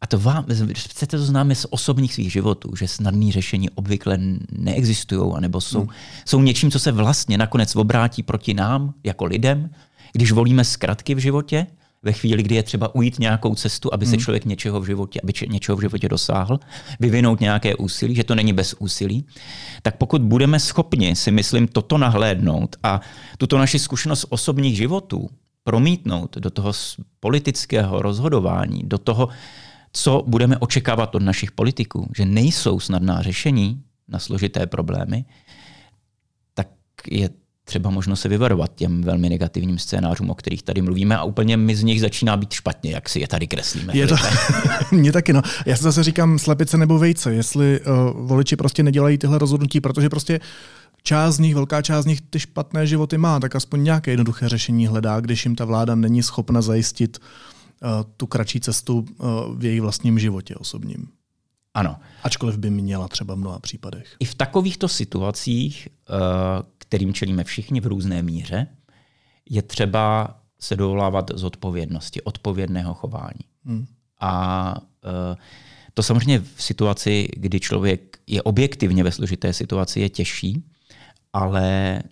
a 0.00 0.06
to 0.06 0.18
vám, 0.18 0.46
chcete 0.72 1.18
to 1.18 1.24
známe 1.24 1.54
z 1.54 1.66
osobních 1.70 2.14
svých 2.14 2.32
životů, 2.32 2.76
že 2.76 2.88
snadné 2.88 3.32
řešení 3.32 3.70
obvykle 3.70 4.18
neexistují, 4.52 5.32
anebo 5.36 5.60
jsou, 5.60 5.80
hmm. 5.80 5.88
jsou 6.24 6.42
něčím, 6.42 6.70
co 6.70 6.78
se 6.78 6.92
vlastně 6.92 7.38
nakonec 7.38 7.76
obrátí 7.76 8.22
proti 8.22 8.54
nám 8.54 8.94
jako 9.04 9.24
lidem, 9.24 9.70
když 10.12 10.32
volíme 10.32 10.64
zkratky 10.64 11.14
v 11.14 11.18
životě, 11.18 11.66
ve 12.02 12.12
chvíli, 12.12 12.42
kdy 12.42 12.54
je 12.54 12.62
třeba 12.62 12.94
ujít 12.94 13.18
nějakou 13.18 13.54
cestu, 13.54 13.94
aby 13.94 14.06
se 14.06 14.12
hmm. 14.12 14.20
člověk 14.20 14.44
něčeho 14.44 14.80
v 14.80 14.86
životě, 14.86 15.20
aby 15.22 15.32
něčeho 15.48 15.76
v 15.76 15.80
životě 15.80 16.08
dosáhl, 16.08 16.58
vyvinout 17.00 17.40
nějaké 17.40 17.74
úsilí, 17.74 18.14
že 18.14 18.24
to 18.24 18.34
není 18.34 18.52
bez 18.52 18.74
úsilí, 18.78 19.26
tak 19.82 19.96
pokud 19.96 20.22
budeme 20.22 20.60
schopni 20.60 21.16
si 21.16 21.30
myslím 21.30 21.68
toto 21.68 21.98
nahlédnout 21.98 22.76
a 22.82 23.00
tuto 23.38 23.58
naši 23.58 23.78
zkušenost 23.78 24.26
osobních 24.28 24.76
životů 24.76 25.28
promítnout 25.64 26.36
do 26.36 26.50
toho 26.50 26.72
politického 27.20 28.02
rozhodování, 28.02 28.82
do 28.84 28.98
toho, 28.98 29.28
co 29.92 30.24
budeme 30.26 30.58
očekávat 30.58 31.14
od 31.14 31.22
našich 31.22 31.52
politiků, 31.52 32.10
že 32.16 32.24
nejsou 32.24 32.80
snadná 32.80 33.22
řešení 33.22 33.82
na 34.08 34.18
složité 34.18 34.66
problémy, 34.66 35.24
tak 36.54 36.68
je 37.10 37.28
třeba 37.70 37.90
možno 37.90 38.16
se 38.16 38.28
vyvarovat 38.28 38.74
těm 38.74 39.02
velmi 39.02 39.28
negativním 39.28 39.78
scénářům, 39.78 40.30
o 40.30 40.34
kterých 40.34 40.62
tady 40.62 40.82
mluvíme 40.82 41.16
a 41.16 41.24
úplně 41.24 41.56
mi 41.56 41.76
z 41.76 41.82
nich 41.82 42.00
začíná 42.00 42.36
být 42.36 42.52
špatně, 42.52 42.90
jak 42.90 43.08
si 43.08 43.20
je 43.20 43.28
tady 43.28 43.46
kreslíme. 43.46 43.92
Je 43.96 44.06
to, 44.06 44.14
mně 44.92 45.12
taky, 45.12 45.32
no. 45.32 45.42
Já 45.66 45.76
si 45.76 45.82
zase 45.82 46.02
říkám 46.02 46.38
slepice 46.38 46.78
nebo 46.78 46.98
vejce, 46.98 47.34
jestli 47.34 47.80
uh, 47.80 48.26
voliči 48.26 48.56
prostě 48.56 48.82
nedělají 48.82 49.18
tyhle 49.18 49.38
rozhodnutí, 49.38 49.80
protože 49.80 50.08
prostě 50.08 50.40
část 51.02 51.34
z 51.34 51.38
nich, 51.38 51.54
velká 51.54 51.82
část 51.82 52.04
z 52.04 52.06
nich 52.06 52.20
ty 52.20 52.40
špatné 52.40 52.86
životy 52.86 53.18
má, 53.18 53.40
tak 53.40 53.56
aspoň 53.56 53.84
nějaké 53.84 54.10
jednoduché 54.10 54.48
řešení 54.48 54.86
hledá, 54.86 55.20
když 55.20 55.44
jim 55.44 55.56
ta 55.56 55.64
vláda 55.64 55.94
není 55.94 56.22
schopna 56.22 56.62
zajistit 56.62 57.18
uh, 57.18 57.88
tu 58.16 58.26
kratší 58.26 58.60
cestu 58.60 58.98
uh, 58.98 59.28
v 59.58 59.64
jejich 59.64 59.80
vlastním 59.80 60.18
životě 60.18 60.54
osobním. 60.54 61.19
Ano. 61.74 61.96
Ačkoliv 62.22 62.58
by 62.58 62.70
měla 62.70 63.08
třeba 63.08 63.34
v 63.34 63.38
mnoha 63.38 63.58
případech. 63.58 64.16
I 64.20 64.24
v 64.24 64.34
takovýchto 64.34 64.88
situacích, 64.88 65.88
eh, 65.88 66.12
kterým 66.78 67.14
čelíme 67.14 67.44
všichni 67.44 67.80
v 67.80 67.86
různé 67.86 68.22
míře, 68.22 68.66
je 69.50 69.62
třeba 69.62 70.36
se 70.60 70.76
dovolávat 70.76 71.30
z 71.34 71.44
odpovědnosti, 71.44 72.22
odpovědného 72.22 72.94
chování. 72.94 73.44
Hmm. 73.64 73.86
A 74.20 74.74
eh, 75.04 75.36
to 75.94 76.02
samozřejmě 76.02 76.40
v 76.40 76.62
situaci, 76.62 77.28
kdy 77.36 77.60
člověk 77.60 78.18
je 78.26 78.42
objektivně 78.42 79.04
ve 79.04 79.12
složité 79.12 79.52
situaci, 79.52 80.00
je 80.00 80.08
těžší, 80.08 80.64
ale 81.32 82.02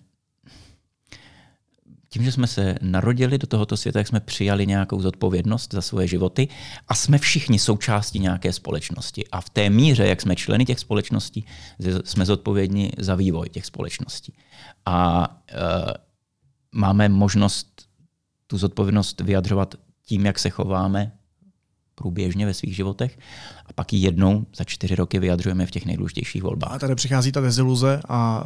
tím, 2.09 2.23
že 2.23 2.31
jsme 2.31 2.47
se 2.47 2.75
narodili 2.81 3.37
do 3.37 3.47
tohoto 3.47 3.77
světa, 3.77 3.99
jak 3.99 4.07
jsme 4.07 4.19
přijali 4.19 4.67
nějakou 4.67 5.01
zodpovědnost 5.01 5.73
za 5.73 5.81
svoje 5.81 6.07
životy 6.07 6.47
a 6.87 6.95
jsme 6.95 7.17
všichni 7.17 7.59
součástí 7.59 8.19
nějaké 8.19 8.53
společnosti. 8.53 9.27
A 9.31 9.41
v 9.41 9.49
té 9.49 9.69
míře, 9.69 10.07
jak 10.07 10.21
jsme 10.21 10.35
členy 10.35 10.65
těch 10.65 10.79
společností, 10.79 11.45
jsme 12.03 12.25
zodpovědní 12.25 12.91
za 12.97 13.15
vývoj 13.15 13.49
těch 13.49 13.65
společností. 13.65 14.33
A 14.85 15.27
e, 15.51 15.55
máme 16.71 17.09
možnost 17.09 17.87
tu 18.47 18.57
zodpovědnost 18.57 19.21
vyjadřovat 19.21 19.75
tím, 20.05 20.25
jak 20.25 20.39
se 20.39 20.49
chováme 20.49 21.18
průběžně 21.99 22.45
ve 22.45 22.53
svých 22.53 22.75
životech 22.75 23.19
a 23.65 23.73
pak 23.73 23.93
ji 23.93 23.99
jednou 23.99 24.45
za 24.55 24.63
čtyři 24.63 24.95
roky 24.95 25.19
vyjadřujeme 25.19 25.65
v 25.65 25.71
těch 25.71 25.85
nejdůležitějších 25.85 26.43
volbách. 26.43 26.71
A 26.71 26.79
tady 26.79 26.95
přichází 26.95 27.31
ta 27.31 27.41
deziluze 27.41 28.01
a 28.09 28.43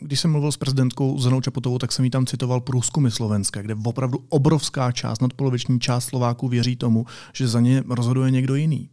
když 0.00 0.20
jsem 0.20 0.30
mluvil 0.30 0.52
s 0.52 0.56
prezidentkou 0.56 1.18
Zenou 1.18 1.40
Čaputovou, 1.40 1.78
tak 1.78 1.92
jsem 1.92 2.04
jí 2.04 2.10
tam 2.10 2.26
citoval 2.26 2.60
průzkumy 2.60 3.10
Slovenska, 3.10 3.62
kde 3.62 3.74
opravdu 3.84 4.24
obrovská 4.28 4.92
část, 4.92 5.22
nadpoloviční 5.22 5.80
část 5.80 6.04
Slováků 6.04 6.48
věří 6.48 6.76
tomu, 6.76 7.06
že 7.32 7.48
za 7.48 7.60
ně 7.60 7.82
rozhoduje 7.88 8.30
někdo 8.30 8.54
jiný. 8.54 8.90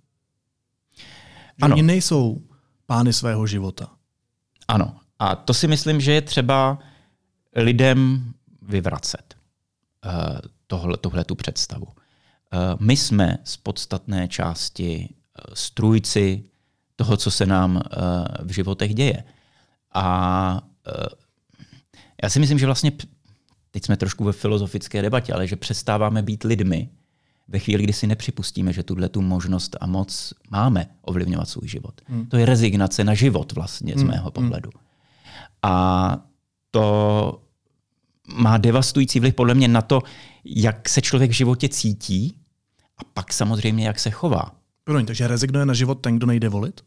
Že 1.57 1.61
ano. 1.61 1.75
oni 1.75 1.83
nejsou 1.83 2.41
pány 2.85 3.13
svého 3.13 3.47
života. 3.47 3.87
Ano. 4.67 4.95
A 5.19 5.35
to 5.35 5.53
si 5.53 5.67
myslím, 5.67 6.01
že 6.01 6.11
je 6.11 6.21
třeba 6.21 6.79
lidem 7.55 8.33
vyvracet 8.61 9.35
uh, 10.05 10.39
tohle, 10.67 10.97
tuhle 10.97 11.23
tu 11.23 11.35
představu. 11.35 11.87
Eh, 12.53 12.75
my 12.79 12.97
jsme 12.97 13.37
z 13.43 13.57
podstatné 13.57 14.27
části 14.27 15.09
eh, 15.09 15.41
strůjci 15.53 16.43
toho, 16.95 17.17
co 17.17 17.31
se 17.31 17.45
nám 17.45 17.77
eh, 17.77 17.99
v 18.43 18.51
životech 18.51 18.95
děje. 18.95 19.23
A 19.93 20.61
já 22.23 22.29
si 22.29 22.39
myslím, 22.39 22.59
že 22.59 22.65
vlastně 22.65 22.91
teď 23.71 23.85
jsme 23.85 23.97
trošku 23.97 24.23
ve 24.23 24.31
filozofické 24.31 25.01
debatě, 25.01 25.33
ale 25.33 25.47
že 25.47 25.55
přestáváme 25.55 26.21
být 26.21 26.43
lidmi 26.43 26.89
ve 27.47 27.59
chvíli, 27.59 27.83
kdy 27.83 27.93
si 27.93 28.07
nepřipustíme, 28.07 28.73
že 28.73 28.83
tuhle 28.83 29.09
tu 29.09 29.21
možnost 29.21 29.75
a 29.81 29.87
moc 29.87 30.33
máme 30.49 30.85
ovlivňovat 31.01 31.49
svůj 31.49 31.67
život. 31.67 32.01
Hmm. 32.05 32.25
To 32.25 32.37
je 32.37 32.45
rezignace 32.45 33.03
na 33.03 33.13
život 33.13 33.51
vlastně 33.51 33.93
z 33.93 34.01
hmm. 34.01 34.07
mého 34.07 34.23
hmm. 34.23 34.31
pohledu. 34.31 34.69
Hmm. 34.75 34.85
A 35.63 36.25
to 36.71 37.41
má 38.33 38.57
devastující 38.57 39.19
vliv 39.19 39.35
podle 39.35 39.53
mě 39.53 39.67
na 39.67 39.81
to, 39.81 40.01
jak 40.45 40.89
se 40.89 41.01
člověk 41.01 41.31
v 41.31 41.33
životě 41.33 41.69
cítí 41.69 42.38
a 42.99 43.03
pak 43.03 43.33
samozřejmě, 43.33 43.87
jak 43.87 43.99
se 43.99 44.11
chová. 44.11 44.51
Promiň, 44.83 45.05
takže 45.05 45.27
rezignuje 45.27 45.65
na 45.65 45.73
život 45.73 45.95
ten, 45.95 46.17
kdo 46.17 46.27
nejde 46.27 46.49
volit? 46.49 46.81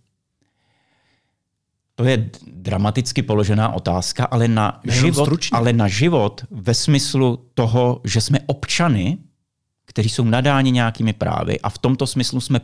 To 1.95 2.05
je 2.05 2.31
dramaticky 2.47 3.23
položená 3.23 3.69
otázka, 3.69 4.25
ale 4.25 4.49
na, 4.49 4.81
život, 4.85 5.29
ale 5.53 5.73
na 5.73 5.89
život 5.89 6.45
ve 6.51 6.75
smyslu 6.75 7.49
toho, 7.55 8.01
že 8.05 8.21
jsme 8.21 8.39
občany, 8.47 9.19
kteří 9.85 10.09
jsou 10.09 10.25
nadáni 10.25 10.71
nějakými 10.71 11.13
právy 11.13 11.61
a 11.61 11.69
v 11.69 11.79
tomto 11.79 12.07
smyslu 12.07 12.41
jsme 12.41 12.61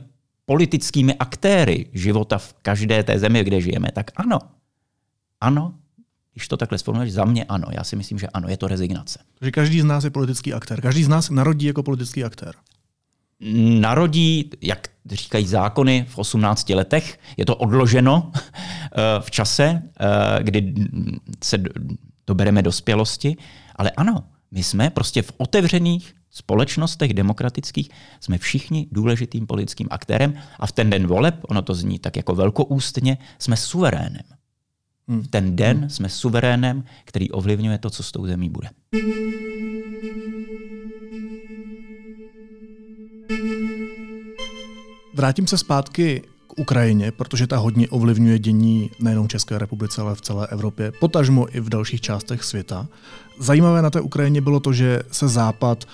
politickými 0.46 1.14
aktéry 1.14 1.86
života 1.92 2.38
v 2.38 2.52
každé 2.62 3.02
té 3.02 3.18
zemi, 3.18 3.44
kde 3.44 3.60
žijeme, 3.60 3.88
tak 3.92 4.10
ano. 4.16 4.38
Ano, 5.40 5.74
když 6.34 6.48
to 6.48 6.56
takhle 6.56 6.78
sformuluješ, 6.78 7.12
za 7.12 7.24
mě 7.24 7.44
ano. 7.44 7.68
Já 7.70 7.84
si 7.84 7.96
myslím, 7.96 8.18
že 8.18 8.26
ano, 8.26 8.48
je 8.48 8.56
to 8.56 8.68
rezignace. 8.68 9.18
Takže 9.38 9.50
každý 9.50 9.80
z 9.80 9.84
nás 9.84 10.04
je 10.04 10.10
politický 10.10 10.54
aktér. 10.54 10.80
Každý 10.80 11.04
z 11.04 11.08
nás 11.08 11.30
narodí 11.30 11.66
jako 11.66 11.82
politický 11.82 12.24
aktér 12.24 12.54
narodí, 13.80 14.50
jak 14.60 14.88
říkají 15.10 15.46
zákony, 15.46 16.06
v 16.08 16.18
18 16.18 16.68
letech. 16.68 17.18
Je 17.36 17.46
to 17.46 17.56
odloženo 17.56 18.32
eh, 18.34 18.40
v 19.20 19.30
čase, 19.30 19.82
eh, 20.00 20.42
kdy 20.42 20.74
se 21.44 21.58
dobereme 22.26 22.62
dospělosti. 22.62 23.36
Ale 23.76 23.90
ano, 23.90 24.24
my 24.50 24.62
jsme 24.62 24.90
prostě 24.90 25.22
v 25.22 25.32
otevřených 25.36 26.14
společnostech 26.30 27.14
demokratických 27.14 27.90
jsme 28.20 28.38
všichni 28.38 28.86
důležitým 28.92 29.46
politickým 29.46 29.88
aktérem 29.90 30.34
a 30.58 30.66
v 30.66 30.72
ten 30.72 30.90
den 30.90 31.06
voleb, 31.06 31.34
ono 31.48 31.62
to 31.62 31.74
zní 31.74 31.98
tak 31.98 32.16
jako 32.16 32.34
velkoústně, 32.34 33.18
jsme 33.38 33.56
suverénem. 33.56 34.22
Hmm. 35.08 35.22
V 35.22 35.28
ten 35.28 35.56
den 35.56 35.78
hmm. 35.78 35.90
jsme 35.90 36.08
suverénem, 36.08 36.84
který 37.04 37.30
ovlivňuje 37.30 37.78
to, 37.78 37.90
co 37.90 38.02
s 38.02 38.12
tou 38.12 38.26
zemí 38.26 38.50
bude. 38.50 38.68
Vrátím 45.18 45.46
se 45.46 45.58
zpátky 45.58 46.22
k 46.46 46.58
Ukrajině, 46.58 47.12
protože 47.12 47.46
ta 47.46 47.56
hodně 47.56 47.88
ovlivňuje 47.88 48.38
dění 48.38 48.90
nejenom 49.00 49.26
v 49.26 49.30
České 49.30 49.58
republice, 49.58 50.00
ale 50.00 50.14
v 50.14 50.20
celé 50.20 50.46
Evropě, 50.46 50.92
potažmo 51.00 51.56
i 51.56 51.60
v 51.60 51.68
dalších 51.68 52.00
částech 52.00 52.44
světa. 52.44 52.86
Zajímavé 53.38 53.82
na 53.82 53.90
té 53.90 54.00
Ukrajině 54.00 54.40
bylo 54.40 54.60
to, 54.60 54.72
že 54.72 55.00
se 55.10 55.28
Západ 55.28 55.84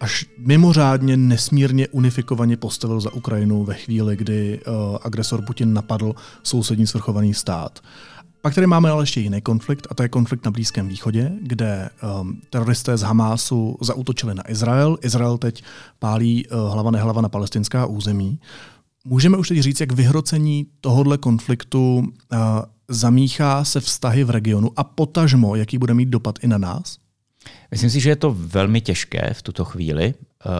až 0.00 0.26
mimořádně 0.38 1.16
nesmírně 1.16 1.88
unifikovaně 1.88 2.56
postavil 2.56 3.00
za 3.00 3.12
Ukrajinu 3.12 3.64
ve 3.64 3.74
chvíli, 3.74 4.16
kdy 4.16 4.60
uh, 4.66 4.96
agresor 5.02 5.42
Putin 5.42 5.72
napadl 5.72 6.14
sousední 6.42 6.86
svrchovaný 6.86 7.34
stát. 7.34 7.80
Pak 8.42 8.54
tady 8.54 8.66
máme 8.66 8.90
ale 8.90 9.02
ještě 9.02 9.20
jiný 9.20 9.40
konflikt, 9.40 9.86
a 9.90 9.94
to 9.94 10.02
je 10.02 10.08
konflikt 10.08 10.44
na 10.44 10.50
Blízkém 10.50 10.88
východě, 10.88 11.32
kde 11.42 11.90
um, 12.20 12.40
teroristé 12.50 12.96
z 12.96 13.02
Hamásu 13.02 13.78
zautočili 13.80 14.34
na 14.34 14.50
Izrael. 14.50 14.98
Izrael 15.02 15.38
teď 15.38 15.64
pálí 15.98 16.46
uh, 16.46 16.72
hlava 16.72 16.90
nehlava 16.90 17.20
na 17.20 17.28
palestinská 17.28 17.86
území. 17.86 18.40
Můžeme 19.04 19.36
už 19.36 19.48
teď 19.48 19.58
říct, 19.58 19.80
jak 19.80 19.92
vyhrocení 19.92 20.66
tohohle 20.80 21.18
konfliktu 21.18 21.98
uh, 21.98 22.38
zamíchá 22.88 23.64
se 23.64 23.80
vztahy 23.80 24.24
v 24.24 24.30
regionu 24.30 24.70
a 24.76 24.84
potažmo, 24.84 25.56
jaký 25.56 25.78
bude 25.78 25.94
mít 25.94 26.08
dopad 26.08 26.38
i 26.42 26.48
na 26.48 26.58
nás? 26.58 26.98
Myslím 27.70 27.90
si, 27.90 28.00
že 28.00 28.10
je 28.10 28.16
to 28.16 28.36
velmi 28.38 28.80
těžké 28.80 29.34
v 29.34 29.42
tuto 29.42 29.64
chvíli, 29.64 30.14
uh, 30.14 30.52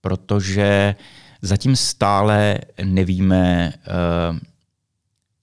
protože 0.00 0.94
zatím 1.42 1.76
stále 1.76 2.58
nevíme, 2.84 3.72
uh, 4.32 4.38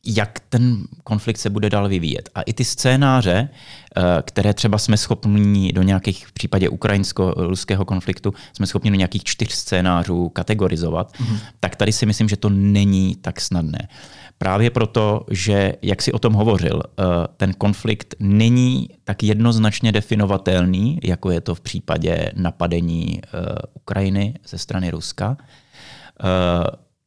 jak 0.07 0.39
ten 0.49 0.77
konflikt 1.03 1.37
se 1.37 1.49
bude 1.49 1.69
dál 1.69 1.89
vyvíjet. 1.89 2.29
A 2.35 2.41
i 2.41 2.53
ty 2.53 2.65
scénáře, 2.65 3.49
eh, 3.97 4.01
které 4.21 4.53
třeba 4.53 4.77
jsme 4.77 4.97
schopni 4.97 5.73
do 5.73 5.83
nějakých, 5.83 6.27
v 6.27 6.31
případě 6.31 6.69
ukrajinsko-ruského 6.69 7.85
konfliktu, 7.85 8.33
jsme 8.53 8.67
schopni 8.67 8.89
do 8.89 8.95
nějakých 8.95 9.23
čtyř 9.23 9.51
scénářů 9.51 10.29
kategorizovat, 10.29 11.13
mm-hmm. 11.13 11.39
tak 11.59 11.75
tady 11.75 11.91
si 11.91 12.05
myslím, 12.05 12.29
že 12.29 12.37
to 12.37 12.49
není 12.49 13.15
tak 13.15 13.41
snadné. 13.41 13.87
Právě 14.37 14.69
proto, 14.69 15.25
že, 15.31 15.73
jak 15.81 16.01
si 16.01 16.11
o 16.11 16.19
tom 16.19 16.33
hovořil, 16.33 16.83
eh, 16.83 17.03
ten 17.37 17.53
konflikt 17.53 18.15
není 18.19 18.89
tak 19.03 19.23
jednoznačně 19.23 19.91
definovatelný, 19.91 20.99
jako 21.03 21.31
je 21.31 21.41
to 21.41 21.55
v 21.55 21.61
případě 21.61 22.31
napadení 22.35 23.21
eh, 23.23 23.29
Ukrajiny 23.73 24.33
ze 24.47 24.57
strany 24.57 24.91
Ruska 24.91 25.37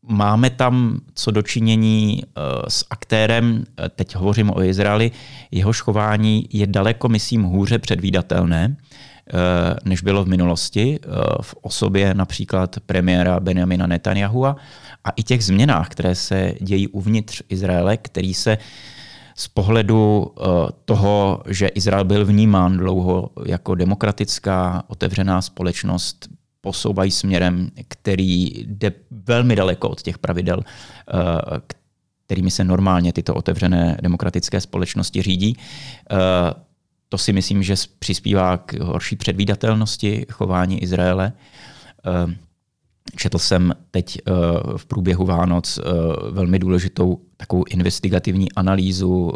máme 0.09 0.51
tam 0.51 1.01
co 1.14 1.30
dočinění 1.30 2.22
uh, 2.22 2.42
s 2.68 2.84
aktérem, 2.90 3.64
teď 3.96 4.14
hovořím 4.14 4.51
o 4.51 4.62
Izraeli, 4.62 5.11
jeho 5.51 5.72
chování 5.72 6.48
je 6.53 6.66
daleko, 6.66 7.09
myslím, 7.09 7.42
hůře 7.42 7.78
předvídatelné, 7.78 8.68
uh, 8.68 9.40
než 9.84 10.03
bylo 10.03 10.24
v 10.24 10.28
minulosti, 10.28 10.98
v 11.42 11.55
osobě 11.62 12.14
například 12.14 12.76
premiéra 12.86 13.40
Benjamina 13.40 13.86
Netanyahua 13.86 14.57
a 15.05 15.11
i 15.11 15.22
těch 15.22 15.44
změnách, 15.44 15.88
které 15.88 16.14
se 16.14 16.55
dějí 16.61 16.88
uvnitř 16.88 17.42
Izraele, 17.48 17.96
který 17.96 18.34
se 18.34 18.59
z 19.34 19.48
pohledu 19.48 20.34
toho, 20.84 21.42
že 21.48 21.68
Izrael 21.68 22.05
byl 22.05 22.26
vnímán 22.26 22.76
dlouho 22.76 23.30
jako 23.46 23.74
demokratická, 23.74 24.82
otevřená 24.88 25.42
společnost, 25.42 26.28
posouvají 26.61 27.11
směrem, 27.11 27.70
který 27.88 28.44
jde 28.66 28.92
velmi 29.11 29.56
daleko 29.56 29.88
od 29.88 30.02
těch 30.02 30.18
pravidel, 30.18 30.61
eh, 30.64 31.14
kterými 32.26 32.50
se 32.50 32.64
normálně 32.64 33.12
tyto 33.12 33.34
otevřené 33.34 33.98
demokratické 34.02 34.61
společnosti 34.61 35.22
řídí. 35.22 35.56
Eh, 36.11 36.16
to 37.08 37.18
si 37.18 37.32
myslím, 37.32 37.62
že 37.62 37.74
přispívá 37.98 38.56
k 38.56 38.80
horší 38.80 39.16
předvídatelnosti 39.16 40.26
chování 40.30 40.82
Izraele. 40.82 41.32
Eh, 43.14 43.16
četl 43.16 43.38
jsem 43.38 43.72
teď 43.90 44.18
v 44.76 44.86
průběhu 44.86 45.24
Vánoc 45.24 45.80
velmi 46.30 46.58
důležitou 46.58 47.18
takovou 47.36 47.64
investigativní 47.70 48.52
analýzu 48.52 49.32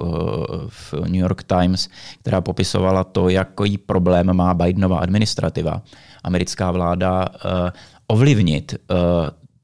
v 0.68 0.92
New 0.92 1.14
York 1.14 1.42
Times, 1.42 1.88
která 2.20 2.40
popisovala 2.40 3.04
to, 3.04 3.28
jaký 3.28 3.78
problém 3.78 4.36
má 4.36 4.54
Bidenova 4.54 4.98
administrativa. 4.98 5.82
Americká 6.24 6.70
vláda 6.70 7.28
ovlivnit 8.06 8.74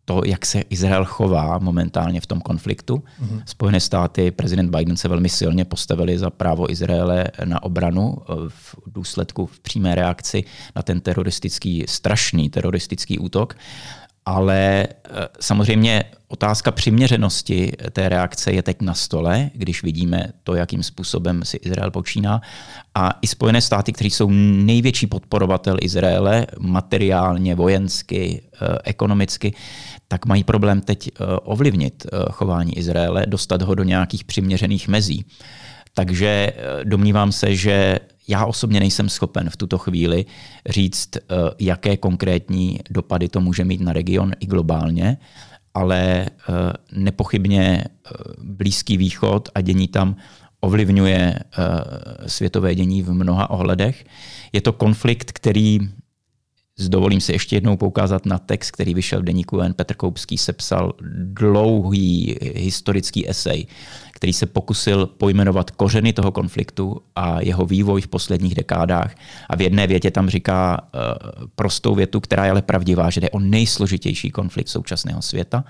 to, 0.05 0.23
jak 0.25 0.47
se 0.47 0.61
Izrael 0.61 1.05
chová 1.05 1.59
momentálně 1.59 2.21
v 2.21 2.27
tom 2.27 2.41
konfliktu. 2.41 2.97
Mm-hmm. 2.97 3.43
Spojené 3.47 3.81
státy, 3.81 4.31
prezident 4.31 4.77
Biden 4.77 4.97
se 4.97 5.09
velmi 5.09 5.29
silně 5.29 5.65
postavili 5.65 6.19
za 6.19 6.31
právo 6.31 6.71
Izraele 6.71 7.27
na 7.45 7.63
obranu 7.63 8.17
eh, 8.21 8.35
v 8.49 8.75
důsledku 8.87 9.47
v 9.47 9.61
přímé 9.61 9.95
reakci 9.95 10.45
na 10.77 10.83
ten 10.83 11.01
teroristický, 11.01 11.85
strašný 11.89 12.51
teroristický 12.51 13.19
útok. 13.19 13.57
Ale 14.27 14.89
samozřejmě 15.41 16.05
otázka 16.31 16.71
přiměřenosti 16.71 17.73
té 17.93 18.09
reakce 18.09 18.53
je 18.53 18.63
teď 18.63 18.83
na 18.83 18.95
stole, 18.95 19.51
když 19.55 19.83
vidíme 19.83 20.33
to, 20.43 20.55
jakým 20.55 20.83
způsobem 20.83 21.45
si 21.45 21.57
Izrael 21.57 21.91
počíná. 21.91 22.41
A 22.95 23.19
i 23.23 23.27
Spojené 23.27 23.61
státy, 23.61 23.93
které 23.93 24.09
jsou 24.09 24.31
největší 24.31 25.07
podporovatel 25.07 25.77
Izraele, 25.81 26.47
materiálně, 26.59 27.55
vojensky, 27.55 28.43
eh, 28.53 28.79
ekonomicky, 28.85 29.55
tak 30.09 30.27
mají 30.27 30.45
problém 30.45 30.81
teď 30.81 31.09
eh, 31.09 31.25
ovlivnit 31.43 32.07
eh, 32.07 32.17
chování 32.31 32.79
Izraele, 32.79 33.27
dostat 33.27 33.63
ho 33.63 33.75
do 33.75 33.83
nějakých 33.83 34.25
přiměřených 34.25 34.89
mezí. 34.89 35.25
Takže 35.95 36.53
domnívám 36.85 37.33
se, 37.33 37.57
že 37.57 37.99
já 38.29 38.47
osobně 38.47 38.81
nejsem 38.81 39.09
schopen 39.09 39.51
v 39.51 39.57
tuto 39.57 39.79
chvíli 39.79 40.27
říct, 40.69 41.11
jaké 41.59 41.97
konkrétní 41.97 42.79
dopady 42.91 43.29
to 43.29 43.41
může 43.41 43.65
mít 43.65 43.81
na 43.81 43.93
region 43.93 44.33
i 44.41 44.47
globálně 44.47 45.19
ale 45.75 46.27
eh, 46.27 46.29
nepochybně 46.93 47.85
eh, 47.85 48.11
Blízký 48.39 48.97
východ 48.97 49.49
a 49.55 49.61
dění 49.61 49.89
tam 49.89 50.17
ovlivňuje 50.61 51.35
eh, 51.35 52.29
světové 52.29 52.75
dění 52.75 53.03
v 53.03 53.13
mnoha 53.13 53.51
ohledech. 53.51 54.05
Je 54.53 54.61
to 54.61 54.73
konflikt, 54.73 55.33
který, 55.33 55.79
dovolím 56.89 57.21
si 57.21 57.33
ještě 57.33 57.57
jednou 57.57 57.77
poukázat 57.77 58.27
na 58.27 58.39
text, 58.39 58.71
který 58.71 58.95
vyšel 58.95 59.21
v 59.21 59.25
deníku 59.25 59.61
N. 59.61 59.75
Petr 59.75 59.95
Koupský 59.95 60.39
sepsal 60.39 60.93
dlouhý 61.25 62.37
historický 62.55 63.31
esej, 63.31 63.67
který 64.15 64.33
se 64.33 64.47
pokusil 64.47 65.07
pojmenovat 65.07 65.71
kořeny 65.71 66.13
toho 66.13 66.33
konfliktu 66.33 67.01
a 67.17 67.41
jeho 67.41 67.67
vývoj 67.67 68.01
v 68.01 68.09
posledních 68.09 68.55
dekádách. 68.55 69.15
A 69.49 69.57
v 69.57 69.61
jedné 69.61 69.87
větě 69.87 70.11
tam 70.11 70.31
říká 70.31 70.81
uh, 70.81 71.01
prostou 71.55 71.95
větu, 71.95 72.21
která 72.21 72.45
je 72.45 72.51
ale 72.51 72.63
pravdivá, 72.63 73.11
že 73.11 73.21
jde 73.21 73.31
o 73.31 73.39
nejsložitější 73.39 74.31
konflikt 74.31 74.69
současného 74.69 75.23
světa. 75.23 75.65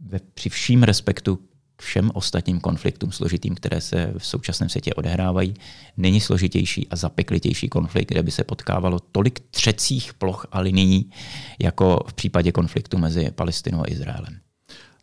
Ve, 0.00 0.18
při 0.34 0.48
vším 0.48 0.82
respektu 0.82 1.38
všem 1.80 2.10
ostatním 2.14 2.60
konfliktům 2.60 3.12
složitým, 3.12 3.54
které 3.54 3.80
se 3.80 4.12
v 4.18 4.26
současném 4.26 4.68
světě 4.68 4.94
odehrávají, 4.94 5.54
není 5.96 6.20
složitější 6.20 6.88
a 6.88 6.96
zapeklitější 6.96 7.68
konflikt, 7.68 8.08
kde 8.08 8.22
by 8.22 8.30
se 8.30 8.44
potkávalo 8.44 8.98
tolik 8.98 9.40
třecích 9.50 10.14
ploch 10.14 10.46
a 10.52 10.60
linií, 10.60 11.10
jako 11.58 12.04
v 12.08 12.14
případě 12.14 12.52
konfliktu 12.52 12.98
mezi 12.98 13.30
Palestinou 13.30 13.82
a 13.82 13.90
Izraelem. 13.90 14.38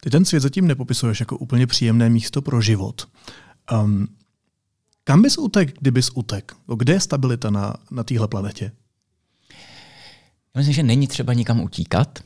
Ty 0.02 0.10
ten 0.10 0.26
svět 0.26 0.40
zatím 0.40 0.68
nepopisuješ 0.68 1.20
jako 1.20 1.38
úplně 1.38 1.68
příjemné 1.68 2.10
místo 2.10 2.42
pro 2.42 2.62
život. 2.62 3.08
Um, 3.72 4.08
kam 5.04 5.22
bys 5.22 5.38
utek, 5.38 5.80
kdybys 5.80 6.10
utek? 6.14 6.56
Kde 6.78 6.94
je 6.94 7.00
stabilita 7.00 7.50
na, 7.50 7.74
na 7.92 8.04
téhle 8.04 8.28
planetě? 8.28 8.72
Já 10.56 10.60
myslím, 10.60 10.74
že 10.74 10.84
není 10.84 11.08
třeba 11.08 11.34
nikam 11.34 11.62
utíkat. 11.62 12.20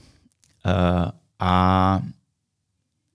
Uh, 0.66 1.12
a 1.39 2.02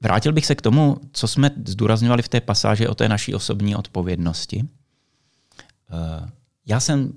vrátil 0.05 0.33
bych 0.33 0.47
se 0.47 0.55
k 0.55 0.63
tomu, 0.63 0.97
co 1.13 1.29
jsme 1.29 1.51
zdůrazňovali 1.67 2.23
v 2.23 2.29
té 2.29 2.41
pasáži 2.41 2.89
o 2.89 2.95
té 2.95 3.09
naší 3.09 3.35
osobní 3.35 3.77
odpovědnosti. 3.77 4.63
Uh, 4.63 6.29
já 6.67 6.81
jsem 6.81 7.13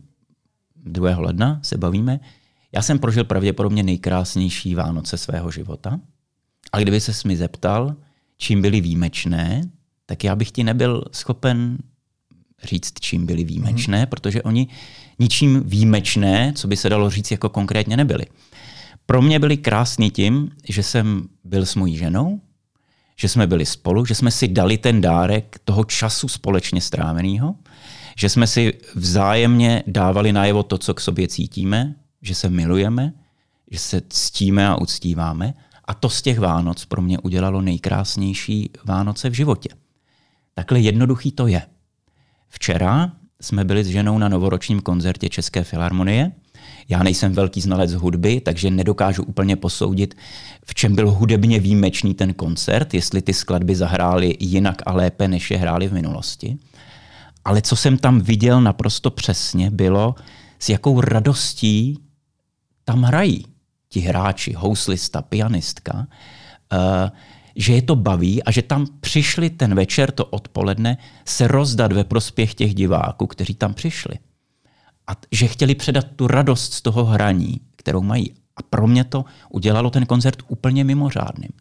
2. 0.76 1.20
ledna, 1.20 1.60
se 1.64 1.78
bavíme, 1.78 2.20
já 2.72 2.82
jsem 2.82 3.00
prožil 3.00 3.24
pravděpodobně 3.24 3.84
nejkrásnější 3.84 4.76
Vánoce 4.76 5.18
svého 5.18 5.52
života– 5.52 6.00
ale 6.72 6.82
kdyby 6.82 7.02
se 7.02 7.28
mi 7.28 7.38
zeptal, 7.38 7.96
čím 8.38 8.62
byly 8.62 8.82
výjimečné, 8.82 9.62
tak 10.06 10.24
já 10.24 10.36
bych 10.36 10.52
ti 10.52 10.64
nebyl 10.64 11.04
schopen 11.12 11.78
říct, 12.64 12.94
čím 13.00 13.26
byly 13.26 13.44
výjimečné, 13.44 14.00
mm. 14.00 14.06
protože 14.06 14.44
oni 14.44 14.68
ničím 15.20 15.64
výjimečné, 15.66 16.54
co 16.56 16.68
by 16.68 16.78
se 16.78 16.90
dalo 16.90 17.10
říct, 17.10 17.32
jako 17.32 17.50
konkrétně 17.50 17.98
nebyly. 17.98 18.26
Pro 19.06 19.22
mě 19.22 19.40
byly 19.40 19.58
krásní 19.58 20.12
tím, 20.12 20.52
že 20.70 20.84
jsem 20.84 21.28
byl 21.44 21.66
s 21.66 21.76
mojí 21.76 21.98
ženou, 21.98 22.42
že 23.20 23.30
jsme 23.30 23.48
byli 23.48 23.66
spolu, 23.66 24.06
že 24.06 24.16
jsme 24.16 24.32
si 24.32 24.48
dali 24.48 24.78
ten 24.78 25.02
dárek 25.02 25.60
toho 25.64 25.84
času 25.84 26.28
společně 26.28 26.82
stráveného, 26.82 27.56
že 28.18 28.30
jsme 28.30 28.48
si 28.48 28.74
vzájemně 28.96 29.84
dávali 29.88 30.34
najevo 30.34 30.64
to, 30.64 30.78
co 30.78 30.94
k 30.94 31.02
sobě 31.02 31.28
cítíme, 31.28 31.96
že 32.22 32.36
se 32.36 32.50
milujeme, 32.50 33.14
že 33.72 33.80
se 33.80 34.02
ctíme 34.10 34.68
a 34.68 34.76
uctíváme– 34.76 35.54
a 35.88 35.94
to 35.94 36.10
z 36.10 36.22
těch 36.22 36.40
Vánoc 36.40 36.86
pro 36.86 37.02
mě 37.02 37.20
udělalo 37.20 37.62
nejkrásnější 37.62 38.70
Vánoce 38.86 39.30
v 39.30 39.34
životě. 39.34 39.70
Takhle 40.54 40.80
jednoduchý 40.80 41.32
to 41.32 41.48
je. 41.48 41.62
Včera 42.50 43.12
jsme 43.42 43.66
byli 43.66 43.84
s 43.84 43.88
ženou 43.88 44.18
na 44.18 44.30
novoročním 44.30 44.82
koncertě 44.82 45.30
České 45.30 45.64
filharmonie. 45.64 46.32
Já 46.90 47.04
nejsem 47.04 47.34
velký 47.34 47.62
znalec 47.62 47.94
hudby, 47.94 48.42
takže 48.42 48.72
nedokážu 48.72 49.24
úplně 49.24 49.56
posoudit, 49.56 50.18
v 50.66 50.76
čem 50.76 50.96
byl 50.96 51.12
hudebně 51.12 51.60
výjimečný 51.60 52.14
ten 52.14 52.34
koncert, 52.34 52.94
jestli 52.94 53.22
ty 53.22 53.34
skladby 53.34 53.76
zahrály 53.76 54.36
jinak 54.40 54.82
a 54.86 54.94
lépe, 54.94 55.28
než 55.28 55.52
je 55.52 55.58
hrály 55.58 55.88
v 55.88 55.94
minulosti. 55.94 56.58
Ale 57.46 57.62
co 57.62 57.76
jsem 57.76 57.98
tam 57.98 58.22
viděl 58.22 58.62
naprosto 58.62 59.12
přesně, 59.12 59.72
bylo, 59.72 60.16
s 60.60 60.70
jakou 60.70 61.02
radostí 61.02 62.00
tam 62.86 63.04
hrají 63.04 63.46
ti 63.90 64.00
hráči, 64.00 64.54
houslista, 64.54 65.22
pianistka, 65.22 65.94
uh, 65.98 67.10
že 67.56 67.74
je 67.74 67.82
to 67.82 67.96
baví 67.96 68.44
a 68.44 68.52
že 68.52 68.62
tam 68.62 68.86
přišli 69.00 69.50
ten 69.50 69.76
večer, 69.76 70.12
to 70.12 70.26
odpoledne, 70.26 70.98
se 71.26 71.48
rozdat 71.48 71.92
ve 71.92 72.04
prospěch 72.04 72.54
těch 72.54 72.76
diváků, 72.76 73.28
kteří 73.28 73.54
tam 73.54 73.74
přišli. 73.74 74.16
A 75.08 75.12
že 75.32 75.48
chtěli 75.48 75.76
předat 75.76 76.06
tu 76.16 76.28
radost 76.28 76.74
z 76.74 76.82
toho 76.82 77.06
hraní, 77.06 77.60
kterou 77.76 78.02
mají. 78.02 78.34
A 78.56 78.64
pro 78.64 78.88
mě 78.88 79.04
to 79.04 79.26
udělalo 79.50 79.90
ten 79.90 80.06
koncert 80.06 80.38
úplně 80.48 80.84
mimořádným. 80.84 81.52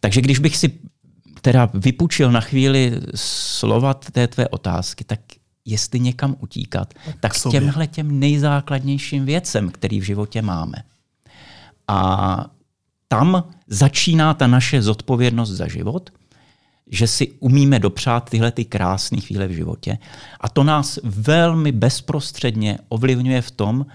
Takže 0.00 0.20
když 0.20 0.38
bych 0.38 0.56
si 0.56 0.78
teda 1.40 1.70
vypučil 1.74 2.32
na 2.32 2.40
chvíli 2.40 3.00
slova 3.14 3.94
té 3.94 4.26
tvé 4.28 4.48
otázky, 4.48 5.04
tak 5.04 5.20
jestli 5.64 6.00
někam 6.00 6.36
utíkat, 6.40 6.94
tak 7.20 7.32
k 7.32 7.50
těmhle 7.50 7.86
těm 7.86 8.20
nejzákladnějším 8.20 9.24
věcem, 9.24 9.70
který 9.70 10.00
v 10.00 10.04
životě 10.04 10.42
máme. 10.42 10.82
A 11.88 12.50
tam 13.08 13.44
začíná 13.66 14.34
ta 14.34 14.46
naše 14.46 14.82
zodpovědnost 14.82 15.50
za 15.50 15.68
život, 15.68 16.10
že 16.90 17.06
si 17.06 17.32
umíme 17.40 17.78
dopřát 17.78 18.30
tyhle 18.30 18.50
ty 18.50 18.64
krásné 18.64 19.20
chvíle 19.20 19.46
v 19.46 19.50
životě. 19.50 19.98
A 20.40 20.48
to 20.48 20.64
nás 20.64 20.98
velmi 21.04 21.72
bezprostředně 21.72 22.78
ovlivňuje 22.88 23.42
v 23.42 23.50
tom, 23.50 23.86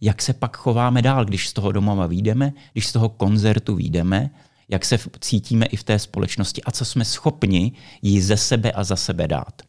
jak 0.00 0.22
se 0.22 0.32
pak 0.32 0.56
chováme 0.56 1.02
dál, 1.02 1.24
když 1.24 1.48
z 1.48 1.52
toho 1.52 1.72
domova 1.72 2.06
výjdeme, 2.06 2.52
když 2.72 2.86
z 2.86 2.92
toho 2.92 3.08
koncertu 3.08 3.76
výjdeme, 3.76 4.30
jak 4.68 4.84
se 4.84 4.98
cítíme 5.20 5.66
i 5.66 5.76
v 5.76 5.84
té 5.84 5.98
společnosti 5.98 6.62
a 6.62 6.70
co 6.70 6.84
jsme 6.84 7.04
schopni 7.04 7.72
jí 8.02 8.20
ze 8.20 8.36
sebe 8.36 8.72
a 8.72 8.84
za 8.84 8.96
sebe 8.96 9.28
dát. 9.28 9.62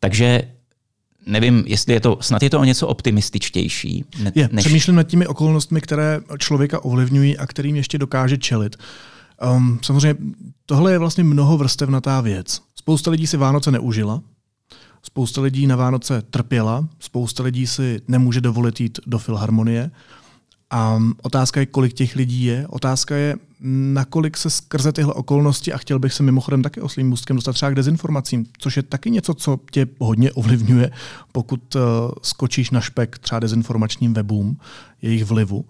Takže 0.00 0.52
nevím, 1.26 1.64
jestli 1.66 1.92
je 1.92 2.00
to, 2.00 2.18
snad 2.20 2.42
je 2.42 2.50
to 2.50 2.60
o 2.60 2.64
něco 2.64 2.88
optimističtější. 2.88 4.04
Ne, 4.22 4.32
je, 4.34 4.48
než... 4.52 4.64
Přemýšlím 4.64 4.96
nad 4.96 5.02
těmi 5.02 5.26
okolnostmi, 5.26 5.80
které 5.80 6.20
člověka 6.38 6.84
ovlivňují 6.84 7.38
a 7.38 7.46
kterým 7.46 7.76
ještě 7.76 7.98
dokáže 7.98 8.38
čelit. 8.38 8.76
Um, 9.56 9.78
samozřejmě 9.82 10.16
tohle 10.66 10.92
je 10.92 10.98
vlastně 10.98 11.24
mnoho 11.24 11.58
vrstevnatá 11.58 12.20
věc. 12.20 12.62
Spousta 12.74 13.10
lidí 13.10 13.26
si 13.26 13.36
Vánoce 13.36 13.70
neužila, 13.70 14.22
spousta 15.02 15.40
lidí 15.40 15.66
na 15.66 15.76
Vánoce 15.76 16.22
trpěla, 16.22 16.88
spousta 16.98 17.42
lidí 17.42 17.66
si 17.66 18.00
nemůže 18.08 18.40
dovolit 18.40 18.80
jít 18.80 18.98
do 19.06 19.18
filharmonie. 19.18 19.90
A 20.70 21.02
otázka 21.22 21.60
je, 21.60 21.66
kolik 21.66 21.92
těch 21.92 22.16
lidí 22.16 22.44
je. 22.44 22.66
Otázka 22.68 23.16
je, 23.16 23.36
nakolik 23.60 24.36
se 24.36 24.50
skrze 24.50 24.92
tyhle 24.92 25.14
okolnosti, 25.14 25.72
a 25.72 25.78
chtěl 25.78 25.98
bych 25.98 26.12
se 26.12 26.22
mimochodem 26.22 26.62
taky 26.62 26.80
oslým 26.80 27.08
můstkem 27.08 27.36
dostat 27.36 27.52
třeba 27.52 27.70
k 27.70 27.74
dezinformacím, 27.74 28.46
což 28.58 28.76
je 28.76 28.82
taky 28.82 29.10
něco, 29.10 29.34
co 29.34 29.60
tě 29.70 29.86
hodně 29.98 30.32
ovlivňuje, 30.32 30.90
pokud 31.32 31.74
uh, 31.74 31.82
skočíš 32.22 32.70
na 32.70 32.80
špek 32.80 33.18
třeba 33.18 33.38
dezinformačním 33.38 34.14
webům, 34.14 34.58
jejich 35.02 35.24
vlivu, 35.24 35.64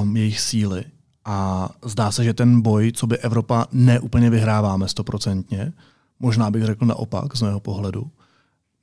um, 0.00 0.16
jejich 0.16 0.40
síly. 0.40 0.84
A 1.30 1.68
zdá 1.84 2.10
se, 2.10 2.24
že 2.24 2.34
ten 2.34 2.60
boj, 2.60 2.92
co 2.92 3.06
by 3.06 3.18
Evropa 3.18 3.66
neúplně 3.72 4.30
vyhráváme 4.30 4.88
stoprocentně, 4.88 5.72
možná 6.20 6.50
bych 6.50 6.64
řekl 6.64 6.86
naopak 6.86 7.36
z 7.36 7.42
mého 7.42 7.60
pohledu. 7.60 8.06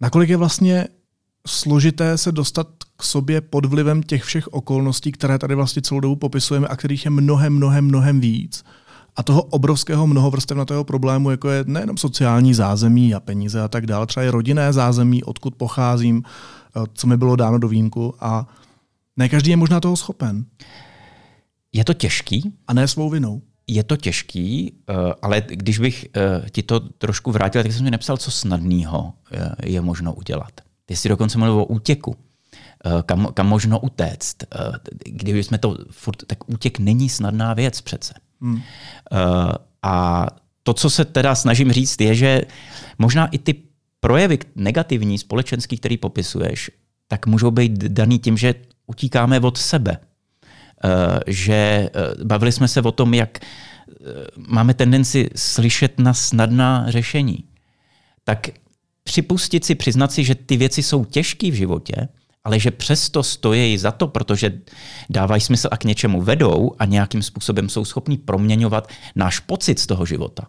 Nakolik 0.01 0.29
je 0.29 0.37
vlastně 0.37 0.87
složité 1.47 2.17
se 2.17 2.31
dostat 2.31 2.67
k 2.97 3.03
sobě 3.03 3.41
pod 3.41 3.65
vlivem 3.65 4.03
těch 4.03 4.23
všech 4.23 4.47
okolností, 4.47 5.11
které 5.11 5.39
tady 5.39 5.55
vlastně 5.55 5.81
celou 5.81 5.99
dobu 5.99 6.15
popisujeme 6.15 6.67
a 6.67 6.75
kterých 6.75 7.05
je 7.05 7.11
mnohem, 7.11 7.53
mnohem, 7.53 7.85
mnohem 7.85 8.19
víc. 8.19 8.63
A 9.15 9.23
toho 9.23 9.43
obrovského 9.43 10.07
mnohovrstevnatého 10.07 10.83
problému, 10.83 11.31
jako 11.31 11.49
je 11.49 11.63
nejenom 11.67 11.97
sociální 11.97 12.53
zázemí 12.53 13.15
a 13.15 13.19
peníze 13.19 13.61
a 13.61 13.67
tak 13.67 13.85
dále, 13.85 14.07
třeba 14.07 14.23
i 14.23 14.29
rodinné 14.29 14.73
zázemí, 14.73 15.23
odkud 15.23 15.55
pocházím, 15.55 16.23
eh, 16.23 16.85
co 16.93 17.07
mi 17.07 17.17
bylo 17.17 17.35
dáno 17.35 17.57
do 17.57 17.67
vínku 17.67 18.15
a 18.19 18.47
ne 19.17 19.29
každý 19.29 19.51
je 19.51 19.57
možná 19.57 19.79
toho 19.79 19.97
schopen. 19.97 20.45
Je 21.73 21.85
to 21.85 21.93
těžký? 21.93 22.53
A 22.67 22.73
ne 22.73 22.87
svou 22.87 23.09
vinou. 23.09 23.41
Je 23.67 23.83
to 23.83 23.97
těžký, 23.97 24.73
eh, 24.89 24.93
ale 25.21 25.41
když 25.47 25.79
bych 25.79 26.05
eh, 26.15 26.49
ti 26.49 26.63
to 26.63 26.79
trošku 26.79 27.31
vrátil, 27.31 27.63
tak 27.63 27.71
jsem 27.71 27.83
mi 27.83 27.91
nepsal, 27.91 28.17
co 28.17 28.31
snadného 28.31 29.13
je 29.63 29.81
možno 29.81 30.13
udělat. 30.13 30.51
Ty 30.85 30.95
jsi 30.95 31.09
dokonce 31.09 31.37
mluvil 31.37 31.61
o 31.61 31.65
útěku. 31.65 32.15
Eh, 32.85 33.03
kam, 33.05 33.27
kam 33.33 33.47
možno 33.47 33.79
utéct. 33.79 34.43
Eh, 34.43 34.71
kdyby 35.05 35.43
jsme 35.43 35.57
to 35.57 35.77
furt, 35.91 36.25
tak 36.27 36.49
útěk 36.49 36.79
není 36.79 37.09
snadná 37.09 37.53
věc 37.53 37.81
přece. 37.81 38.13
Hmm. 38.41 38.61
Eh, 39.11 39.17
a 39.81 40.27
to, 40.63 40.73
co 40.73 40.89
se 40.89 41.05
teda 41.05 41.35
snažím 41.35 41.71
říct, 41.71 42.01
je, 42.01 42.15
že 42.15 42.41
možná 42.97 43.27
i 43.27 43.37
ty 43.37 43.55
projevy 43.99 44.39
negativní, 44.55 45.17
společenský, 45.17 45.77
který 45.77 45.97
popisuješ, 45.97 46.71
tak 47.07 47.27
můžou 47.27 47.51
být 47.51 47.71
daný 47.71 48.19
tím, 48.19 48.37
že 48.37 48.55
utíkáme 48.87 49.39
od 49.39 49.57
sebe. 49.57 49.97
Že 51.27 51.89
bavili 52.23 52.51
jsme 52.51 52.67
se 52.67 52.81
o 52.81 52.91
tom, 52.91 53.13
jak 53.13 53.39
máme 54.47 54.73
tendenci 54.73 55.29
slyšet 55.35 55.99
na 55.99 56.13
snadná 56.13 56.91
řešení. 56.91 57.43
Tak 58.23 58.47
připustit 59.03 59.65
si, 59.65 59.75
přiznat 59.75 60.11
si, 60.11 60.23
že 60.23 60.35
ty 60.35 60.57
věci 60.57 60.83
jsou 60.83 61.05
těžké 61.05 61.51
v 61.51 61.53
životě, 61.53 62.07
ale 62.43 62.59
že 62.59 62.71
přesto 62.71 63.23
stojí 63.23 63.77
za 63.77 63.91
to, 63.91 64.07
protože 64.07 64.61
dávají 65.09 65.41
smysl 65.41 65.67
a 65.71 65.77
k 65.77 65.83
něčemu 65.83 66.21
vedou 66.21 66.71
a 66.79 66.85
nějakým 66.85 67.23
způsobem 67.23 67.69
jsou 67.69 67.85
schopní 67.85 68.17
proměňovat 68.17 68.89
náš 69.15 69.39
pocit 69.39 69.79
z 69.79 69.87
toho 69.87 70.05
života. 70.05 70.47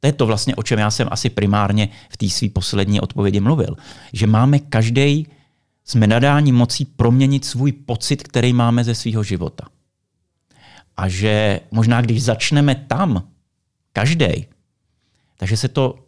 To 0.00 0.06
je 0.06 0.12
to 0.12 0.26
vlastně, 0.26 0.54
o 0.56 0.62
čem 0.62 0.78
já 0.78 0.90
jsem 0.90 1.08
asi 1.10 1.30
primárně 1.30 1.88
v 2.10 2.16
té 2.16 2.28
své 2.28 2.48
poslední 2.48 3.00
odpovědi 3.00 3.40
mluvil. 3.40 3.76
Že 4.12 4.26
máme 4.26 4.58
každý 4.58 5.26
jsme 5.90 6.06
nadání 6.06 6.52
mocí 6.52 6.84
proměnit 6.84 7.44
svůj 7.44 7.72
pocit, 7.72 8.22
který 8.22 8.52
máme 8.52 8.84
ze 8.84 8.94
svého 8.94 9.22
života. 9.22 9.66
A 10.96 11.08
že 11.08 11.60
možná, 11.70 12.00
když 12.00 12.22
začneme 12.22 12.74
tam, 12.74 13.28
každý, 13.92 14.46
takže 15.38 15.56
se 15.56 15.68
to 15.68 15.98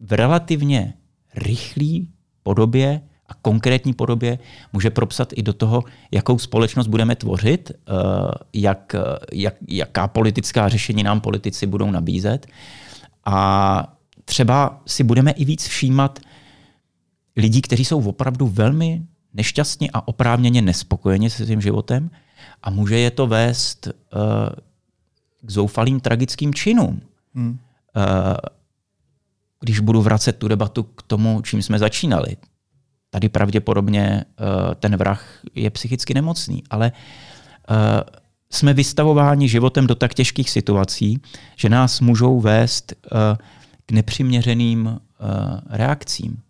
v 0.00 0.12
relativně 0.12 0.94
rychlé 1.34 2.06
podobě 2.42 3.00
a 3.26 3.34
konkrétní 3.34 3.92
podobě 3.92 4.38
může 4.72 4.90
propsat 4.90 5.32
i 5.32 5.42
do 5.42 5.52
toho, 5.52 5.82
jakou 6.10 6.38
společnost 6.38 6.86
budeme 6.86 7.16
tvořit, 7.16 7.70
eh, 7.70 7.92
jak, 8.52 8.94
jak, 9.32 9.54
jaká 9.68 10.08
politická 10.08 10.68
řešení 10.68 11.02
nám 11.02 11.20
politici 11.20 11.66
budou 11.66 11.90
nabízet. 11.90 12.46
A 13.24 13.96
třeba 14.24 14.82
si 14.86 15.04
budeme 15.04 15.30
i 15.30 15.44
víc 15.44 15.66
všímat 15.66 16.18
lidí, 17.36 17.62
kteří 17.62 17.84
jsou 17.84 18.08
opravdu 18.08 18.46
velmi 18.46 19.02
nešťastní 19.34 19.90
a 19.90 20.08
oprávněně 20.08 20.62
nespokojeni 20.62 21.30
se 21.30 21.44
svým 21.44 21.60
životem 21.60 22.10
a 22.62 22.70
může 22.70 22.98
je 22.98 23.10
to 23.10 23.26
vést 23.26 23.86
uh, 23.86 23.92
k 25.42 25.50
zoufalým 25.50 26.00
tragickým 26.00 26.54
činům. 26.54 27.00
Hmm. 27.34 27.50
Uh, 27.50 27.56
když 29.60 29.80
budu 29.80 30.02
vracet 30.02 30.32
tu 30.32 30.48
debatu 30.48 30.82
k 30.82 31.02
tomu, 31.02 31.42
čím 31.42 31.62
jsme 31.62 31.78
začínali, 31.78 32.36
Tady 33.14 33.28
pravděpodobně 33.28 34.24
uh, 34.24 34.74
ten 34.74 34.96
vrah 34.96 35.40
je 35.54 35.70
psychicky 35.70 36.14
nemocný, 36.14 36.62
ale 36.70 36.92
uh, 37.70 37.76
jsme 38.50 38.74
vystavováni 38.74 39.48
životem 39.48 39.86
do 39.86 39.94
tak 39.94 40.14
těžkých 40.14 40.50
situací, 40.50 41.20
že 41.56 41.68
nás 41.68 42.00
můžou 42.00 42.40
vést 42.40 42.92
uh, 42.92 43.18
k 43.86 43.92
nepřiměřeným 43.92 44.86
uh, 44.86 44.98
reakcím, 45.68 46.42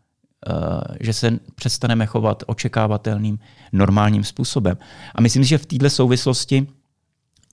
že 1.01 1.12
se 1.12 1.38
přestaneme 1.55 2.07
chovat 2.07 2.43
očekávatelným, 2.47 3.38
normálním 3.72 4.24
způsobem. 4.24 4.78
A 5.14 5.20
myslím 5.20 5.45
si, 5.45 5.49
že 5.49 5.59
v 5.59 5.66
této 5.66 5.90
souvislosti 5.90 6.66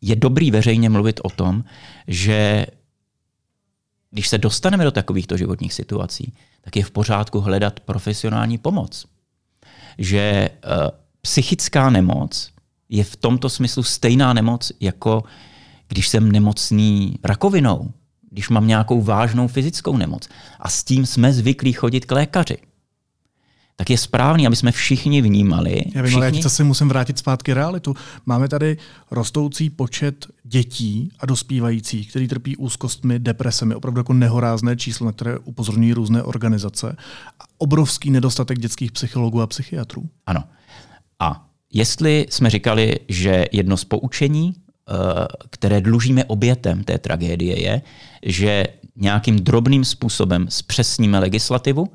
je 0.01 0.15
dobrý 0.15 0.51
veřejně 0.51 0.89
mluvit 0.89 1.19
o 1.23 1.29
tom, 1.29 1.63
že 2.07 2.65
když 4.11 4.27
se 4.27 4.37
dostaneme 4.37 4.83
do 4.83 4.91
takovýchto 4.91 5.37
životních 5.37 5.73
situací, 5.73 6.33
tak 6.61 6.75
je 6.75 6.83
v 6.83 6.91
pořádku 6.91 7.39
hledat 7.39 7.79
profesionální 7.79 8.57
pomoc. 8.57 9.05
Že 9.97 10.49
uh, 10.49 10.71
psychická 11.21 11.89
nemoc 11.89 12.51
je 12.89 13.03
v 13.03 13.15
tomto 13.15 13.49
smyslu 13.49 13.83
stejná 13.83 14.33
nemoc, 14.33 14.71
jako 14.79 15.23
když 15.87 16.07
jsem 16.07 16.31
nemocný 16.31 17.15
rakovinou, 17.23 17.91
když 18.31 18.49
mám 18.49 18.67
nějakou 18.67 19.01
vážnou 19.01 19.47
fyzickou 19.47 19.97
nemoc. 19.97 20.29
A 20.59 20.69
s 20.69 20.83
tím 20.83 21.05
jsme 21.05 21.33
zvyklí 21.33 21.73
chodit 21.73 22.05
k 22.05 22.11
lékaři 22.11 22.57
tak 23.80 23.89
je 23.89 23.97
správný, 23.97 24.47
aby 24.47 24.55
jsme 24.55 24.71
všichni 24.71 25.21
vnímali. 25.21 25.71
Já 25.95 26.01
vím, 26.01 26.03
všichni... 26.03 26.15
ale 26.15 26.36
já 26.36 26.41
zase 26.41 26.63
musím 26.63 26.88
vrátit 26.88 27.17
zpátky 27.17 27.53
realitu. 27.53 27.95
Máme 28.25 28.47
tady 28.47 28.77
rostoucí 29.11 29.69
počet 29.69 30.27
dětí 30.43 31.11
a 31.19 31.25
dospívajících, 31.25 32.09
kteří 32.09 32.27
trpí 32.27 32.57
úzkostmi, 32.57 33.19
depresemi, 33.19 33.75
opravdu 33.75 33.99
jako 33.99 34.13
nehorázné 34.13 34.77
číslo, 34.77 35.05
na 35.05 35.11
které 35.11 35.39
upozorňují 35.39 35.93
různé 35.93 36.23
organizace. 36.23 36.95
A 37.39 37.43
obrovský 37.57 38.09
nedostatek 38.09 38.59
dětských 38.59 38.91
psychologů 38.91 39.41
a 39.41 39.47
psychiatrů. 39.47 40.09
Ano. 40.25 40.43
A 41.19 41.49
jestli 41.73 42.25
jsme 42.30 42.49
říkali, 42.49 42.99
že 43.07 43.45
jedno 43.51 43.77
z 43.77 43.84
poučení, 43.84 44.55
které 45.49 45.81
dlužíme 45.81 46.25
obětem 46.25 46.83
té 46.83 46.97
tragédie, 46.97 47.61
je, 47.61 47.81
že 48.23 48.67
nějakým 48.95 49.39
drobným 49.39 49.85
způsobem 49.85 50.45
zpřesníme 50.49 51.19
legislativu, 51.19 51.87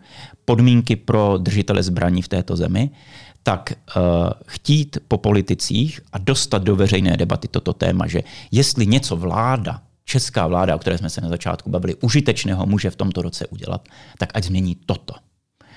podmínky 0.45 0.97
pro 0.97 1.39
držitele 1.39 1.83
zbraní 1.83 2.23
v 2.23 2.29
této 2.29 2.57
zemi, 2.57 2.91
tak 3.43 3.73
uh, 3.97 4.03
chtít 4.47 4.99
po 5.09 5.19
politicích 5.19 6.01
a 6.13 6.19
dostat 6.19 6.63
do 6.63 6.77
veřejné 6.77 7.17
debaty 7.17 7.49
toto 7.49 7.73
téma, 7.73 8.07
že 8.07 8.23
jestli 8.51 8.87
něco 8.87 9.17
vláda, 9.17 9.83
česká 10.05 10.47
vláda, 10.47 10.77
o 10.77 10.79
které 10.79 10.99
jsme 10.99 11.11
se 11.11 11.21
na 11.21 11.29
začátku 11.29 11.71
bavili, 11.71 11.95
užitečného 11.95 12.67
může 12.67 12.91
v 12.91 12.97
tomto 12.97 13.23
roce 13.23 13.47
udělat, 13.47 13.89
tak 14.19 14.31
ať 14.35 14.45
změní 14.45 14.77
toto. 14.87 15.15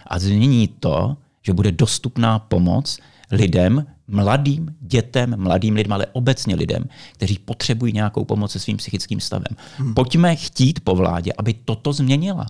A 0.07 0.19
změní 0.19 0.67
to, 0.67 1.17
že 1.43 1.53
bude 1.53 1.71
dostupná 1.71 2.39
pomoc 2.39 2.99
lidem, 3.31 3.85
mladým 4.07 4.75
dětem, 4.79 5.35
mladým 5.37 5.75
lidem, 5.75 5.93
ale 5.93 6.05
obecně 6.11 6.55
lidem, 6.55 6.83
kteří 7.13 7.39
potřebují 7.39 7.93
nějakou 7.93 8.25
pomoc 8.25 8.51
se 8.51 8.59
svým 8.59 8.77
psychickým 8.77 9.19
stavem. 9.19 9.55
Hmm. 9.77 9.93
Pojďme 9.93 10.35
chtít 10.35 10.79
po 10.79 10.95
vládě, 10.95 11.31
aby 11.37 11.53
toto 11.53 11.93
změnila. 11.93 12.45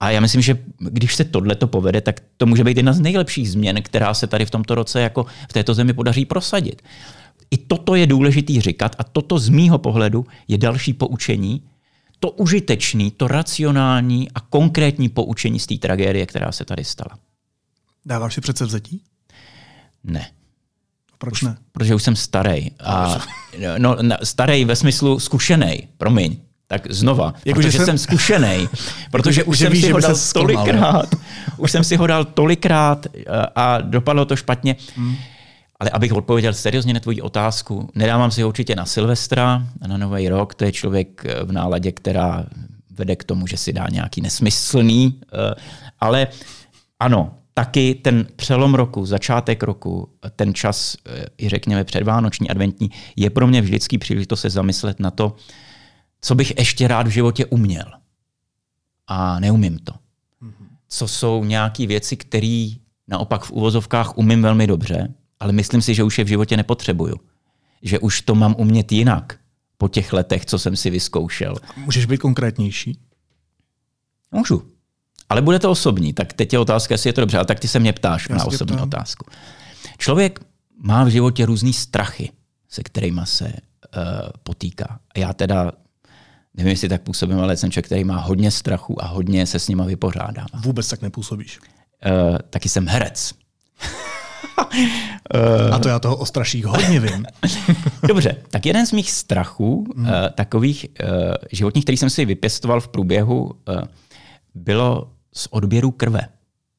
A 0.00 0.10
já 0.10 0.20
myslím, 0.20 0.42
že 0.42 0.58
když 0.78 1.14
se 1.14 1.24
tohle 1.24 1.54
to 1.54 1.66
povede, 1.66 2.00
tak 2.00 2.20
to 2.36 2.46
může 2.46 2.64
být 2.64 2.76
jedna 2.76 2.92
z 2.92 3.00
nejlepších 3.00 3.50
změn, 3.50 3.82
která 3.82 4.14
se 4.14 4.26
tady 4.26 4.46
v 4.46 4.50
tomto 4.50 4.74
roce 4.74 5.00
jako 5.00 5.26
v 5.48 5.52
této 5.52 5.74
zemi 5.74 5.92
podaří 5.92 6.24
prosadit. 6.24 6.82
I 7.50 7.56
toto 7.56 7.94
je 7.94 8.06
důležitý 8.06 8.60
říkat 8.60 8.96
a 8.98 9.04
toto 9.04 9.38
z 9.38 9.48
mýho 9.48 9.78
pohledu 9.78 10.26
je 10.48 10.58
další 10.58 10.92
poučení, 10.92 11.62
to 12.20 12.30
užitečný, 12.30 13.10
to 13.10 13.28
racionální 13.28 14.30
a 14.30 14.40
konkrétní 14.40 15.08
poučení 15.08 15.60
z 15.60 15.66
té 15.66 15.74
tragédie, 15.74 16.26
která 16.26 16.52
se 16.52 16.64
tady 16.64 16.84
stala. 16.84 17.18
Dáváš 18.06 18.34
si 18.34 18.40
přece 18.40 18.64
vzetí? 18.64 19.02
Ne. 20.04 20.30
Proč 21.20 21.42
ne? 21.42 21.56
Protože 21.72 21.94
už 21.94 22.02
jsem 22.02 22.16
starý. 22.16 22.70
A, 22.84 23.18
no, 23.78 23.96
starý 24.22 24.64
ve 24.64 24.76
smyslu 24.76 25.20
zkušený, 25.20 25.88
promiň. 25.96 26.36
Tak 26.66 26.92
znova, 26.92 27.34
jako, 27.44 27.60
protože 27.60 27.72
jsem, 27.72 27.84
jsem 27.86 27.98
zkušený, 27.98 28.68
protože 29.10 29.44
už 29.44 29.58
jsem 29.58 29.76
si 29.76 29.90
ho 29.90 30.00
dal 30.00 30.14
tolikrát, 30.32 31.14
už 31.56 31.70
jsem 31.70 31.84
si 31.84 31.96
ho 31.96 32.06
dal 32.06 32.24
tolikrát 32.24 33.06
a 33.54 33.80
dopadlo 33.80 34.24
to 34.24 34.36
špatně. 34.36 34.76
Hmm. 34.96 35.16
Ale 35.80 35.90
abych 35.90 36.12
odpověděl 36.12 36.54
seriózně 36.54 36.94
na 36.94 37.00
tvoji 37.00 37.20
otázku, 37.20 37.90
nedávám 37.94 38.30
si 38.30 38.42
ho 38.42 38.48
určitě 38.48 38.76
na 38.76 38.86
Silvestra 38.86 39.66
na 39.86 39.96
Nový 39.96 40.28
rok. 40.28 40.54
To 40.54 40.64
je 40.64 40.72
člověk 40.72 41.24
v 41.44 41.52
náladě, 41.52 41.92
která 41.92 42.44
vede 42.90 43.16
k 43.16 43.24
tomu, 43.24 43.46
že 43.46 43.56
si 43.56 43.72
dá 43.72 43.86
nějaký 43.90 44.20
nesmyslný. 44.20 45.20
Eh, 45.24 45.54
ale 46.00 46.26
ano, 47.00 47.34
taky 47.64 47.94
ten 47.94 48.26
přelom 48.36 48.74
roku, 48.74 49.06
začátek 49.06 49.62
roku, 49.62 50.08
ten 50.36 50.54
čas, 50.54 50.96
eh, 51.06 51.26
i 51.38 51.48
řekněme 51.48 51.84
předvánoční, 51.84 52.50
adventní, 52.50 52.90
je 53.16 53.30
pro 53.30 53.46
mě 53.46 53.62
vždycky 53.62 53.98
příležitost 53.98 54.40
se 54.40 54.50
zamyslet 54.50 55.00
na 55.00 55.10
to, 55.10 55.36
co 56.20 56.34
bych 56.34 56.58
ještě 56.58 56.88
rád 56.88 57.06
v 57.06 57.10
životě 57.10 57.46
uměl. 57.46 57.84
A 59.06 59.40
neumím 59.40 59.78
to. 59.78 59.92
Co 60.88 61.08
jsou 61.08 61.44
nějaké 61.44 61.86
věci, 61.86 62.16
které 62.16 62.68
naopak 63.08 63.44
v 63.44 63.50
uvozovkách 63.50 64.18
umím 64.18 64.42
velmi 64.42 64.66
dobře, 64.66 65.14
ale 65.40 65.52
myslím 65.52 65.82
si, 65.82 65.94
že 65.94 66.02
už 66.02 66.18
je 66.18 66.24
v 66.24 66.28
životě 66.28 66.56
nepotřebuju. 66.56 67.16
Že 67.82 67.98
už 67.98 68.20
to 68.20 68.34
mám 68.34 68.54
umět 68.58 68.92
jinak 68.92 69.38
po 69.78 69.88
těch 69.88 70.12
letech, 70.12 70.46
co 70.46 70.58
jsem 70.58 70.76
si 70.76 70.90
vyzkoušel. 70.90 71.56
Můžeš 71.76 72.06
být 72.06 72.18
konkrétnější? 72.18 72.98
Můžu. 74.32 74.79
Ale 75.30 75.42
bude 75.42 75.58
to 75.58 75.70
osobní, 75.70 76.12
tak 76.12 76.32
teď 76.32 76.52
je 76.52 76.58
otázka, 76.58 76.94
jestli 76.94 77.08
je 77.08 77.12
to 77.12 77.20
dobře. 77.20 77.36
Ale 77.36 77.46
tak 77.46 77.60
ty 77.60 77.68
se 77.68 77.80
mě 77.80 77.92
ptáš 77.92 78.28
Já 78.30 78.36
na 78.36 78.44
osobní 78.44 78.76
ptám. 78.76 78.88
otázku. 78.88 79.26
Člověk 79.98 80.40
má 80.82 81.04
v 81.04 81.08
životě 81.08 81.46
různý 81.46 81.72
strachy, 81.72 82.30
se 82.68 82.82
kterými 82.82 83.20
se 83.24 83.44
uh, 83.44 83.52
potýká. 84.42 84.98
A 85.14 85.18
já 85.18 85.32
teda, 85.32 85.72
nevím, 86.54 86.70
jestli 86.70 86.88
tak 86.88 87.02
působím, 87.02 87.40
ale 87.40 87.56
jsem 87.56 87.70
člověk, 87.70 87.86
který 87.86 88.04
má 88.04 88.16
hodně 88.16 88.50
strachu 88.50 89.04
a 89.04 89.06
hodně 89.06 89.46
se 89.46 89.58
s 89.58 89.68
nima 89.68 89.84
vypořádá. 89.84 90.46
Vůbec 90.64 90.88
tak 90.88 91.02
nepůsobíš. 91.02 91.58
Uh, 91.60 92.38
taky 92.50 92.68
jsem 92.68 92.86
herec. 92.86 93.32
A 95.72 95.78
to 95.78 95.88
já 95.88 95.98
toho 95.98 96.16
o 96.16 96.26
straších 96.26 96.66
hodně 96.66 97.00
vím. 97.00 97.26
Dobře, 98.08 98.36
tak 98.50 98.66
jeden 98.66 98.86
z 98.86 98.92
mých 98.92 99.10
strachů, 99.10 99.74
uh, 99.96 100.06
takových 100.34 100.86
uh, 101.02 101.08
životních, 101.52 101.84
který 101.84 101.96
jsem 101.98 102.10
si 102.10 102.24
vypěstoval 102.24 102.80
v 102.80 102.88
průběhu, 102.88 103.44
uh, 103.44 103.52
bylo 104.54 105.12
z 105.32 105.48
odběru 105.50 105.90
krve. 105.90 106.28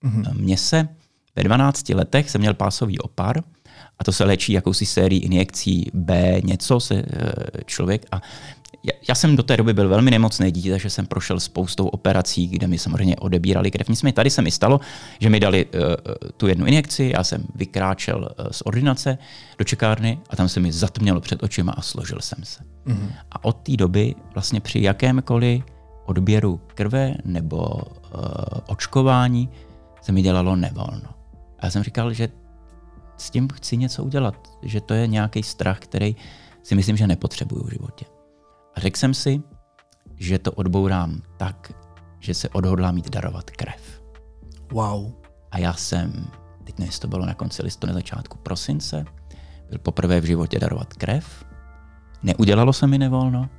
Mm-hmm. 0.04 0.34
Mně 0.34 0.58
se 0.58 0.88
ve 1.36 1.44
12 1.44 1.90
letech 1.90 2.30
jsem 2.30 2.42
měl 2.42 2.54
pásový 2.54 3.00
opar 3.00 3.44
a 4.00 4.04
to 4.04 4.12
se 4.12 4.24
léčí 4.24 4.54
jakousi 4.54 4.86
sérií 4.86 5.20
injekcí 5.20 5.92
B, 5.94 6.42
něco 6.44 6.80
se 6.80 6.96
uh, 6.96 7.02
člověk 7.66 8.06
a 8.12 8.22
já, 8.84 8.94
já 9.10 9.16
jsem 9.16 9.36
do 9.36 9.44
té 9.44 9.58
doby 9.58 9.74
byl 9.74 9.90
velmi 9.90 10.12
nemocný 10.12 10.52
dítě, 10.52 10.72
takže 10.72 10.90
jsem 10.90 11.06
prošel 11.06 11.40
spoustou 11.40 11.88
operací, 11.88 12.48
kde 12.48 12.68
mi 12.68 12.78
samozřejmě 12.78 13.16
odebírali 13.16 13.72
krev. 13.72 13.90
Nicméně 13.90 14.14
tady 14.14 14.30
se 14.30 14.42
mi 14.42 14.52
stalo, 14.52 14.80
že 15.20 15.30
mi 15.30 15.40
dali 15.40 15.66
uh, 15.66 15.82
tu 16.38 16.48
jednu 16.48 16.66
injekci, 16.66 17.12
já 17.16 17.24
jsem 17.24 17.44
vykráčel 17.56 18.18
uh, 18.40 18.46
z 18.52 18.62
ordinace 18.66 19.18
do 19.58 19.66
čekárny 19.66 20.20
a 20.30 20.36
tam 20.36 20.50
se 20.50 20.60
mi 20.60 20.72
zatmělo 20.72 21.22
před 21.22 21.44
očima 21.44 21.72
a 21.72 21.82
složil 21.82 22.18
jsem 22.22 22.44
se. 22.44 22.64
Mm-hmm. 22.86 23.12
A 23.32 23.46
od 23.46 23.54
té 23.54 23.78
doby 23.78 24.16
vlastně 24.34 24.60
při 24.62 24.82
jakémkoliv 24.82 25.64
odběru 26.06 26.62
krve 26.76 27.16
nebo 27.26 27.58
uh, 27.58 27.82
očkování 28.68 29.50
se 30.02 30.12
mi 30.12 30.22
dělalo 30.22 30.56
nevolno. 30.56 31.10
A 31.60 31.66
já 31.66 31.72
jsem 31.72 31.84
říkal, 31.84 32.14
že 32.14 32.30
s 33.18 33.30
tím 33.30 33.48
chci 33.54 33.78
něco 33.78 34.04
udělat, 34.04 34.58
že 34.62 34.82
to 34.82 34.94
je 34.94 35.08
nějaký 35.08 35.44
strach, 35.44 35.80
který 35.80 36.16
si 36.64 36.76
myslím, 36.76 36.98
že 36.98 37.08
nepotřebuju 37.08 37.64
v 37.64 37.72
životě. 37.72 38.06
A 38.76 38.80
řekl 38.80 39.00
jsem 39.00 39.14
si, 39.14 39.42
že 40.16 40.40
to 40.40 40.52
odbourám 40.52 41.22
tak, 41.38 41.74
že 42.20 42.34
se 42.34 42.50
odhodlám 42.50 42.96
mít 42.96 43.10
darovat 43.10 43.50
krev. 43.50 44.02
Wow. 44.72 45.12
A 45.52 45.58
já 45.58 45.74
jsem, 45.74 46.28
teď 46.64 46.80
nevím, 46.80 46.94
to 47.02 47.08
bylo 47.08 47.26
na 47.26 47.34
konci 47.34 47.64
listopadu, 47.64 47.94
na 47.94 48.00
začátku 48.00 48.38
prosince, 48.38 49.06
byl 49.70 49.80
poprvé 49.80 50.22
v 50.22 50.26
životě 50.26 50.60
darovat 50.60 50.94
krev. 50.94 51.46
Neudělalo 52.24 52.74
se 52.74 52.88
mi 52.88 52.98
nevolno, 52.98 53.50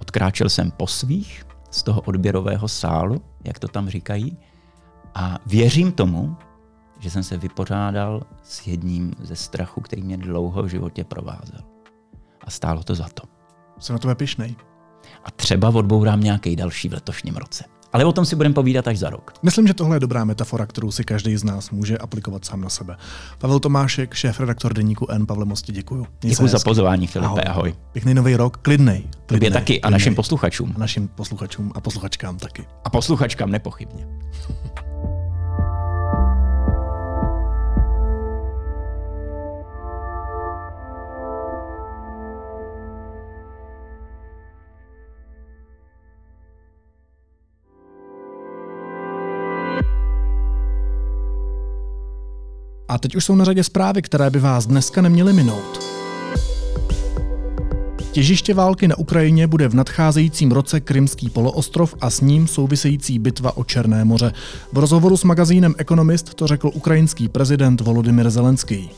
odkráčel 0.00 0.48
jsem 0.48 0.70
po 0.70 0.86
svých 0.86 1.44
z 1.70 1.82
toho 1.82 2.00
odběrového 2.00 2.68
sálu, 2.68 3.22
jak 3.44 3.58
to 3.58 3.68
tam 3.68 3.88
říkají, 3.88 4.38
a 5.14 5.38
věřím 5.46 5.92
tomu, 5.92 6.36
že 6.98 7.10
jsem 7.10 7.22
se 7.22 7.36
vypořádal 7.36 8.22
s 8.42 8.66
jedním 8.66 9.14
ze 9.20 9.36
strachu, 9.36 9.80
který 9.80 10.02
mě 10.02 10.16
dlouho 10.16 10.62
v 10.62 10.68
životě 10.68 11.04
provázel. 11.04 11.60
A 12.44 12.50
stálo 12.50 12.82
to 12.82 12.94
za 12.94 13.08
to. 13.14 13.22
Jsem 13.78 13.94
na 13.94 13.98
tebe 13.98 14.14
pišnej. 14.14 14.56
A 15.24 15.30
třeba 15.30 15.68
odbourám 15.68 16.20
nějaký 16.20 16.56
další 16.56 16.88
v 16.88 16.92
letošním 16.92 17.36
roce. 17.36 17.64
Ale 17.92 18.04
o 18.04 18.12
tom 18.12 18.24
si 18.24 18.36
budeme 18.36 18.54
povídat 18.54 18.88
až 18.88 18.98
za 18.98 19.10
rok. 19.10 19.32
Myslím, 19.42 19.66
že 19.66 19.74
tohle 19.74 19.96
je 19.96 20.00
dobrá 20.00 20.24
metafora, 20.24 20.66
kterou 20.66 20.90
si 20.90 21.04
každý 21.04 21.36
z 21.36 21.44
nás 21.44 21.70
může 21.70 21.98
aplikovat 21.98 22.44
sám 22.44 22.60
na 22.60 22.68
sebe. 22.68 22.96
Pavel 23.38 23.60
Tomášek, 23.60 24.14
šéf-redaktor 24.14 24.74
deníku 24.74 25.06
N. 25.10 25.26
Pavle 25.26 25.44
Mosti, 25.44 25.72
děkuju. 25.72 26.06
Děkuji 26.20 26.48
za 26.48 26.58
pozvání, 26.64 27.06
Filipe, 27.06 27.42
ahoj. 27.42 27.74
Pěkný 27.92 28.14
nový 28.14 28.36
rok, 28.36 28.56
klidnej. 28.56 29.04
Klidnej 29.26 29.50
taky 29.50 29.80
a 29.80 29.80
klidnej. 29.80 29.92
našim 29.92 30.14
posluchačům. 30.14 30.72
A 30.76 30.78
našim 30.78 31.08
posluchačům 31.08 31.72
a 31.74 31.80
posluchačkám 31.80 32.38
taky. 32.38 32.64
A 32.84 32.90
posluchačkám 32.90 33.50
nepochybně. 33.50 34.06
A 52.90 52.98
teď 52.98 53.16
už 53.16 53.24
jsou 53.24 53.34
na 53.34 53.44
řadě 53.44 53.64
zprávy, 53.64 54.02
které 54.02 54.30
by 54.30 54.38
vás 54.38 54.66
dneska 54.66 55.02
neměly 55.02 55.32
minout. 55.32 55.80
Těžiště 58.12 58.54
války 58.54 58.88
na 58.88 58.98
Ukrajině 58.98 59.46
bude 59.46 59.68
v 59.68 59.74
nadcházejícím 59.74 60.52
roce 60.52 60.80
Krymský 60.80 61.30
poloostrov 61.30 61.94
a 62.00 62.10
s 62.10 62.20
ním 62.20 62.46
související 62.46 63.18
bitva 63.18 63.56
o 63.56 63.64
Černé 63.64 64.04
moře. 64.04 64.32
V 64.72 64.78
rozhovoru 64.78 65.16
s 65.16 65.24
magazínem 65.24 65.74
Economist 65.78 66.34
to 66.34 66.46
řekl 66.46 66.70
ukrajinský 66.74 67.28
prezident 67.28 67.80
Volodymyr 67.80 68.30
Zelenský. 68.30 68.90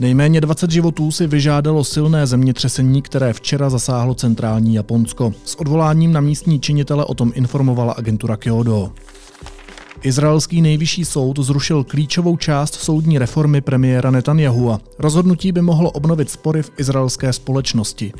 Nejméně 0.00 0.40
20 0.40 0.70
životů 0.70 1.12
si 1.12 1.26
vyžádalo 1.26 1.84
silné 1.84 2.26
zemětřesení, 2.26 3.02
které 3.02 3.32
včera 3.32 3.70
zasáhlo 3.70 4.14
centrální 4.14 4.74
Japonsko. 4.74 5.34
S 5.44 5.54
odvoláním 5.54 6.12
na 6.12 6.20
místní 6.20 6.60
činitele 6.60 7.04
o 7.04 7.14
tom 7.14 7.32
informovala 7.34 7.92
agentura 7.92 8.36
Kyodo. 8.36 8.92
Izraelský 10.02 10.62
nejvyšší 10.62 11.04
soud 11.04 11.38
zrušil 11.38 11.84
klíčovou 11.84 12.36
část 12.36 12.74
soudní 12.74 13.18
reformy 13.18 13.60
premiéra 13.60 14.10
Netanyahua. 14.10 14.80
Rozhodnutí 14.98 15.52
by 15.52 15.62
mohlo 15.62 15.90
obnovit 15.90 16.30
spory 16.30 16.62
v 16.62 16.70
izraelské 16.78 17.32
společnosti. 17.32 18.12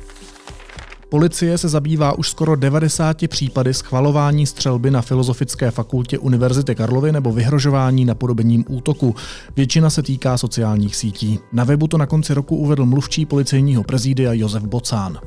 Policie 1.09 1.59
se 1.59 1.69
zabývá 1.69 2.19
už 2.19 2.31
skoro 2.31 2.57
90 2.57 3.29
případy 3.29 3.75
schvalování 3.75 4.47
střelby 4.47 4.91
na 4.91 5.03
Filozofické 5.03 5.71
fakultě 5.71 6.19
Univerzity 6.19 6.75
Karlovy 6.75 7.13
nebo 7.13 7.33
vyhrožování 7.33 8.05
napodobením 8.05 8.65
útoku. 8.69 9.15
Většina 9.57 9.91
se 9.91 10.03
týká 10.03 10.39
sociálních 10.39 10.97
sítí. 10.97 11.39
Na 11.53 11.65
webu 11.65 11.87
to 11.87 11.99
na 11.99 12.07
konci 12.07 12.35
roku 12.35 12.57
uvedl 12.57 12.87
mluvčí 12.87 13.27
policejního 13.27 13.85
prezídia 13.85 14.33
Josef 14.33 14.63
Bocán. 14.63 15.19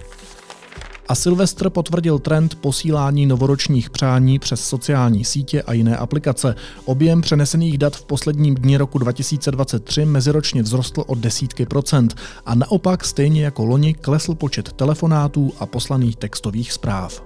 A 1.12 1.16
Silvestr 1.16 1.70
potvrdil 1.70 2.20
trend 2.20 2.56
posílání 2.56 3.26
novoročních 3.26 3.90
přání 3.90 4.40
přes 4.40 4.66
sociální 4.68 5.26
sítě 5.26 5.62
a 5.62 5.74
jiné 5.74 5.98
aplikace. 5.98 6.56
Objem 6.86 7.22
přenesených 7.22 7.78
dat 7.78 7.96
v 7.96 8.06
posledním 8.06 8.56
dni 8.56 8.78
roku 8.78 8.98
2023 8.98 10.06
meziročně 10.06 10.64
vzrostl 10.64 11.04
o 11.08 11.16
desítky 11.16 11.66
procent 11.66 12.16
a 12.46 12.56
naopak 12.56 13.06
stejně 13.06 13.44
jako 13.46 13.66
loni 13.66 13.94
klesl 13.94 14.36
počet 14.36 14.74
telefonátů 14.74 15.54
a 15.60 15.66
poslaných 15.66 16.16
textových 16.16 16.72
zpráv. 16.72 17.24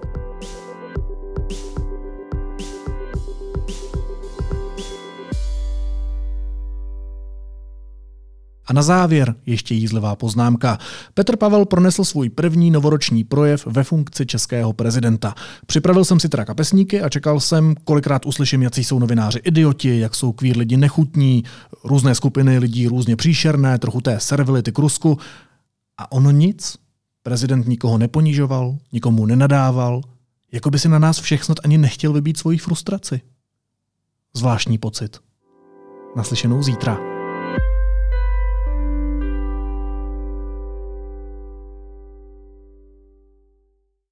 A 8.67 8.73
na 8.73 8.81
závěr 8.81 9.35
ještě 9.45 9.75
jízlivá 9.75 10.15
poznámka. 10.15 10.77
Petr 11.13 11.37
Pavel 11.37 11.65
pronesl 11.65 12.03
svůj 12.03 12.29
první 12.29 12.71
novoroční 12.71 13.23
projev 13.23 13.65
ve 13.65 13.83
funkci 13.83 14.25
českého 14.25 14.73
prezidenta. 14.73 15.35
Připravil 15.65 16.05
jsem 16.05 16.19
si 16.19 16.29
teda 16.29 16.45
kapesníky 16.45 17.01
a 17.01 17.09
čekal 17.09 17.39
jsem, 17.39 17.75
kolikrát 17.83 18.25
uslyším, 18.25 18.63
jaký 18.63 18.83
jsou 18.83 18.99
novináři 18.99 19.39
idioti, 19.39 19.99
jak 19.99 20.15
jsou 20.15 20.31
kvír 20.31 20.57
lidi 20.57 20.77
nechutní, 20.77 21.43
různé 21.83 22.15
skupiny 22.15 22.57
lidí 22.57 22.87
různě 22.87 23.15
příšerné, 23.15 23.79
trochu 23.79 24.01
té 24.01 24.19
servility 24.19 24.71
k 24.71 24.79
Rusku. 24.79 25.17
A 25.97 26.11
ono 26.11 26.31
nic. 26.31 26.77
Prezident 27.23 27.67
nikoho 27.67 27.97
neponižoval, 27.97 28.77
nikomu 28.91 29.25
nenadával, 29.25 30.01
jako 30.51 30.69
by 30.69 30.79
si 30.79 30.89
na 30.89 30.99
nás 30.99 31.19
všech 31.19 31.43
snad 31.43 31.57
ani 31.63 31.77
nechtěl 31.77 32.13
vybít 32.13 32.37
svoji 32.37 32.57
frustraci. 32.57 33.21
Zvláštní 34.33 34.77
pocit. 34.77 35.17
Naslyšenou 36.15 36.63
zítra. 36.63 37.14